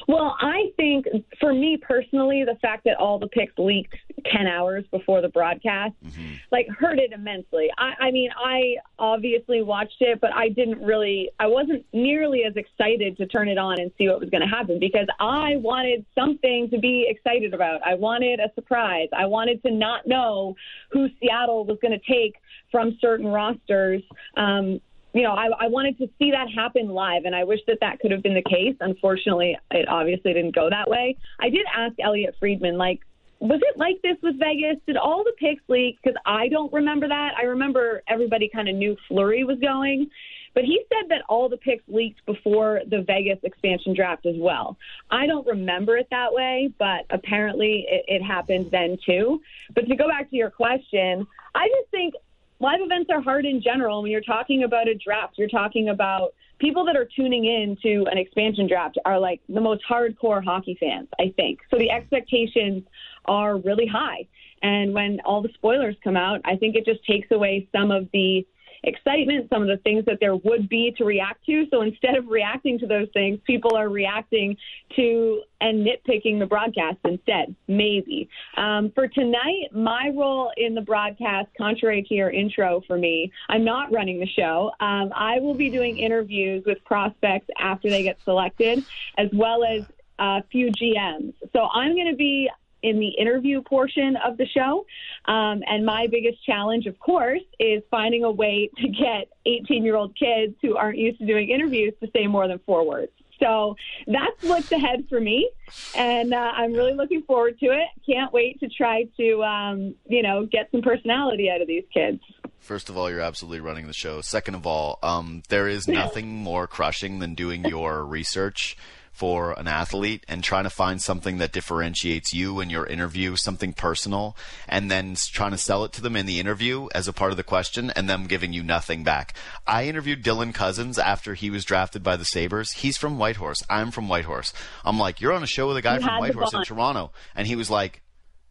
[0.07, 1.07] Well, I think
[1.39, 5.93] for me personally, the fact that all the picks leaked 10 hours before the broadcast,
[6.03, 6.33] mm-hmm.
[6.51, 7.69] like, hurt it immensely.
[7.77, 12.55] I, I mean, I obviously watched it, but I didn't really, I wasn't nearly as
[12.55, 16.05] excited to turn it on and see what was going to happen because I wanted
[16.15, 17.81] something to be excited about.
[17.85, 19.09] I wanted a surprise.
[19.17, 20.55] I wanted to not know
[20.91, 22.35] who Seattle was going to take
[22.73, 24.01] from certain rosters.
[24.35, 24.81] Um,
[25.13, 27.99] you know, I, I wanted to see that happen live, and I wish that that
[27.99, 28.75] could have been the case.
[28.81, 31.15] Unfortunately, it obviously didn't go that way.
[31.39, 32.99] I did ask Elliot Friedman, like,
[33.39, 34.77] was it like this with Vegas?
[34.87, 35.99] Did all the picks leak?
[36.01, 37.33] Because I don't remember that.
[37.37, 40.09] I remember everybody kind of knew Fleury was going.
[40.55, 44.77] But he said that all the picks leaked before the Vegas expansion draft as well.
[45.11, 49.41] I don't remember it that way, but apparently it, it happened then too.
[49.75, 52.13] But to go back to your question, I just think
[52.59, 54.01] live events are hard in general.
[54.01, 58.05] When you're talking about a draft, you're talking about people that are tuning in to
[58.09, 61.59] an expansion draft are like the most hardcore hockey fans, I think.
[61.69, 62.83] So the expectations
[63.25, 64.27] are really high.
[64.61, 68.07] And when all the spoilers come out, I think it just takes away some of
[68.13, 68.47] the
[68.83, 71.65] excitement, some of the things that there would be to react to.
[71.71, 74.57] So instead of reacting to those things, people are reacting
[74.95, 78.27] to and nitpicking the broadcast instead, maybe.
[78.57, 83.63] Um, for tonight, my role in the broadcast, contrary to your intro for me, I'm
[83.63, 84.71] not running the show.
[84.81, 88.83] Um, I will be doing interviews with prospects after they get selected,
[89.17, 89.85] as well as
[90.19, 91.33] a few GMs.
[91.53, 92.49] So I'm going to be
[92.83, 94.85] in the interview portion of the show.
[95.25, 99.95] Um, and my biggest challenge, of course, is finding a way to get 18 year
[99.95, 103.11] old kids who aren't used to doing interviews to say more than four words.
[103.39, 103.75] So
[104.07, 105.49] that's what's ahead for me,
[105.95, 107.87] and uh, I'm really looking forward to it.
[108.09, 112.21] Can't wait to try to, um, you know, get some personality out of these kids.
[112.59, 114.21] First of all, you're absolutely running the show.
[114.21, 118.77] Second of all, um, there is nothing more crushing than doing your research
[119.13, 123.71] for an athlete and trying to find something that differentiates you in your interview, something
[123.71, 124.35] personal,
[124.67, 127.37] and then trying to sell it to them in the interview as a part of
[127.37, 129.35] the question and them giving you nothing back.
[129.67, 132.71] I interviewed Dylan Cozens after he was drafted by the Sabres.
[132.71, 133.63] He's from Whitehorse.
[133.69, 134.51] I'm from Whitehorse.
[134.83, 137.11] I'm like, you're on a show with a guy you from Whitehorse in Toronto.
[137.35, 138.01] And he was like,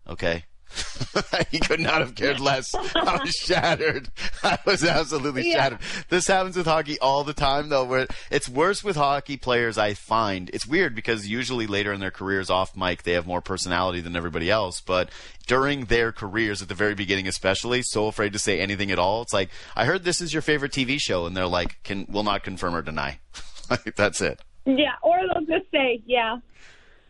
[0.09, 0.44] okay.
[1.51, 2.74] he could not have cared less.
[2.74, 4.09] I was shattered.
[4.43, 5.55] I was absolutely yeah.
[5.55, 5.78] shattered.
[6.09, 7.85] This happens with hockey all the time, though.
[7.85, 10.51] Where it's worse with hockey players, I find.
[10.53, 14.16] It's weird because usually later in their careers, off mic, they have more personality than
[14.16, 14.81] everybody else.
[14.81, 15.11] But
[15.47, 19.23] during their careers, at the very beginning, especially, so afraid to say anything at all.
[19.23, 22.24] It's like I heard this is your favorite TV show, and they're like, "Can will
[22.24, 23.19] not confirm or deny."
[23.70, 24.40] like, that's it.
[24.65, 26.39] Yeah, or they'll just say, "Yeah."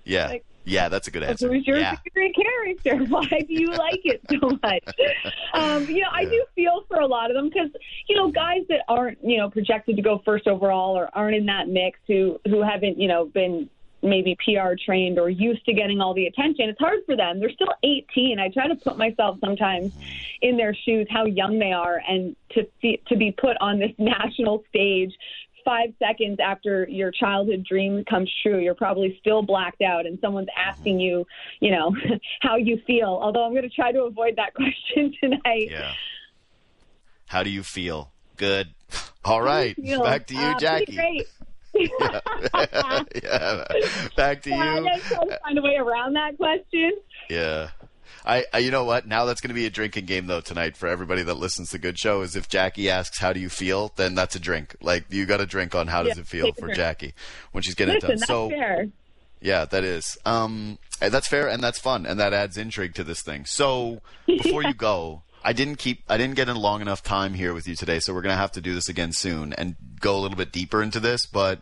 [0.04, 0.28] Yeah.
[0.28, 1.52] Like, yeah, that's a good answer.
[1.52, 1.96] Who's your yeah.
[2.14, 2.34] favorite
[2.84, 3.04] character?
[3.06, 4.84] Why do you like it so much?
[5.54, 7.70] Um, you know, I do feel for a lot of them because
[8.08, 11.46] you know guys that aren't you know projected to go first overall or aren't in
[11.46, 13.68] that mix who who haven't you know been
[14.02, 16.68] maybe PR trained or used to getting all the attention.
[16.68, 17.38] It's hard for them.
[17.38, 18.38] They're still 18.
[18.38, 19.92] I try to put myself sometimes
[20.40, 23.92] in their shoes, how young they are, and to see, to be put on this
[23.98, 25.12] national stage
[25.64, 30.48] five seconds after your childhood dream comes true, you're probably still blacked out, and someone's
[30.56, 31.26] asking you,
[31.60, 31.94] you know,
[32.40, 33.18] how you feel.
[33.20, 35.68] Although I'm going to try to avoid that question tonight.
[35.70, 35.92] Yeah.
[37.26, 38.12] How do you feel?
[38.36, 38.68] Good.
[39.24, 39.76] All right.
[39.76, 40.96] Back to you, uh, Jackie.
[40.96, 41.26] Great.
[41.74, 42.20] yeah.
[43.22, 43.64] yeah.
[44.16, 44.56] Back to you.
[44.56, 46.92] I try to find a way around that question.
[47.30, 47.70] Yeah.
[48.24, 49.06] I, I, you know what?
[49.06, 51.78] Now that's going to be a drinking game though tonight for everybody that listens to
[51.78, 52.22] Good Show.
[52.22, 54.76] Is if Jackie asks how do you feel, then that's a drink.
[54.80, 57.14] Like you got a drink on how does it feel for Jackie
[57.52, 58.26] when she's getting Listen, it done.
[58.26, 58.86] so fair.
[59.40, 60.16] yeah, that is.
[60.24, 63.44] Um, that's fair and that's fun and that adds intrigue to this thing.
[63.44, 65.22] So before you go.
[65.44, 68.14] I didn't keep I didn't get in long enough time here with you today, so
[68.14, 71.00] we're gonna have to do this again soon and go a little bit deeper into
[71.00, 71.26] this.
[71.26, 71.60] But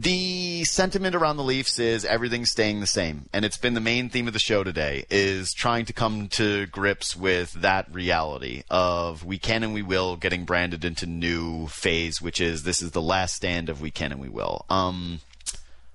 [0.00, 4.08] the sentiment around the Leafs is everything's staying the same, and it's been the main
[4.08, 5.04] theme of the show today.
[5.10, 10.16] Is trying to come to grips with that reality of we can and we will
[10.16, 14.12] getting branded into new phase, which is this is the last stand of we can
[14.12, 14.64] and we will.
[14.70, 15.18] Um,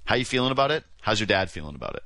[0.03, 0.83] how you feeling about it?
[1.01, 2.03] How's your dad feeling about it?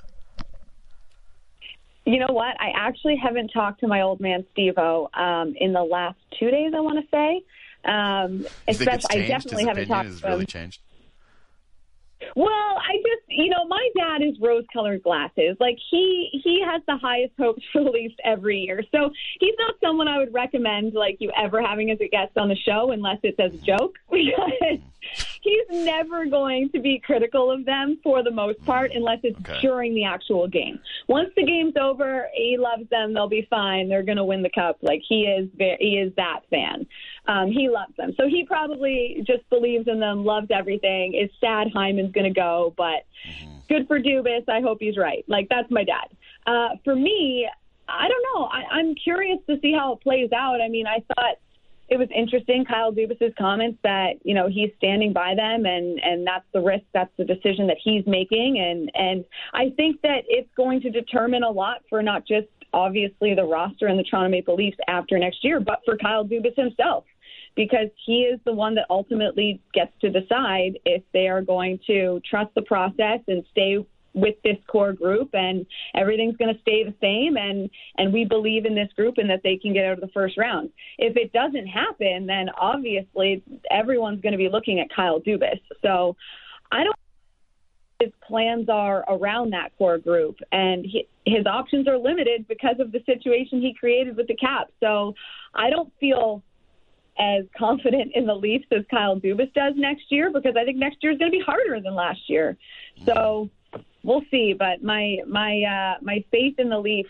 [2.05, 2.61] You know what?
[2.61, 6.73] I actually haven't talked to my old man Stevo um, in the last two days.
[6.75, 7.43] I want to say,
[7.91, 10.31] um, especially I definitely haven't talked to him.
[10.31, 10.79] Really changed?
[12.35, 15.57] Well, I just, you know, my dad is rose-colored glasses.
[15.60, 18.84] Like he he has the highest hopes for the Leafs every year.
[18.91, 22.49] So he's not someone I would recommend like you ever having as a guest on
[22.49, 24.80] the show unless it's as a joke because
[25.41, 29.59] he's never going to be critical of them for the most part unless it's okay.
[29.61, 30.80] during the actual game.
[31.07, 33.14] Once the game's over, he loves them.
[33.14, 33.89] They'll be fine.
[33.89, 34.77] They're going to win the cup.
[34.81, 36.85] Like he is, he is that fan.
[37.27, 38.14] Um, he loves them.
[38.18, 41.14] So he probably just believes in them, loves everything.
[41.14, 43.57] Is sad Hyman's going to go, but mm-hmm.
[43.68, 44.47] good for Dubas.
[44.47, 45.26] I hope he's right.
[45.27, 46.07] Like that's my dad.
[46.45, 47.47] Uh, for me,
[47.89, 48.45] I don't know.
[48.45, 50.61] I, I'm curious to see how it plays out.
[50.61, 51.38] I mean, I thought
[51.89, 56.27] it was interesting, Kyle Dubas's comments that you know he's standing by them, and and
[56.27, 60.49] that's the risk, that's the decision that he's making, and and I think that it's
[60.55, 64.55] going to determine a lot for not just obviously the roster and the Toronto Maple
[64.55, 67.05] Leafs after next year, but for Kyle Dubas himself
[67.55, 72.22] because he is the one that ultimately gets to decide if they are going to
[72.30, 75.65] trust the process and stay with this core group and
[75.95, 79.41] everything's going to stay the same and and we believe in this group and that
[79.43, 80.69] they can get out of the first round.
[80.97, 85.59] If it doesn't happen, then obviously everyone's going to be looking at Kyle Dubas.
[85.81, 86.15] So
[86.71, 86.95] I don't
[87.99, 92.91] his plans are around that core group and he, his options are limited because of
[92.91, 94.67] the situation he created with the cap.
[94.79, 95.15] So
[95.55, 96.43] I don't feel
[97.19, 100.97] as confident in the Leafs as Kyle Dubas does next year because I think next
[101.01, 102.57] year is going to be harder than last year.
[103.05, 103.49] So
[104.07, 104.55] we'll see.
[104.57, 107.09] But my my uh, my faith in the Leafs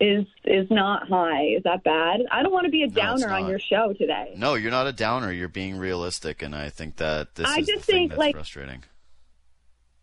[0.00, 1.44] is is not high.
[1.56, 2.22] Is that bad?
[2.32, 4.34] I don't want to be a downer on your show today.
[4.36, 5.30] No, you're not a downer.
[5.30, 8.82] You're being realistic, and I think that this I is just think, like, frustrating.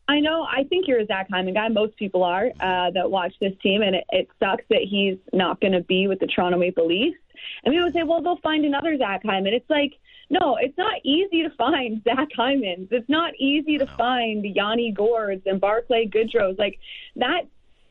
[0.08, 0.44] I know.
[0.44, 1.68] I think you're a Zach Hyman guy.
[1.68, 5.60] Most people are uh, that watch this team, and it, it sucks that he's not
[5.60, 7.18] going to be with the Toronto Maple Leafs.
[7.66, 9.94] And people say, "Well, they'll find another Zach Hyman." It's like
[10.30, 12.88] no, it's not easy to find Zach Hymans.
[12.92, 16.58] It's not easy to find Yanni Gourdes and Barclay Goodrows.
[16.60, 16.80] Like
[17.16, 17.44] that,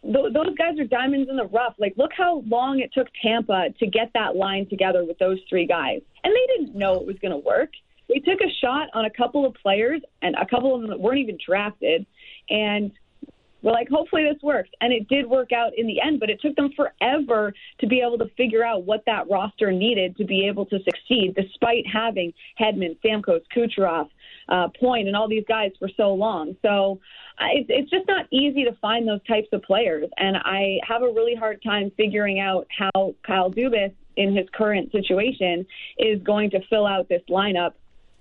[0.02, 1.74] th- those guys are diamonds in the rough.
[1.78, 5.66] Like look how long it took Tampa to get that line together with those three
[5.66, 7.70] guys, and they didn't know it was going to work.
[8.08, 11.00] They took a shot on a couple of players, and a couple of them that
[11.00, 12.06] weren't even drafted,
[12.48, 12.92] and
[13.66, 14.70] we're like, hopefully this works.
[14.80, 18.00] And it did work out in the end, but it took them forever to be
[18.00, 22.32] able to figure out what that roster needed to be able to succeed, despite having
[22.60, 24.08] Hedman, Stamkos, Kucherov,
[24.48, 26.54] uh, Point, and all these guys for so long.
[26.62, 27.00] So
[27.40, 30.08] uh, it's, it's just not easy to find those types of players.
[30.16, 34.92] And I have a really hard time figuring out how Kyle Dubas, in his current
[34.92, 35.66] situation,
[35.98, 37.72] is going to fill out this lineup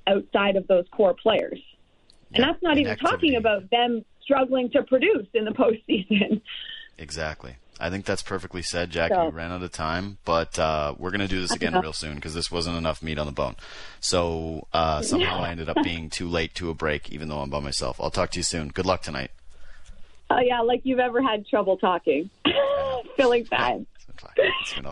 [0.07, 1.61] outside of those core players.
[2.33, 6.41] And that's not even talking about them struggling to produce in the postseason.
[6.97, 7.55] Exactly.
[7.79, 9.15] I think that's perfectly said, Jackie.
[9.15, 11.91] So, we ran out of time, but uh, we're going to do this again real
[11.91, 13.55] soon because this wasn't enough meat on the bone.
[13.99, 17.49] So uh, somehow I ended up being too late to a break, even though I'm
[17.49, 17.99] by myself.
[17.99, 18.69] I'll talk to you soon.
[18.69, 19.31] Good luck tonight.
[20.29, 22.29] Oh, yeah, like you've ever had trouble talking.
[23.17, 23.85] Feeling bad.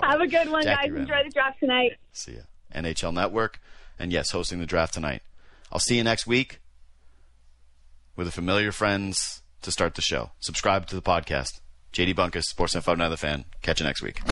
[0.04, 1.00] Have a good one, Jackie guys.
[1.00, 1.94] Enjoy the draft tonight.
[2.12, 2.42] See ya.
[2.76, 3.62] NHL Network.
[3.98, 5.22] And yes, hosting the draft tonight.
[5.72, 6.60] I'll see you next week
[8.16, 10.32] with a familiar friends to start the show.
[10.40, 11.62] Subscribe to the podcast.
[11.94, 13.46] JD Bunkis, Sportsnet 59 The Fan.
[13.62, 14.24] Catch you next week.